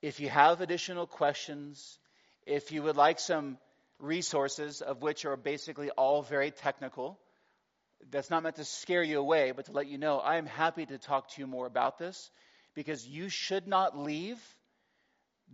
if 0.01 0.19
you 0.19 0.29
have 0.29 0.61
additional 0.61 1.07
questions, 1.07 1.99
if 2.45 2.71
you 2.71 2.83
would 2.83 2.95
like 2.95 3.19
some 3.19 3.57
resources, 3.99 4.81
of 4.81 5.01
which 5.01 5.25
are 5.25 5.35
basically 5.35 5.89
all 5.91 6.21
very 6.21 6.51
technical, 6.51 7.19
that's 8.11 8.29
not 8.29 8.43
meant 8.43 8.55
to 8.55 8.63
scare 8.63 9.03
you 9.03 9.19
away, 9.19 9.51
but 9.51 9.65
to 9.65 9.73
let 9.73 9.87
you 9.87 9.97
know, 9.97 10.19
I 10.19 10.37
am 10.37 10.45
happy 10.45 10.85
to 10.85 10.97
talk 10.97 11.31
to 11.31 11.41
you 11.41 11.47
more 11.47 11.65
about 11.65 11.97
this 11.97 12.31
because 12.75 13.05
you 13.05 13.27
should 13.27 13.67
not 13.67 13.97
leave 13.97 14.39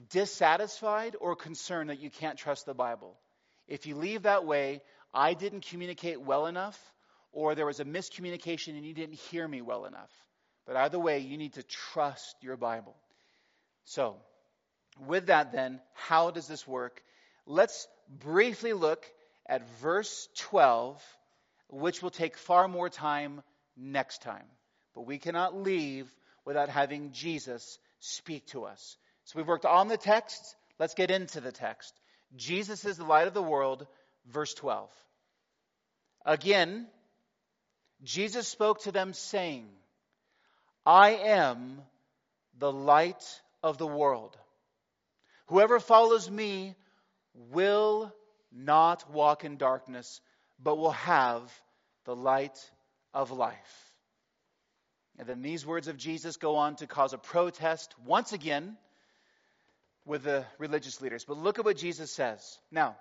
dissatisfied 0.09 1.15
or 1.19 1.35
concerned 1.35 1.89
that 1.89 1.99
you 1.99 2.11
can't 2.11 2.37
trust 2.37 2.65
the 2.65 2.73
Bible. 2.73 3.17
If 3.67 3.85
you 3.85 3.95
leave 3.95 4.23
that 4.23 4.45
way, 4.45 4.81
I 5.13 5.33
didn't 5.33 5.65
communicate 5.67 6.21
well 6.21 6.45
enough, 6.45 6.79
or 7.31 7.55
there 7.55 7.65
was 7.65 7.79
a 7.79 7.85
miscommunication 7.85 8.75
and 8.75 8.85
you 8.85 8.93
didn't 8.93 9.15
hear 9.15 9.47
me 9.47 9.61
well 9.61 9.85
enough. 9.85 10.11
But 10.65 10.75
either 10.75 10.99
way, 10.99 11.19
you 11.19 11.37
need 11.37 11.53
to 11.53 11.63
trust 11.63 12.35
your 12.41 12.57
Bible. 12.57 12.95
So, 13.85 14.15
with 15.05 15.27
that, 15.27 15.51
then, 15.51 15.79
how 15.93 16.31
does 16.31 16.47
this 16.47 16.67
work? 16.67 17.01
Let's 17.45 17.87
briefly 18.09 18.73
look 18.73 19.05
at 19.47 19.69
verse 19.79 20.27
12, 20.37 21.01
which 21.69 22.01
will 22.01 22.09
take 22.09 22.37
far 22.37 22.67
more 22.67 22.89
time 22.89 23.41
next 23.77 24.21
time. 24.21 24.45
But 24.95 25.05
we 25.05 25.17
cannot 25.17 25.55
leave 25.55 26.09
without 26.45 26.69
having 26.69 27.11
Jesus 27.11 27.77
speak 27.99 28.47
to 28.47 28.65
us. 28.65 28.97
So 29.25 29.37
we've 29.37 29.47
worked 29.47 29.65
on 29.65 29.87
the 29.87 29.97
text. 29.97 30.55
Let's 30.79 30.93
get 30.93 31.11
into 31.11 31.41
the 31.41 31.51
text. 31.51 31.93
Jesus 32.35 32.85
is 32.85 32.97
the 32.97 33.05
light 33.05 33.27
of 33.27 33.33
the 33.33 33.41
world, 33.41 33.87
verse 34.27 34.53
12. 34.53 34.89
Again, 36.25 36.87
Jesus 38.03 38.47
spoke 38.47 38.81
to 38.83 38.91
them, 38.91 39.13
saying, 39.13 39.67
I 40.85 41.11
am 41.11 41.81
the 42.57 42.71
light 42.71 43.23
of 43.63 43.77
the 43.77 43.87
world. 43.87 44.37
Whoever 45.47 45.79
follows 45.79 46.29
me 46.29 46.75
will 47.33 48.13
not 48.51 49.09
walk 49.11 49.43
in 49.43 49.57
darkness, 49.57 50.21
but 50.61 50.77
will 50.77 50.91
have 50.91 51.51
the 52.05 52.15
light 52.15 52.57
of 53.13 53.31
life. 53.31 53.95
And 55.17 55.27
then 55.27 55.41
these 55.41 55.65
words 55.65 55.87
of 55.87 55.97
Jesus 55.97 56.37
go 56.37 56.57
on 56.57 56.75
to 56.77 56.87
cause 56.87 57.13
a 57.13 57.17
protest 57.17 57.93
once 58.05 58.33
again 58.33 58.77
with 60.05 60.23
the 60.23 60.45
religious 60.57 61.01
leaders. 61.01 61.25
But 61.25 61.37
look 61.37 61.59
at 61.59 61.65
what 61.65 61.77
Jesus 61.77 62.11
says. 62.11 62.57
Now, 62.71 62.95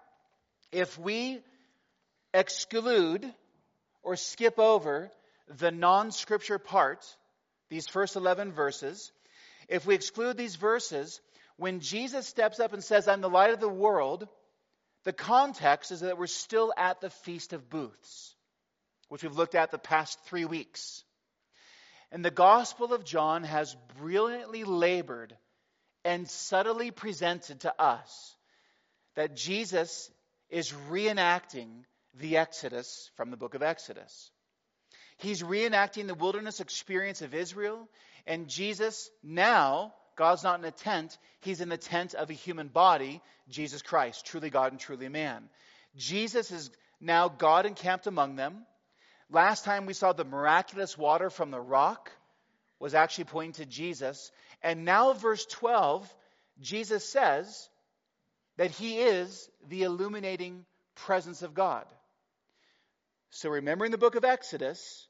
if 0.73 0.99
we 0.99 1.41
exclude 2.33 3.25
or 4.03 4.17
skip 4.17 4.59
over 4.59 5.11
the 5.59 5.71
non 5.71 6.11
scripture 6.11 6.59
part, 6.59 7.05
these 7.69 7.87
first 7.87 8.17
11 8.17 8.53
verses, 8.53 9.13
if 9.69 9.87
we 9.87 9.95
exclude 9.95 10.37
these 10.37 10.57
verses, 10.57 11.21
when 11.57 11.81
Jesus 11.81 12.27
steps 12.27 12.61
up 12.61 12.73
and 12.73 12.83
says, 12.83 13.07
I'm 13.07 13.21
the 13.21 13.29
light 13.29 13.53
of 13.53 13.61
the 13.61 13.69
world, 13.69 14.29
the 15.05 15.13
context 15.13 15.93
is 15.93 16.01
that 16.01 16.19
we're 16.19 16.27
still 16.27 16.73
at 16.77 17.01
the 17.01 17.11
Feast 17.11 17.53
of 17.53 17.71
Booths, 17.71 18.35
which 19.09 19.23
we've 19.23 19.37
looked 19.37 19.55
at 19.55 19.71
the 19.71 19.79
past 19.79 20.19
three 20.25 20.45
weeks. 20.45 21.05
And 22.11 22.25
the 22.25 22.31
Gospel 22.31 22.93
of 22.93 23.05
John 23.05 23.45
has 23.45 23.77
brilliantly 23.99 24.65
labored 24.65 25.37
and 26.05 26.29
subtly 26.29 26.91
presented 26.91 27.61
to 27.61 27.81
us 27.81 28.37
that 29.15 29.37
Jesus 29.37 30.11
is 30.51 30.73
reenacting 30.91 31.85
the 32.21 32.37
Exodus 32.37 33.11
from 33.17 33.31
the 33.31 33.37
book 33.37 33.55
of 33.55 33.63
Exodus. 33.63 34.31
He's 35.17 35.43
reenacting 35.43 36.07
the 36.07 36.15
wilderness 36.15 36.61
experience 36.61 37.23
of 37.23 37.35
Israel, 37.35 37.89
and 38.27 38.49
Jesus 38.49 39.11
now, 39.23 39.95
God's 40.17 40.45
not 40.45 40.59
in 40.59 40.65
a 40.65 40.71
tent, 40.71 41.17
he's 41.41 41.61
in 41.61 41.69
the 41.69 41.77
tent 41.77 42.15
of 42.15 42.31
a 42.31 42.35
human 42.35 42.69
body, 42.69 43.21
Jesus 43.49 43.83
Christ, 43.83 44.27
truly 44.27 44.51
God 44.51 44.73
and 44.73 44.81
truly 44.81 45.09
man. 45.09 45.49
Jesus 45.97 46.51
is 46.51 46.71
now 47.01 47.29
God 47.29 47.67
encamped 47.67 48.07
among 48.07 48.37
them. 48.37 48.67
Last 49.31 49.65
time 49.65 49.87
we 49.87 49.93
saw 49.95 50.13
the 50.13 50.25
miraculous 50.25 50.99
water 50.99 51.31
from 51.31 51.51
the 51.51 51.61
rock 51.61 52.11
was 52.79 52.95
actually 52.95 53.25
pointing 53.25 53.65
to 53.65 53.67
Jesus. 53.67 54.31
And 54.65 54.87
now, 54.87 55.13
verse 55.13 55.45
12, 55.45 56.13
Jesus 56.59 57.07
says 57.07 57.69
that 58.57 58.71
he 58.71 58.99
is 58.99 59.51
the 59.69 59.83
illuminating 59.83 60.65
presence 60.95 61.43
of 61.43 61.53
God. 61.53 61.85
So, 63.29 63.51
remembering 63.51 63.91
the 63.91 63.99
book 63.99 64.15
of 64.15 64.25
Exodus, 64.25 65.07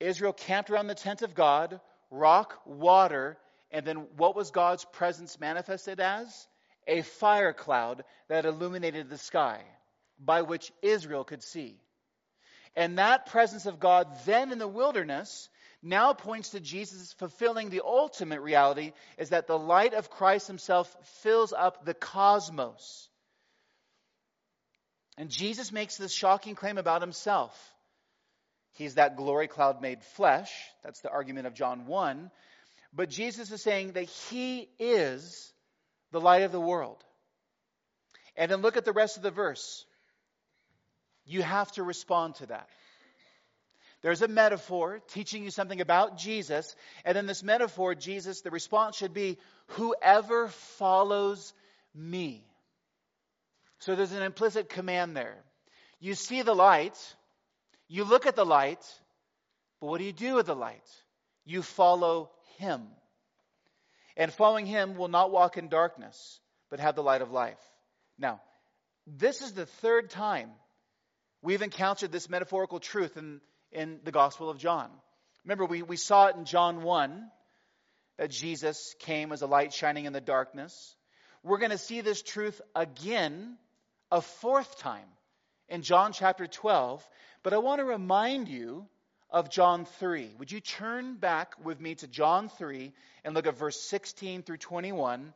Israel 0.00 0.32
camped 0.32 0.70
around 0.70 0.86
the 0.86 0.94
tent 0.94 1.20
of 1.20 1.34
God, 1.34 1.80
rock, 2.10 2.58
water, 2.64 3.36
and 3.70 3.86
then 3.86 4.06
what 4.16 4.34
was 4.34 4.52
God's 4.52 4.86
presence 4.86 5.38
manifested 5.38 6.00
as? 6.00 6.48
A 6.86 7.02
fire 7.02 7.52
cloud 7.52 8.04
that 8.28 8.46
illuminated 8.46 9.10
the 9.10 9.18
sky, 9.18 9.60
by 10.18 10.40
which 10.40 10.72
Israel 10.80 11.24
could 11.24 11.42
see. 11.42 11.78
And 12.74 12.98
that 12.98 13.26
presence 13.26 13.66
of 13.66 13.80
God 13.80 14.08
then 14.24 14.50
in 14.50 14.58
the 14.58 14.68
wilderness 14.68 15.50
now 15.82 16.12
points 16.12 16.50
to 16.50 16.60
Jesus 16.60 17.12
fulfilling 17.14 17.70
the 17.70 17.82
ultimate 17.84 18.40
reality 18.40 18.92
is 19.16 19.30
that 19.30 19.46
the 19.46 19.58
light 19.58 19.94
of 19.94 20.10
Christ 20.10 20.46
himself 20.46 20.94
fills 21.22 21.52
up 21.52 21.84
the 21.84 21.94
cosmos. 21.94 23.08
And 25.16 25.30
Jesus 25.30 25.72
makes 25.72 25.96
this 25.96 26.12
shocking 26.12 26.54
claim 26.54 26.78
about 26.78 27.00
himself. 27.00 27.56
He's 28.72 28.94
that 28.94 29.16
glory 29.16 29.48
cloud 29.48 29.80
made 29.80 30.02
flesh. 30.02 30.52
That's 30.84 31.00
the 31.00 31.10
argument 31.10 31.46
of 31.46 31.54
John 31.54 31.86
1. 31.86 32.30
But 32.92 33.10
Jesus 33.10 33.50
is 33.50 33.62
saying 33.62 33.92
that 33.92 34.04
he 34.04 34.68
is 34.78 35.52
the 36.12 36.20
light 36.20 36.42
of 36.42 36.52
the 36.52 36.60
world. 36.60 37.02
And 38.36 38.50
then 38.50 38.62
look 38.62 38.76
at 38.76 38.84
the 38.84 38.92
rest 38.92 39.16
of 39.16 39.22
the 39.22 39.30
verse. 39.30 39.84
You 41.26 41.42
have 41.42 41.70
to 41.72 41.82
respond 41.82 42.36
to 42.36 42.46
that. 42.46 42.68
There's 44.02 44.22
a 44.22 44.28
metaphor 44.28 45.00
teaching 45.08 45.42
you 45.42 45.50
something 45.50 45.80
about 45.80 46.18
Jesus. 46.18 46.74
And 47.04 47.18
in 47.18 47.26
this 47.26 47.42
metaphor, 47.42 47.94
Jesus, 47.94 48.42
the 48.42 48.50
response 48.50 48.96
should 48.96 49.12
be, 49.12 49.38
Whoever 49.72 50.48
follows 50.48 51.52
me. 51.94 52.44
So 53.80 53.94
there's 53.94 54.12
an 54.12 54.22
implicit 54.22 54.68
command 54.68 55.16
there. 55.16 55.36
You 56.00 56.14
see 56.14 56.42
the 56.42 56.54
light, 56.54 56.96
you 57.88 58.04
look 58.04 58.26
at 58.26 58.36
the 58.36 58.46
light, 58.46 58.84
but 59.80 59.88
what 59.88 59.98
do 59.98 60.04
you 60.04 60.12
do 60.12 60.34
with 60.34 60.46
the 60.46 60.54
light? 60.54 60.86
You 61.44 61.62
follow 61.62 62.30
him. 62.58 62.86
And 64.16 64.32
following 64.32 64.66
him 64.66 64.96
will 64.96 65.08
not 65.08 65.30
walk 65.30 65.56
in 65.56 65.68
darkness, 65.68 66.40
but 66.70 66.80
have 66.80 66.94
the 66.94 67.02
light 67.02 67.22
of 67.22 67.30
life. 67.30 67.58
Now, 68.18 68.40
this 69.06 69.42
is 69.42 69.52
the 69.52 69.66
third 69.66 70.10
time 70.10 70.50
we've 71.40 71.62
encountered 71.62 72.12
this 72.12 72.28
metaphorical 72.28 72.80
truth 72.80 73.16
in 73.16 73.40
in 73.72 74.00
the 74.04 74.12
Gospel 74.12 74.50
of 74.50 74.58
John. 74.58 74.90
Remember, 75.44 75.64
we, 75.64 75.82
we 75.82 75.96
saw 75.96 76.26
it 76.26 76.36
in 76.36 76.44
John 76.44 76.82
1 76.82 77.30
that 78.18 78.30
Jesus 78.30 78.94
came 79.00 79.32
as 79.32 79.42
a 79.42 79.46
light 79.46 79.72
shining 79.72 80.04
in 80.04 80.12
the 80.12 80.20
darkness. 80.20 80.94
We're 81.42 81.58
going 81.58 81.70
to 81.70 81.78
see 81.78 82.00
this 82.00 82.22
truth 82.22 82.60
again 82.74 83.56
a 84.10 84.20
fourth 84.20 84.78
time 84.78 85.06
in 85.68 85.82
John 85.82 86.12
chapter 86.12 86.46
12, 86.46 87.06
but 87.42 87.52
I 87.52 87.58
want 87.58 87.80
to 87.80 87.84
remind 87.84 88.48
you 88.48 88.86
of 89.30 89.50
John 89.50 89.84
3. 89.84 90.34
Would 90.38 90.50
you 90.50 90.60
turn 90.60 91.16
back 91.16 91.54
with 91.62 91.80
me 91.80 91.94
to 91.96 92.06
John 92.06 92.48
3 92.48 92.92
and 93.24 93.34
look 93.34 93.46
at 93.46 93.58
verse 93.58 93.80
16 93.80 94.42
through 94.42 94.56
21? 94.56 95.32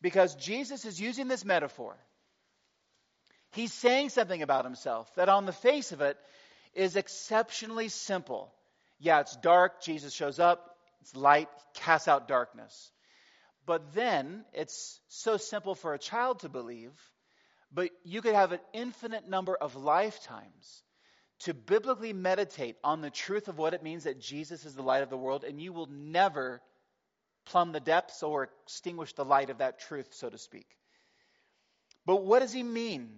Because 0.00 0.34
Jesus 0.36 0.84
is 0.84 1.00
using 1.00 1.26
this 1.28 1.44
metaphor. 1.44 1.96
He's 3.52 3.72
saying 3.72 4.10
something 4.10 4.42
about 4.42 4.64
himself 4.64 5.12
that, 5.16 5.28
on 5.28 5.46
the 5.46 5.52
face 5.52 5.92
of 5.92 6.00
it, 6.00 6.16
is 6.76 6.96
exceptionally 6.96 7.88
simple. 7.88 8.52
Yeah, 8.98 9.20
it's 9.20 9.36
dark. 9.36 9.82
Jesus 9.82 10.12
shows 10.12 10.38
up. 10.38 10.76
It's 11.00 11.14
light, 11.14 11.48
casts 11.74 12.08
out 12.08 12.28
darkness. 12.28 12.90
But 13.64 13.94
then 13.94 14.44
it's 14.52 15.00
so 15.08 15.36
simple 15.36 15.74
for 15.74 15.94
a 15.94 15.98
child 15.98 16.40
to 16.40 16.48
believe, 16.48 16.92
but 17.72 17.90
you 18.04 18.22
could 18.22 18.34
have 18.34 18.52
an 18.52 18.60
infinite 18.72 19.28
number 19.28 19.54
of 19.54 19.74
lifetimes 19.74 20.82
to 21.40 21.52
biblically 21.52 22.12
meditate 22.12 22.76
on 22.82 23.00
the 23.00 23.10
truth 23.10 23.48
of 23.48 23.58
what 23.58 23.74
it 23.74 23.82
means 23.82 24.04
that 24.04 24.20
Jesus 24.20 24.64
is 24.64 24.74
the 24.74 24.82
light 24.82 25.02
of 25.02 25.10
the 25.10 25.16
world, 25.16 25.44
and 25.44 25.60
you 25.60 25.72
will 25.72 25.88
never 25.90 26.62
plumb 27.44 27.72
the 27.72 27.80
depths 27.80 28.22
or 28.22 28.48
extinguish 28.64 29.12
the 29.12 29.24
light 29.24 29.50
of 29.50 29.58
that 29.58 29.80
truth, 29.80 30.08
so 30.12 30.30
to 30.30 30.38
speak. 30.38 30.66
But 32.06 32.24
what 32.24 32.40
does 32.40 32.52
he 32.52 32.62
mean? 32.62 33.10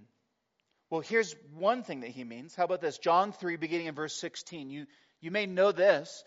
Well, 0.90 1.00
here's 1.00 1.34
one 1.54 1.82
thing 1.82 2.00
that 2.00 2.10
he 2.10 2.24
means. 2.24 2.54
How 2.54 2.64
about 2.64 2.80
this? 2.80 2.98
John 2.98 3.32
3, 3.32 3.56
beginning 3.56 3.86
in 3.86 3.94
verse 3.94 4.18
16. 4.18 4.70
You, 4.70 4.86
you 5.20 5.30
may 5.30 5.46
know 5.46 5.72
this. 5.72 6.24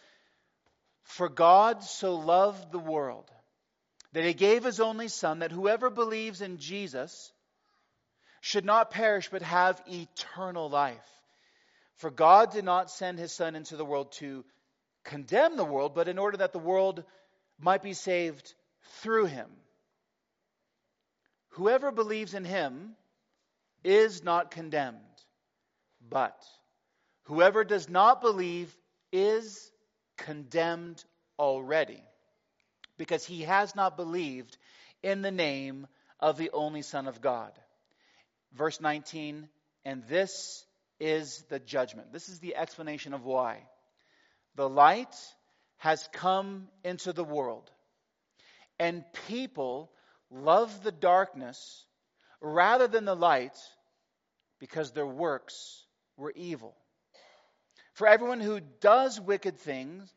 For 1.03 1.29
God 1.29 1.83
so 1.83 2.15
loved 2.15 2.71
the 2.71 2.79
world 2.79 3.29
that 4.13 4.23
he 4.23 4.33
gave 4.33 4.63
his 4.63 4.79
only 4.79 5.07
Son, 5.07 5.39
that 5.39 5.51
whoever 5.51 5.89
believes 5.89 6.41
in 6.41 6.57
Jesus 6.57 7.31
should 8.41 8.65
not 8.65 8.91
perish 8.91 9.29
but 9.29 9.41
have 9.41 9.81
eternal 9.87 10.69
life. 10.69 11.07
For 11.95 12.11
God 12.11 12.51
did 12.51 12.65
not 12.65 12.91
send 12.91 13.19
his 13.19 13.31
Son 13.31 13.55
into 13.55 13.77
the 13.77 13.85
world 13.85 14.11
to 14.13 14.43
condemn 15.03 15.55
the 15.55 15.65
world, 15.65 15.95
but 15.95 16.07
in 16.07 16.19
order 16.19 16.37
that 16.37 16.53
the 16.53 16.59
world 16.59 17.03
might 17.59 17.81
be 17.81 17.93
saved 17.93 18.53
through 19.01 19.25
him. 19.25 19.49
Whoever 21.51 21.91
believes 21.91 22.33
in 22.33 22.45
him 22.45 22.95
is 23.83 24.23
not 24.23 24.51
condemned, 24.51 24.97
but 26.09 26.37
whoever 27.23 27.63
does 27.63 27.89
not 27.89 28.21
believe 28.21 28.75
is 29.11 29.71
condemned 30.17 31.03
already, 31.39 32.03
because 32.97 33.25
he 33.25 33.41
has 33.41 33.75
not 33.75 33.97
believed 33.97 34.57
in 35.01 35.21
the 35.21 35.31
name 35.31 35.87
of 36.19 36.37
the 36.37 36.51
only 36.51 36.81
Son 36.81 37.07
of 37.07 37.21
God. 37.21 37.51
Verse 38.53 38.79
19, 38.79 39.47
and 39.85 40.03
this 40.07 40.65
is 40.99 41.43
the 41.49 41.59
judgment. 41.59 42.13
This 42.13 42.29
is 42.29 42.39
the 42.39 42.55
explanation 42.55 43.13
of 43.13 43.25
why. 43.25 43.57
The 44.55 44.69
light 44.69 45.15
has 45.77 46.07
come 46.13 46.67
into 46.83 47.13
the 47.13 47.23
world, 47.23 47.71
and 48.77 49.03
people 49.27 49.91
love 50.29 50.83
the 50.83 50.91
darkness 50.91 51.85
rather 52.41 52.87
than 52.87 53.05
the 53.05 53.15
light 53.15 53.57
because 54.59 54.91
their 54.91 55.07
works 55.07 55.85
were 56.17 56.33
evil. 56.35 56.75
For 57.93 58.07
everyone 58.07 58.39
who 58.39 58.59
does 58.59 59.19
wicked 59.19 59.59
things 59.59 60.11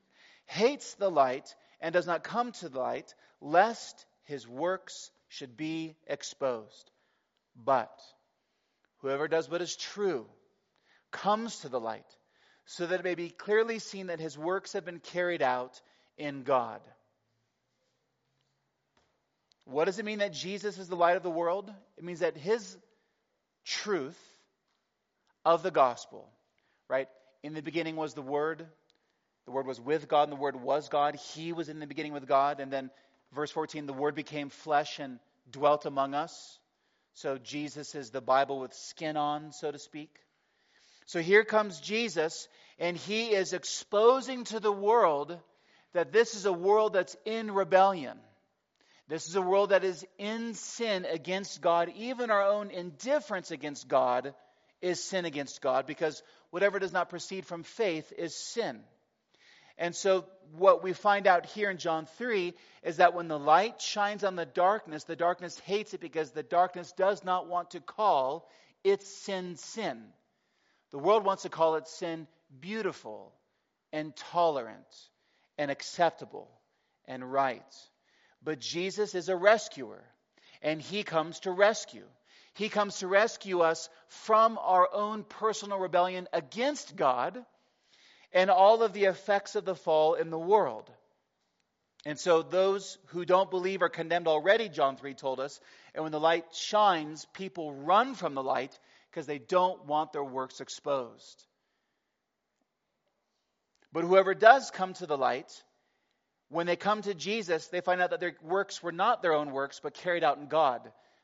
hates 0.47 0.95
the 0.95 1.11
light 1.11 1.55
and 1.81 1.93
does 1.93 2.07
not 2.07 2.25
come 2.25 2.53
to 2.53 2.69
the 2.69 2.79
light, 2.79 3.15
lest 3.41 4.07
his 4.25 4.49
works 4.49 5.11
should 5.29 5.57
be 5.57 5.97
exposed. 6.07 6.91
But 7.57 7.93
whoever 8.99 9.29
does 9.29 9.51
what 9.51 9.63
is 9.63 9.77
true 9.77 10.27
comes 11.11 11.61
to 11.61 11.69
the 11.69 11.81
light, 11.81 12.07
so 12.67 12.87
that 12.87 13.01
it 13.01 13.05
may 13.05 13.15
be 13.15 13.31
clearly 13.31 13.79
seen 13.79 14.07
that 14.07 14.21
his 14.21 14.39
works 14.39 14.73
have 14.73 14.85
been 14.85 15.01
carried 15.01 15.43
out 15.43 15.81
in 16.17 16.43
God. 16.43 16.81
What 19.65 19.87
does 19.87 19.99
it 19.99 20.05
mean 20.05 20.19
that 20.19 20.33
Jesus 20.33 20.79
is 20.79 20.89
the 20.89 20.97
light 20.97 21.17
of 21.17 21.23
the 21.23 21.31
world? 21.31 21.73
It 21.97 22.05
means 22.05 22.21
that 22.21 22.37
his 22.37 22.77
truth 23.65 24.19
of 25.45 25.63
the 25.63 25.71
gospel, 25.71 26.29
right? 26.89 27.09
In 27.43 27.55
the 27.55 27.63
beginning 27.63 27.97
was 27.97 28.15
the 28.15 28.23
Word. 28.23 28.67
The 29.47 29.53
Word 29.53 29.67
was 29.67 29.81
with 29.81 30.09
God, 30.09 30.25
and 30.25 30.33
the 30.33 30.41
Word 30.41 30.57
was 30.57 30.89
God. 30.89 31.17
He 31.17 31.53
was 31.53 31.69
in 31.69 31.79
the 31.79 31.87
beginning 31.87 32.13
with 32.13 32.27
God. 32.27 32.61
And 32.61 32.73
then, 32.73 32.91
verse 33.33 33.51
14, 33.51 33.87
the 33.87 33.93
Word 33.93 34.15
became 34.15 34.49
flesh 34.49 34.99
and 34.99 35.19
dwelt 35.51 35.87
among 35.87 36.15
us. 36.15 36.59
So, 37.15 37.39
Jesus 37.39 37.95
is 37.95 38.11
the 38.11 38.21
Bible 38.21 38.59
with 38.59 38.75
skin 38.75 39.17
on, 39.17 39.53
so 39.53 39.71
to 39.71 39.79
speak. 39.79 40.11
So, 41.07 41.21
here 41.21 41.45
comes 41.45 41.81
Jesus, 41.81 42.49
and 42.79 42.97
he 42.97 43.29
is 43.29 43.53
exposing 43.53 44.45
to 44.45 44.61
the 44.61 44.73
world 44.73 45.39
that 45.93 46.13
this 46.13 46.35
is 46.35 46.45
a 46.45 46.53
world 46.53 46.95
that's 46.95 47.17
in 47.25 47.53
rebellion. 47.53 48.19
This 49.09 49.29
is 49.29 49.37
a 49.37 49.43
world 49.43 49.71
that 49.71 49.85
is 49.85 50.07
in 50.19 50.55
sin 50.55 51.05
against 51.05 51.61
God. 51.61 51.93
Even 51.97 52.31
our 52.31 52.43
own 52.43 52.71
indifference 52.71 53.51
against 53.51 53.87
God 53.87 54.35
is 54.81 55.03
sin 55.03 55.25
against 55.25 55.61
God 55.61 55.87
because 55.87 56.23
whatever 56.51 56.79
does 56.79 56.93
not 56.93 57.11
proceed 57.11 57.45
from 57.47 57.63
faith 57.63 58.13
is 58.17 58.35
sin. 58.35 58.81
And 59.77 59.95
so, 59.95 60.25
what 60.57 60.83
we 60.85 60.93
find 60.93 61.27
out 61.27 61.47
here 61.47 61.69
in 61.69 61.79
John 61.79 62.07
3 62.19 62.55
is 62.85 62.99
that 62.99 63.13
when 63.13 63.29
the 63.29 63.39
light 63.39 63.81
shines 63.81 64.23
on 64.23 64.37
the 64.37 64.47
darkness, 64.47 65.05
the 65.05 65.17
darkness 65.17 65.59
hates 65.61 65.95
it 65.95 66.01
because 66.01 66.31
the 66.31 66.45
darkness 66.45 66.93
does 66.93 67.25
not 67.25 67.49
want 67.49 67.73
to 67.73 67.81
call 67.81 68.49
its 68.85 69.09
sin 69.09 69.57
sin. 69.57 70.05
The 70.93 70.99
world 70.99 71.25
wants 71.25 71.43
to 71.43 71.49
call 71.49 71.75
its 71.75 71.91
sin 71.91 72.29
beautiful 72.61 73.33
and 73.93 74.15
tolerant 74.15 74.87
and 75.59 75.71
acceptable 75.71 76.49
and 77.07 77.31
right. 77.33 77.63
But 78.45 78.61
Jesus 78.61 79.15
is 79.15 79.29
a 79.29 79.37
rescuer, 79.37 80.03
and 80.63 80.81
he 80.81 81.03
comes 81.03 81.41
to 81.41 81.51
rescue. 81.51 82.05
He 82.55 82.69
comes 82.69 82.99
to 82.99 83.09
rescue 83.09 83.61
us 83.61 83.89
from 84.09 84.59
our 84.59 84.89
own 84.93 85.25
personal 85.25 85.79
rebellion 85.79 86.29
against 86.33 86.95
God 86.95 87.43
and 88.33 88.51
all 88.51 88.83
of 88.83 88.93
the 88.93 89.05
effects 89.05 89.57
of 89.57 89.65
the 89.65 89.75
fall 89.75 90.15
in 90.15 90.31
the 90.31 90.39
world. 90.39 90.91
And 92.07 92.19
so 92.19 92.43
those 92.43 92.99
who 93.07 93.25
don't 93.25 93.51
believe 93.51 93.81
are 93.81 93.89
condemned 93.89 94.29
already, 94.29 94.69
John 94.69 94.97
3 94.97 95.15
told 95.15 95.41
us. 95.41 95.59
And 95.95 96.03
when 96.03 96.13
the 96.13 96.21
light 96.21 96.45
shines, 96.53 97.27
people 97.33 97.73
run 97.73 98.15
from 98.15 98.35
the 98.35 98.43
light 98.43 98.79
because 99.11 99.27
they 99.27 99.39
don't 99.39 99.87
want 99.87 100.13
their 100.13 100.25
works 100.25 100.61
exposed. 100.61 101.45
But 103.91 104.05
whoever 104.05 104.35
does 104.35 104.71
come 104.71 104.93
to 104.95 105.07
the 105.07 105.17
light 105.17 105.51
when 106.55 106.69
they 106.69 106.77
come 106.77 107.03
to 107.03 107.15
Jesus, 107.15 107.67
they 107.67 107.81
find 107.81 108.01
out 108.01 108.11
that 108.11 108.21
their 108.21 108.37
works 108.41 108.81
were 108.81 108.93
not 108.93 109.23
their 109.23 109.33
own 109.33 109.51
works, 109.51 109.81
but 109.83 109.93
carried 109.93 110.23
out 110.23 110.39
in 110.39 110.47
God. 110.47 110.81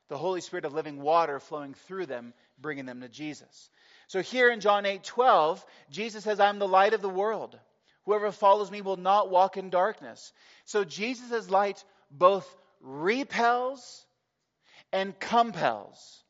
The 0.09 0.19
Holy 0.19 0.41
Spirit 0.41 0.65
of 0.65 0.75
living 0.75 1.01
water 1.01 1.39
flowing 1.39 1.75
through 1.75 2.07
them, 2.07 2.35
bringing 2.59 2.85
them 2.85 3.01
to 3.01 3.09
Jesus. 3.09 3.71
So 4.09 4.23
here 4.23 4.51
in 4.51 4.59
John 4.59 4.87
8 4.87 5.05
12, 5.05 5.65
Jesus 5.89 6.25
says, 6.25 6.41
I'm 6.41 6.59
the 6.59 6.67
light 6.67 6.95
of 6.95 7.01
the 7.01 7.09
world. 7.09 7.57
Whoever 8.07 8.33
follows 8.33 8.73
me 8.73 8.81
will 8.83 8.97
not 8.97 9.31
walk 9.31 9.57
in 9.57 9.71
darkness. 9.71 10.33
So 10.65 10.83
Jesus' 10.83 11.49
light 11.49 11.85
both 12.11 12.49
repels 12.81 14.05
and 14.93 15.17
compels. 15.21 16.25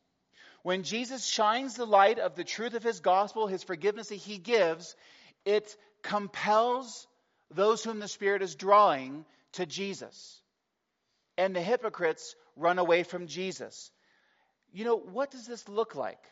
When 0.63 0.83
Jesus 0.83 1.25
shines 1.25 1.75
the 1.75 1.87
light 1.87 2.19
of 2.19 2.35
the 2.35 2.45
truth 2.45 2.75
of 2.75 2.83
his 2.83 3.01
gospel, 3.01 3.47
his 3.47 3.63
forgiveness 3.63 4.09
that 4.09 4.17
he 4.17 4.37
gives, 4.37 4.95
it 5.47 5.75
compels 6.03 7.07
those 7.51 7.83
whom 7.83 7.99
the 7.99 8.09
Spirit 8.09 8.43
is 8.43 8.55
drawing 8.55 9.25
to 9.53 9.67
Jesus. 9.67 10.41
And 11.37 11.55
the 11.55 11.63
hypocrites 11.63 12.35
run 12.57 12.79
away 12.79 13.03
from 13.03 13.27
Jesus. 13.27 13.91
You 14.73 14.85
know, 14.85 14.97
what 14.97 15.31
does 15.31 15.47
this 15.47 15.69
look 15.69 15.95
like? 15.95 16.23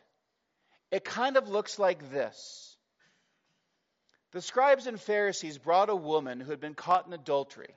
It 0.91 1.05
kind 1.05 1.37
of 1.37 1.49
looks 1.49 1.79
like 1.79 2.11
this. 2.13 2.77
The 4.33 4.43
scribes 4.43 4.87
and 4.87 5.01
Pharisees 5.01 5.59
brought 5.59 5.89
a 5.91 5.97
woman 5.97 6.41
who 6.41 6.51
had 6.51 6.61
been 6.61 6.75
caught 6.75 7.07
in 7.07 7.13
adultery. 7.13 7.75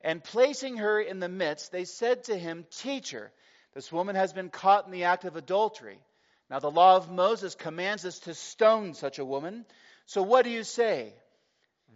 And 0.00 0.22
placing 0.22 0.78
her 0.78 1.00
in 1.00 1.20
the 1.20 1.28
midst, 1.28 1.72
they 1.72 1.84
said 1.84 2.24
to 2.24 2.36
him, 2.36 2.66
Teacher, 2.78 3.32
this 3.74 3.92
woman 3.92 4.16
has 4.16 4.32
been 4.32 4.48
caught 4.48 4.86
in 4.86 4.92
the 4.92 5.04
act 5.04 5.24
of 5.24 5.36
adultery. 5.36 5.98
Now, 6.48 6.60
the 6.60 6.70
law 6.70 6.96
of 6.96 7.10
Moses 7.10 7.54
commands 7.54 8.04
us 8.04 8.20
to 8.20 8.34
stone 8.34 8.94
such 8.94 9.18
a 9.18 9.24
woman. 9.24 9.66
So, 10.06 10.22
what 10.22 10.44
do 10.44 10.50
you 10.50 10.64
say? 10.64 11.12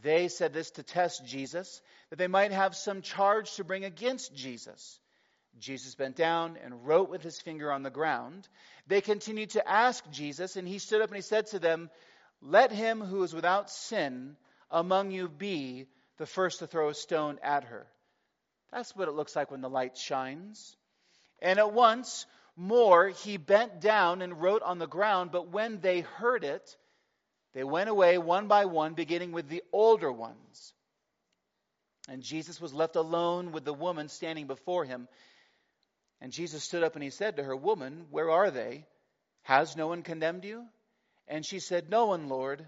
They 0.02 0.28
said 0.28 0.52
this 0.52 0.70
to 0.72 0.82
test 0.82 1.26
Jesus, 1.26 1.82
that 2.08 2.16
they 2.16 2.28
might 2.28 2.52
have 2.52 2.74
some 2.76 3.02
charge 3.02 3.54
to 3.56 3.64
bring 3.64 3.84
against 3.84 4.34
Jesus. 4.34 4.98
Jesus 5.58 5.94
bent 5.94 6.16
down 6.16 6.56
and 6.62 6.86
wrote 6.86 7.10
with 7.10 7.22
his 7.22 7.40
finger 7.40 7.70
on 7.72 7.82
the 7.82 7.90
ground. 7.90 8.48
They 8.86 9.00
continued 9.00 9.50
to 9.50 9.68
ask 9.68 10.08
Jesus, 10.10 10.56
and 10.56 10.66
he 10.66 10.78
stood 10.78 11.02
up 11.02 11.10
and 11.10 11.16
he 11.16 11.22
said 11.22 11.48
to 11.48 11.58
them, 11.58 11.90
Let 12.40 12.72
him 12.72 13.00
who 13.00 13.22
is 13.22 13.34
without 13.34 13.70
sin 13.70 14.36
among 14.70 15.10
you 15.10 15.28
be 15.28 15.86
the 16.16 16.26
first 16.26 16.60
to 16.60 16.66
throw 16.66 16.88
a 16.88 16.94
stone 16.94 17.38
at 17.42 17.64
her. 17.64 17.86
That's 18.72 18.94
what 18.94 19.08
it 19.08 19.14
looks 19.14 19.34
like 19.34 19.50
when 19.50 19.60
the 19.60 19.68
light 19.68 19.96
shines. 19.96 20.76
And 21.40 21.58
at 21.58 21.72
once, 21.72 22.26
more, 22.56 23.08
he 23.08 23.36
bent 23.36 23.80
down 23.80 24.22
and 24.22 24.40
wrote 24.40 24.62
on 24.62 24.78
the 24.78 24.86
ground, 24.86 25.32
but 25.32 25.48
when 25.48 25.80
they 25.80 26.00
heard 26.00 26.44
it, 26.44 26.76
they 27.52 27.64
went 27.64 27.90
away 27.90 28.18
one 28.18 28.46
by 28.46 28.66
one, 28.66 28.94
beginning 28.94 29.32
with 29.32 29.48
the 29.48 29.62
older 29.72 30.10
ones. 30.10 30.72
And 32.08 32.22
Jesus 32.22 32.60
was 32.60 32.72
left 32.72 32.96
alone 32.96 33.52
with 33.52 33.64
the 33.64 33.74
woman 33.74 34.08
standing 34.08 34.46
before 34.46 34.84
him. 34.84 35.08
And 36.20 36.32
Jesus 36.32 36.62
stood 36.62 36.82
up 36.82 36.94
and 36.94 37.02
he 37.02 37.10
said 37.10 37.36
to 37.36 37.44
her, 37.44 37.56
Woman, 37.56 38.06
where 38.10 38.30
are 38.30 38.50
they? 38.50 38.84
Has 39.42 39.76
no 39.76 39.88
one 39.88 40.02
condemned 40.02 40.44
you? 40.44 40.64
And 41.28 41.44
she 41.44 41.60
said, 41.60 41.90
No 41.90 42.06
one, 42.06 42.28
Lord. 42.28 42.64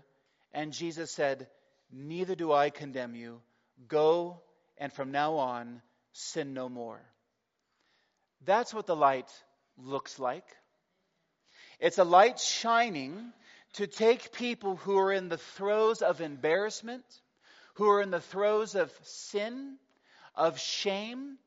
And 0.53 0.73
Jesus 0.73 1.11
said, 1.11 1.49
Neither 1.91 2.35
do 2.35 2.53
I 2.53 2.71
condemn 2.71 3.15
you. 3.15 3.41
Go, 3.89 4.41
and 4.79 4.93
from 4.93 5.13
now 5.13 5.35
on, 5.37 5.83
sin 6.13 6.55
no 6.55 6.69
more. 6.69 7.01
That's 8.45 8.73
what 8.73 8.87
the 8.87 8.97
light 8.97 9.31
looks 9.77 10.19
like. 10.19 10.47
It's 11.79 11.99
a 11.99 12.05
light 12.05 12.39
shining 12.39 13.33
to 13.75 13.87
take 13.87 14.33
people 14.33 14.77
who 14.77 14.99
are 14.99 15.13
in 15.13 15.29
the 15.29 15.39
throes 15.39 16.03
of 16.03 16.21
embarrassment, 16.21 17.05
who 17.75 17.89
are 17.89 18.03
in 18.03 18.11
the 18.11 18.21
throes 18.21 18.75
of 18.75 18.93
sin, 19.03 19.77
of 20.35 20.59
shame. 20.59 21.39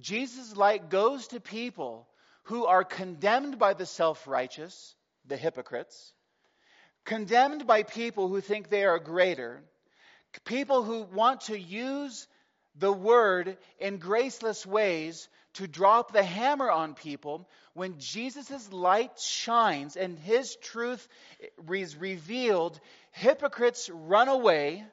Jesus' 0.00 0.56
light 0.56 0.90
goes 0.90 1.28
to 1.28 1.40
people 1.40 2.08
who 2.44 2.66
are 2.66 2.84
condemned 2.84 3.58
by 3.58 3.74
the 3.74 3.86
self 3.86 4.26
righteous, 4.26 4.94
the 5.26 5.36
hypocrites, 5.36 6.12
condemned 7.04 7.66
by 7.66 7.82
people 7.82 8.28
who 8.28 8.40
think 8.40 8.68
they 8.68 8.84
are 8.84 8.98
greater, 8.98 9.62
people 10.44 10.82
who 10.82 11.02
want 11.02 11.42
to 11.42 11.58
use 11.58 12.26
the 12.76 12.92
word 12.92 13.56
in 13.78 13.98
graceless 13.98 14.66
ways 14.66 15.28
to 15.54 15.66
drop 15.68 16.12
the 16.12 16.22
hammer 16.22 16.70
on 16.70 16.94
people, 16.94 17.48
when 17.74 17.98
Jesus' 17.98 18.72
light 18.72 19.18
shines 19.18 19.96
and 19.96 20.18
his 20.18 20.56
truth 20.56 21.06
is 21.70 21.96
revealed, 21.96 22.78
hypocrites 23.12 23.90
run 23.90 24.28
away, 24.28 24.84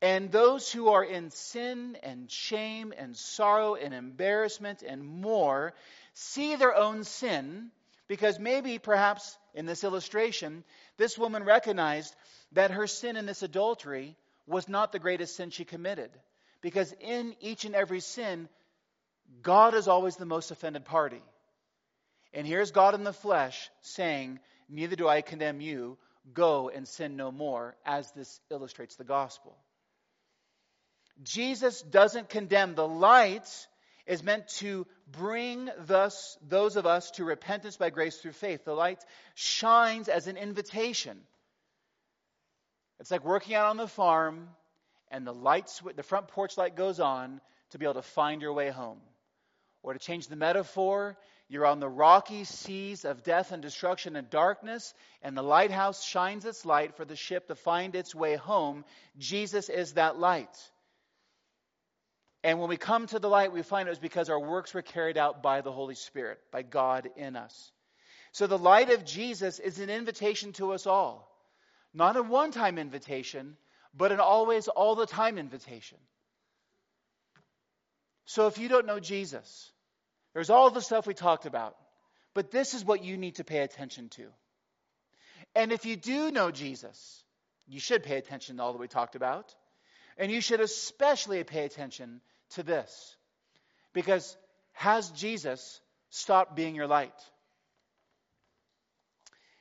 and 0.00 0.30
those 0.30 0.70
who 0.70 0.90
are 0.90 1.04
in 1.04 1.30
sin 1.30 1.96
and 2.02 2.30
shame 2.30 2.94
and 2.96 3.16
sorrow 3.16 3.74
and 3.74 3.92
embarrassment 3.92 4.82
and 4.82 5.04
more 5.04 5.74
see 6.14 6.54
their 6.54 6.76
own 6.76 7.04
sin 7.04 7.70
because 8.06 8.38
maybe, 8.38 8.78
perhaps, 8.78 9.36
in 9.54 9.66
this 9.66 9.84
illustration, 9.84 10.64
this 10.96 11.18
woman 11.18 11.44
recognized 11.44 12.14
that 12.52 12.70
her 12.70 12.86
sin 12.86 13.16
in 13.16 13.26
this 13.26 13.42
adultery 13.42 14.16
was 14.46 14.68
not 14.68 14.92
the 14.92 14.98
greatest 14.98 15.36
sin 15.36 15.50
she 15.50 15.64
committed. 15.64 16.10
Because 16.62 16.94
in 17.00 17.36
each 17.40 17.66
and 17.66 17.74
every 17.74 18.00
sin, 18.00 18.48
God 19.42 19.74
is 19.74 19.88
always 19.88 20.16
the 20.16 20.26
most 20.26 20.50
offended 20.50 20.84
party. 20.84 21.22
And 22.32 22.46
here's 22.46 22.70
God 22.70 22.94
in 22.94 23.04
the 23.04 23.12
flesh 23.12 23.70
saying, 23.80 24.40
Neither 24.68 24.96
do 24.96 25.08
I 25.08 25.22
condemn 25.22 25.60
you. 25.60 25.96
Go 26.34 26.68
and 26.68 26.86
sin 26.86 27.16
no 27.16 27.32
more, 27.32 27.74
as 27.86 28.10
this 28.12 28.40
illustrates 28.50 28.96
the 28.96 29.04
gospel. 29.04 29.56
Jesus 31.22 31.80
doesn't 31.80 32.28
condemn. 32.28 32.74
The 32.74 32.86
light 32.86 33.48
is 34.06 34.22
meant 34.22 34.48
to 34.48 34.86
bring 35.10 35.70
thus 35.78 36.36
those 36.46 36.76
of 36.76 36.86
us 36.86 37.10
to 37.12 37.24
repentance 37.24 37.76
by 37.76 37.90
grace 37.90 38.18
through 38.18 38.32
faith. 38.32 38.64
The 38.64 38.74
light 38.74 39.02
shines 39.34 40.08
as 40.08 40.26
an 40.26 40.36
invitation. 40.36 41.18
It's 43.00 43.10
like 43.10 43.24
working 43.24 43.54
out 43.54 43.66
on 43.66 43.76
the 43.76 43.88
farm 43.88 44.48
and 45.10 45.26
the 45.26 45.34
lights 45.34 45.82
the 45.96 46.02
front 46.02 46.28
porch 46.28 46.56
light 46.56 46.76
goes 46.76 47.00
on 47.00 47.40
to 47.70 47.78
be 47.78 47.84
able 47.84 47.94
to 47.94 48.02
find 48.02 48.42
your 48.42 48.52
way 48.52 48.70
home. 48.70 48.98
Or 49.82 49.92
to 49.92 49.98
change 49.98 50.28
the 50.28 50.36
metaphor, 50.36 51.16
you're 51.48 51.66
on 51.66 51.80
the 51.80 51.88
rocky 51.88 52.44
seas 52.44 53.04
of 53.04 53.22
death 53.22 53.52
and 53.52 53.62
destruction 53.62 54.16
and 54.16 54.28
darkness, 54.28 54.92
and 55.22 55.36
the 55.36 55.42
lighthouse 55.42 56.04
shines 56.04 56.44
its 56.44 56.66
light 56.66 56.96
for 56.96 57.04
the 57.04 57.16
ship 57.16 57.48
to 57.48 57.54
find 57.54 57.94
its 57.94 58.14
way 58.14 58.36
home. 58.36 58.84
Jesus 59.16 59.68
is 59.68 59.94
that 59.94 60.18
light. 60.18 60.70
And 62.44 62.60
when 62.60 62.68
we 62.68 62.76
come 62.76 63.06
to 63.06 63.18
the 63.18 63.28
light, 63.28 63.52
we 63.52 63.62
find 63.62 63.88
it 63.88 63.90
was 63.90 63.98
because 63.98 64.28
our 64.30 64.38
works 64.38 64.74
were 64.74 64.82
carried 64.82 65.16
out 65.16 65.42
by 65.42 65.60
the 65.60 65.72
Holy 65.72 65.94
Spirit, 65.94 66.38
by 66.52 66.62
God 66.62 67.08
in 67.16 67.34
us. 67.34 67.72
So 68.32 68.46
the 68.46 68.58
light 68.58 68.90
of 68.90 69.04
Jesus 69.04 69.58
is 69.58 69.80
an 69.80 69.90
invitation 69.90 70.52
to 70.54 70.72
us 70.72 70.86
all. 70.86 71.28
Not 71.94 72.16
a 72.16 72.22
one 72.22 72.52
time 72.52 72.78
invitation, 72.78 73.56
but 73.94 74.12
an 74.12 74.20
always, 74.20 74.68
all 74.68 74.94
the 74.94 75.06
time 75.06 75.38
invitation. 75.38 75.98
So 78.28 78.46
if 78.46 78.58
you 78.58 78.68
don't 78.68 78.84
know 78.84 79.00
Jesus, 79.00 79.72
there's 80.34 80.50
all 80.50 80.70
the 80.70 80.82
stuff 80.82 81.06
we 81.06 81.14
talked 81.14 81.46
about, 81.46 81.74
but 82.34 82.50
this 82.50 82.74
is 82.74 82.84
what 82.84 83.02
you 83.02 83.16
need 83.16 83.36
to 83.36 83.44
pay 83.44 83.60
attention 83.60 84.10
to. 84.10 84.26
And 85.54 85.72
if 85.72 85.86
you 85.86 85.96
do 85.96 86.30
know 86.30 86.50
Jesus, 86.50 87.24
you 87.66 87.80
should 87.80 88.02
pay 88.02 88.18
attention 88.18 88.58
to 88.58 88.62
all 88.62 88.72
that 88.74 88.80
we 88.80 88.86
talked 88.86 89.16
about. 89.16 89.54
And 90.18 90.30
you 90.30 90.42
should 90.42 90.60
especially 90.60 91.42
pay 91.42 91.64
attention 91.64 92.20
to 92.50 92.62
this. 92.62 93.16
Because 93.94 94.36
has 94.72 95.10
Jesus 95.12 95.80
stopped 96.10 96.54
being 96.54 96.74
your 96.74 96.86
light? 96.86 97.18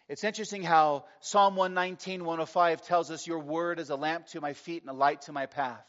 It's 0.10 0.26
interesting 0.26 0.62
how 0.62 1.06
Psalm 1.22 1.56
119, 1.56 2.26
105 2.26 2.82
tells 2.82 3.12
us, 3.12 3.26
Your 3.26 3.40
word 3.40 3.80
is 3.80 3.92
a 3.92 3.96
lamp 3.96 4.28
to 4.28 4.42
my 4.42 4.52
feet 4.52 4.84
and 4.84 4.90
a 4.90 4.94
light 4.94 5.22
to 5.22 5.32
my 5.32 5.46
path 5.46 5.86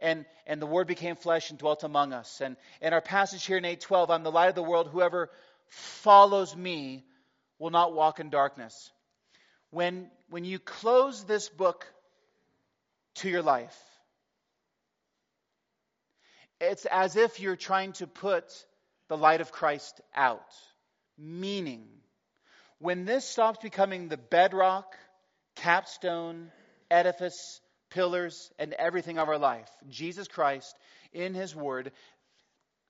and, 0.00 0.24
and 0.46 0.60
the 0.60 0.66
word 0.66 0.86
became 0.86 1.16
flesh 1.16 1.50
and 1.50 1.58
dwelt 1.58 1.82
among 1.84 2.12
us. 2.12 2.40
And 2.40 2.56
in 2.80 2.92
our 2.92 3.00
passage 3.00 3.44
here 3.44 3.56
in 3.56 3.64
812, 3.64 4.10
I'm 4.10 4.22
the 4.22 4.30
light 4.30 4.48
of 4.48 4.54
the 4.54 4.62
world. 4.62 4.88
Whoever 4.88 5.30
follows 5.68 6.54
me 6.54 7.04
will 7.58 7.70
not 7.70 7.94
walk 7.94 8.20
in 8.20 8.30
darkness. 8.30 8.90
When, 9.70 10.10
when 10.28 10.44
you 10.44 10.58
close 10.58 11.24
this 11.24 11.48
book 11.48 11.86
to 13.16 13.28
your 13.28 13.42
life, 13.42 13.76
it's 16.60 16.86
as 16.86 17.16
if 17.16 17.40
you're 17.40 17.56
trying 17.56 17.92
to 17.94 18.06
put 18.06 18.44
the 19.08 19.16
light 19.16 19.40
of 19.40 19.52
Christ 19.52 20.00
out. 20.14 20.54
Meaning, 21.18 21.86
when 22.78 23.04
this 23.04 23.24
stops 23.24 23.58
becoming 23.62 24.08
the 24.08 24.16
bedrock, 24.16 24.94
capstone, 25.56 26.50
edifice, 26.90 27.60
pillars, 27.96 28.52
and 28.58 28.74
everything 28.74 29.18
of 29.18 29.30
our 29.30 29.38
life. 29.38 29.70
Jesus 29.88 30.28
Christ 30.28 30.76
in 31.14 31.32
His 31.32 31.56
Word, 31.56 31.92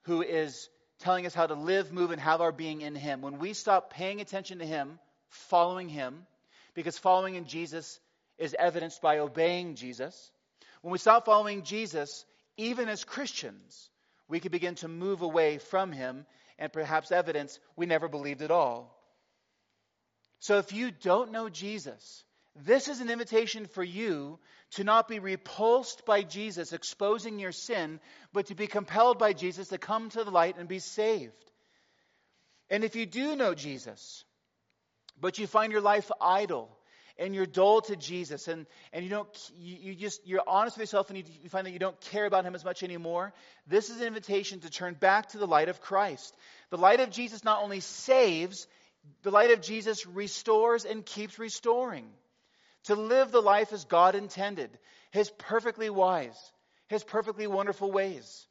who 0.02 0.20
is 0.20 0.68
telling 0.98 1.26
us 1.26 1.34
how 1.34 1.46
to 1.46 1.54
live, 1.54 1.92
move, 1.92 2.10
and 2.10 2.20
have 2.20 2.40
our 2.40 2.50
being 2.50 2.80
in 2.80 2.96
Him. 2.96 3.22
When 3.22 3.38
we 3.38 3.52
stop 3.52 3.92
paying 3.92 4.20
attention 4.20 4.58
to 4.58 4.66
Him, 4.66 4.98
following 5.28 5.88
Him, 5.88 6.26
because 6.74 6.98
following 6.98 7.36
in 7.36 7.46
Jesus 7.46 8.00
is 8.36 8.56
evidenced 8.58 9.00
by 9.00 9.20
obeying 9.20 9.76
Jesus, 9.76 10.32
when 10.82 10.90
we 10.90 10.98
stop 10.98 11.24
following 11.24 11.62
Jesus, 11.62 12.24
even 12.56 12.88
as 12.88 13.04
Christians, 13.04 13.88
we 14.26 14.40
could 14.40 14.50
begin 14.50 14.74
to 14.76 14.88
move 14.88 15.22
away 15.22 15.58
from 15.58 15.92
Him 15.92 16.26
and 16.58 16.72
perhaps 16.72 17.12
evidence 17.12 17.60
we 17.76 17.86
never 17.86 18.08
believed 18.08 18.42
at 18.42 18.50
all. 18.50 18.92
So 20.40 20.58
if 20.58 20.72
you 20.72 20.90
don't 20.90 21.30
know 21.30 21.48
Jesus, 21.48 22.24
this 22.64 22.88
is 22.88 23.00
an 23.00 23.10
invitation 23.10 23.66
for 23.66 23.84
you 23.84 24.38
to 24.72 24.84
not 24.84 25.08
be 25.08 25.18
repulsed 25.18 26.06
by 26.06 26.22
Jesus 26.22 26.72
exposing 26.72 27.38
your 27.38 27.52
sin, 27.52 28.00
but 28.32 28.46
to 28.46 28.54
be 28.54 28.66
compelled 28.66 29.18
by 29.18 29.32
Jesus 29.32 29.68
to 29.68 29.78
come 29.78 30.08
to 30.10 30.24
the 30.24 30.30
light 30.30 30.56
and 30.58 30.68
be 30.68 30.78
saved. 30.78 31.32
And 32.70 32.82
if 32.82 32.96
you 32.96 33.06
do 33.06 33.36
know 33.36 33.54
Jesus, 33.54 34.24
but 35.20 35.38
you 35.38 35.46
find 35.46 35.72
your 35.72 35.80
life 35.80 36.10
idle 36.20 36.70
and 37.18 37.34
you're 37.34 37.46
dull 37.46 37.80
to 37.82 37.96
Jesus 37.96 38.48
and, 38.48 38.66
and 38.92 39.04
you 39.04 39.10
don't 39.10 39.50
you, 39.56 39.76
you 39.76 39.94
just 39.94 40.26
you're 40.26 40.42
honest 40.46 40.76
with 40.76 40.82
yourself 40.82 41.08
and 41.08 41.18
you, 41.18 41.24
you 41.42 41.48
find 41.48 41.66
that 41.66 41.72
you 41.72 41.78
don't 41.78 41.98
care 42.00 42.26
about 42.26 42.44
him 42.44 42.54
as 42.54 42.64
much 42.64 42.82
anymore, 42.82 43.32
this 43.66 43.90
is 43.90 44.00
an 44.00 44.06
invitation 44.06 44.60
to 44.60 44.70
turn 44.70 44.94
back 44.94 45.28
to 45.30 45.38
the 45.38 45.46
light 45.46 45.68
of 45.68 45.80
Christ. 45.80 46.36
The 46.70 46.76
light 46.78 47.00
of 47.00 47.10
Jesus 47.10 47.44
not 47.44 47.62
only 47.62 47.80
saves, 47.80 48.66
the 49.22 49.30
light 49.30 49.50
of 49.50 49.62
Jesus 49.62 50.06
restores 50.06 50.84
and 50.84 51.06
keeps 51.06 51.38
restoring 51.38 52.06
to 52.86 52.94
live 52.94 53.30
the 53.30 53.42
life 53.42 53.72
as 53.72 53.84
God 53.84 54.14
intended, 54.14 54.70
His 55.10 55.30
perfectly 55.30 55.90
wise, 55.90 56.38
His 56.88 57.04
perfectly 57.04 57.46
wonderful 57.46 57.90
ways. 57.90 58.46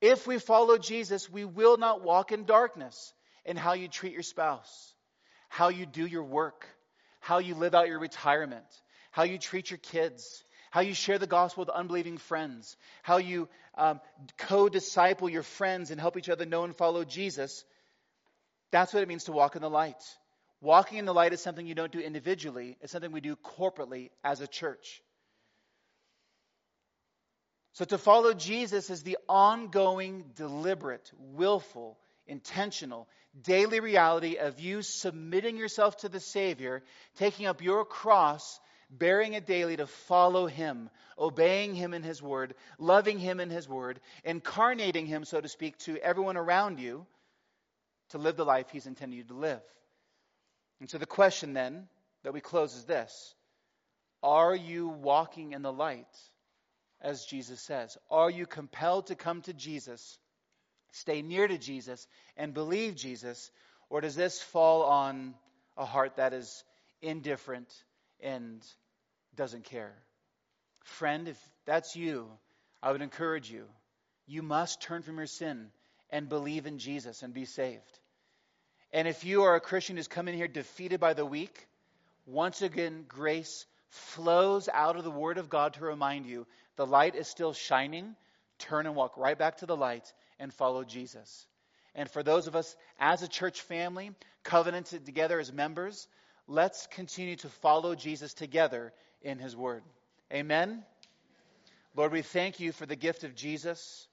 If 0.00 0.26
we 0.26 0.38
follow 0.38 0.78
Jesus, 0.78 1.30
we 1.30 1.44
will 1.44 1.76
not 1.76 2.02
walk 2.02 2.32
in 2.32 2.44
darkness 2.44 3.12
in 3.44 3.56
how 3.56 3.74
you 3.74 3.88
treat 3.88 4.12
your 4.12 4.22
spouse, 4.22 4.94
how 5.48 5.68
you 5.68 5.86
do 5.86 6.06
your 6.06 6.24
work, 6.24 6.66
how 7.20 7.38
you 7.38 7.54
live 7.54 7.74
out 7.74 7.88
your 7.88 7.98
retirement, 7.98 8.64
how 9.10 9.24
you 9.24 9.38
treat 9.38 9.70
your 9.70 9.78
kids, 9.78 10.42
how 10.70 10.80
you 10.80 10.94
share 10.94 11.18
the 11.18 11.26
gospel 11.26 11.62
with 11.62 11.68
unbelieving 11.68 12.16
friends, 12.16 12.76
how 13.02 13.18
you 13.18 13.48
um, 13.76 14.00
co 14.38 14.68
disciple 14.68 15.28
your 15.28 15.42
friends 15.42 15.90
and 15.90 16.00
help 16.00 16.16
each 16.16 16.28
other 16.28 16.46
know 16.46 16.64
and 16.64 16.76
follow 16.76 17.04
Jesus. 17.04 17.64
That's 18.70 18.94
what 18.94 19.02
it 19.02 19.08
means 19.08 19.24
to 19.24 19.32
walk 19.32 19.56
in 19.56 19.62
the 19.62 19.70
light. 19.70 20.02
Walking 20.60 20.98
in 20.98 21.04
the 21.06 21.14
light 21.14 21.32
is 21.32 21.40
something 21.40 21.66
you 21.66 21.74
don't 21.74 21.92
do 21.92 22.00
individually, 22.00 22.76
it's 22.80 22.92
something 22.92 23.12
we 23.12 23.20
do 23.20 23.36
corporately 23.36 24.10
as 24.22 24.40
a 24.40 24.46
church. 24.46 25.02
So 27.72 27.84
to 27.86 27.98
follow 27.98 28.34
Jesus 28.34 28.90
is 28.90 29.02
the 29.02 29.16
ongoing, 29.28 30.24
deliberate, 30.34 31.10
willful 31.16 31.98
intentional, 32.30 33.08
daily 33.42 33.80
reality 33.80 34.36
of 34.36 34.60
you 34.60 34.82
submitting 34.82 35.56
yourself 35.56 35.98
to 35.98 36.08
the 36.08 36.20
Savior, 36.20 36.82
taking 37.16 37.46
up 37.46 37.60
your 37.60 37.84
cross, 37.84 38.60
bearing 38.88 39.34
it 39.34 39.46
daily 39.46 39.76
to 39.76 39.86
follow 39.86 40.46
Him, 40.46 40.88
obeying 41.18 41.74
Him 41.74 41.92
in 41.92 42.02
His 42.02 42.22
Word, 42.22 42.54
loving 42.78 43.18
Him 43.18 43.40
in 43.40 43.50
His 43.50 43.68
Word, 43.68 44.00
incarnating 44.24 45.06
Him, 45.06 45.24
so 45.24 45.40
to 45.40 45.48
speak, 45.48 45.76
to 45.78 45.98
everyone 45.98 46.36
around 46.36 46.78
you 46.78 47.06
to 48.10 48.18
live 48.18 48.36
the 48.36 48.44
life 48.44 48.70
He's 48.70 48.86
intended 48.86 49.16
you 49.16 49.24
to 49.24 49.34
live. 49.34 49.62
And 50.80 50.88
so 50.88 50.98
the 50.98 51.06
question 51.06 51.52
then 51.52 51.88
that 52.24 52.32
we 52.32 52.40
close 52.40 52.74
is 52.74 52.84
this 52.84 53.34
Are 54.22 54.54
you 54.54 54.88
walking 54.88 55.52
in 55.52 55.62
the 55.62 55.72
light, 55.72 56.18
as 57.00 57.24
Jesus 57.26 57.60
says? 57.60 57.96
Are 58.10 58.30
you 58.30 58.46
compelled 58.46 59.08
to 59.08 59.14
come 59.14 59.42
to 59.42 59.52
Jesus, 59.52 60.18
stay 60.92 61.22
near 61.22 61.46
to 61.46 61.58
Jesus, 61.58 62.06
and 62.36 62.54
believe 62.54 62.96
Jesus? 62.96 63.50
Or 63.90 64.00
does 64.00 64.14
this 64.14 64.40
fall 64.40 64.84
on 64.84 65.34
a 65.76 65.84
heart 65.84 66.16
that 66.16 66.32
is 66.32 66.64
indifferent 67.02 67.68
and 68.20 68.64
doesn't 69.36 69.64
care? 69.64 69.94
Friend, 70.84 71.28
if 71.28 71.38
that's 71.66 71.96
you, 71.96 72.28
I 72.82 72.92
would 72.92 73.02
encourage 73.02 73.50
you. 73.50 73.66
You 74.26 74.42
must 74.42 74.80
turn 74.80 75.02
from 75.02 75.18
your 75.18 75.26
sin 75.26 75.70
and 76.10 76.28
believe 76.28 76.66
in 76.66 76.78
Jesus 76.78 77.22
and 77.22 77.34
be 77.34 77.44
saved. 77.44 77.99
And 78.92 79.06
if 79.06 79.24
you 79.24 79.42
are 79.42 79.54
a 79.54 79.60
Christian 79.60 79.96
who's 79.96 80.08
come 80.08 80.28
in 80.28 80.34
here 80.34 80.48
defeated 80.48 81.00
by 81.00 81.14
the 81.14 81.24
week, 81.24 81.66
once 82.26 82.62
again, 82.62 83.04
grace 83.06 83.66
flows 83.88 84.68
out 84.72 84.96
of 84.96 85.04
the 85.04 85.10
Word 85.10 85.38
of 85.38 85.48
God 85.48 85.74
to 85.74 85.84
remind 85.84 86.26
you 86.26 86.46
the 86.76 86.86
light 86.86 87.14
is 87.14 87.28
still 87.28 87.52
shining. 87.52 88.14
Turn 88.58 88.86
and 88.86 88.94
walk 88.94 89.16
right 89.16 89.38
back 89.38 89.58
to 89.58 89.66
the 89.66 89.76
light 89.76 90.12
and 90.38 90.52
follow 90.52 90.84
Jesus. 90.84 91.46
And 91.94 92.10
for 92.10 92.22
those 92.22 92.46
of 92.46 92.56
us 92.56 92.76
as 92.98 93.22
a 93.22 93.28
church 93.28 93.60
family, 93.62 94.12
covenanted 94.44 95.06
together 95.06 95.38
as 95.40 95.52
members, 95.52 96.08
let's 96.46 96.86
continue 96.88 97.36
to 97.36 97.48
follow 97.48 97.94
Jesus 97.94 98.34
together 98.34 98.92
in 99.22 99.38
His 99.38 99.56
Word. 99.56 99.82
Amen. 100.32 100.84
Lord, 101.96 102.12
we 102.12 102.22
thank 102.22 102.60
you 102.60 102.72
for 102.72 102.86
the 102.86 102.96
gift 102.96 103.24
of 103.24 103.34
Jesus. 103.34 104.06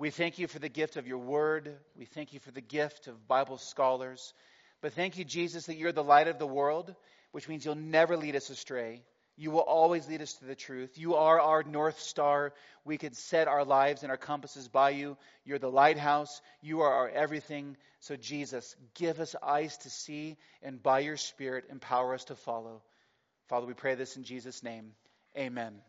We 0.00 0.08
thank 0.08 0.38
you 0.38 0.46
for 0.46 0.58
the 0.58 0.70
gift 0.70 0.96
of 0.96 1.06
your 1.06 1.18
word. 1.18 1.76
We 1.94 2.06
thank 2.06 2.32
you 2.32 2.40
for 2.40 2.50
the 2.50 2.62
gift 2.62 3.06
of 3.06 3.28
Bible 3.28 3.58
scholars. 3.58 4.32
But 4.80 4.94
thank 4.94 5.18
you, 5.18 5.26
Jesus, 5.26 5.66
that 5.66 5.76
you're 5.76 5.92
the 5.92 6.02
light 6.02 6.26
of 6.26 6.38
the 6.38 6.46
world, 6.46 6.94
which 7.32 7.50
means 7.50 7.66
you'll 7.66 7.74
never 7.74 8.16
lead 8.16 8.34
us 8.34 8.48
astray. 8.48 9.02
You 9.36 9.50
will 9.50 9.60
always 9.60 10.08
lead 10.08 10.22
us 10.22 10.32
to 10.36 10.46
the 10.46 10.54
truth. 10.54 10.96
You 10.96 11.16
are 11.16 11.38
our 11.38 11.64
North 11.64 12.00
Star. 12.00 12.54
We 12.82 12.96
can 12.96 13.12
set 13.12 13.46
our 13.46 13.62
lives 13.62 14.02
and 14.02 14.10
our 14.10 14.16
compasses 14.16 14.68
by 14.68 14.88
you. 14.90 15.18
You're 15.44 15.58
the 15.58 15.70
lighthouse. 15.70 16.40
You 16.62 16.80
are 16.80 16.94
our 16.94 17.10
everything. 17.10 17.76
So, 17.98 18.16
Jesus, 18.16 18.74
give 18.94 19.20
us 19.20 19.36
eyes 19.42 19.76
to 19.78 19.90
see, 19.90 20.38
and 20.62 20.82
by 20.82 21.00
your 21.00 21.18
Spirit, 21.18 21.66
empower 21.70 22.14
us 22.14 22.24
to 22.24 22.36
follow. 22.36 22.80
Father, 23.48 23.66
we 23.66 23.74
pray 23.74 23.96
this 23.96 24.16
in 24.16 24.24
Jesus' 24.24 24.62
name. 24.62 24.92
Amen. 25.36 25.82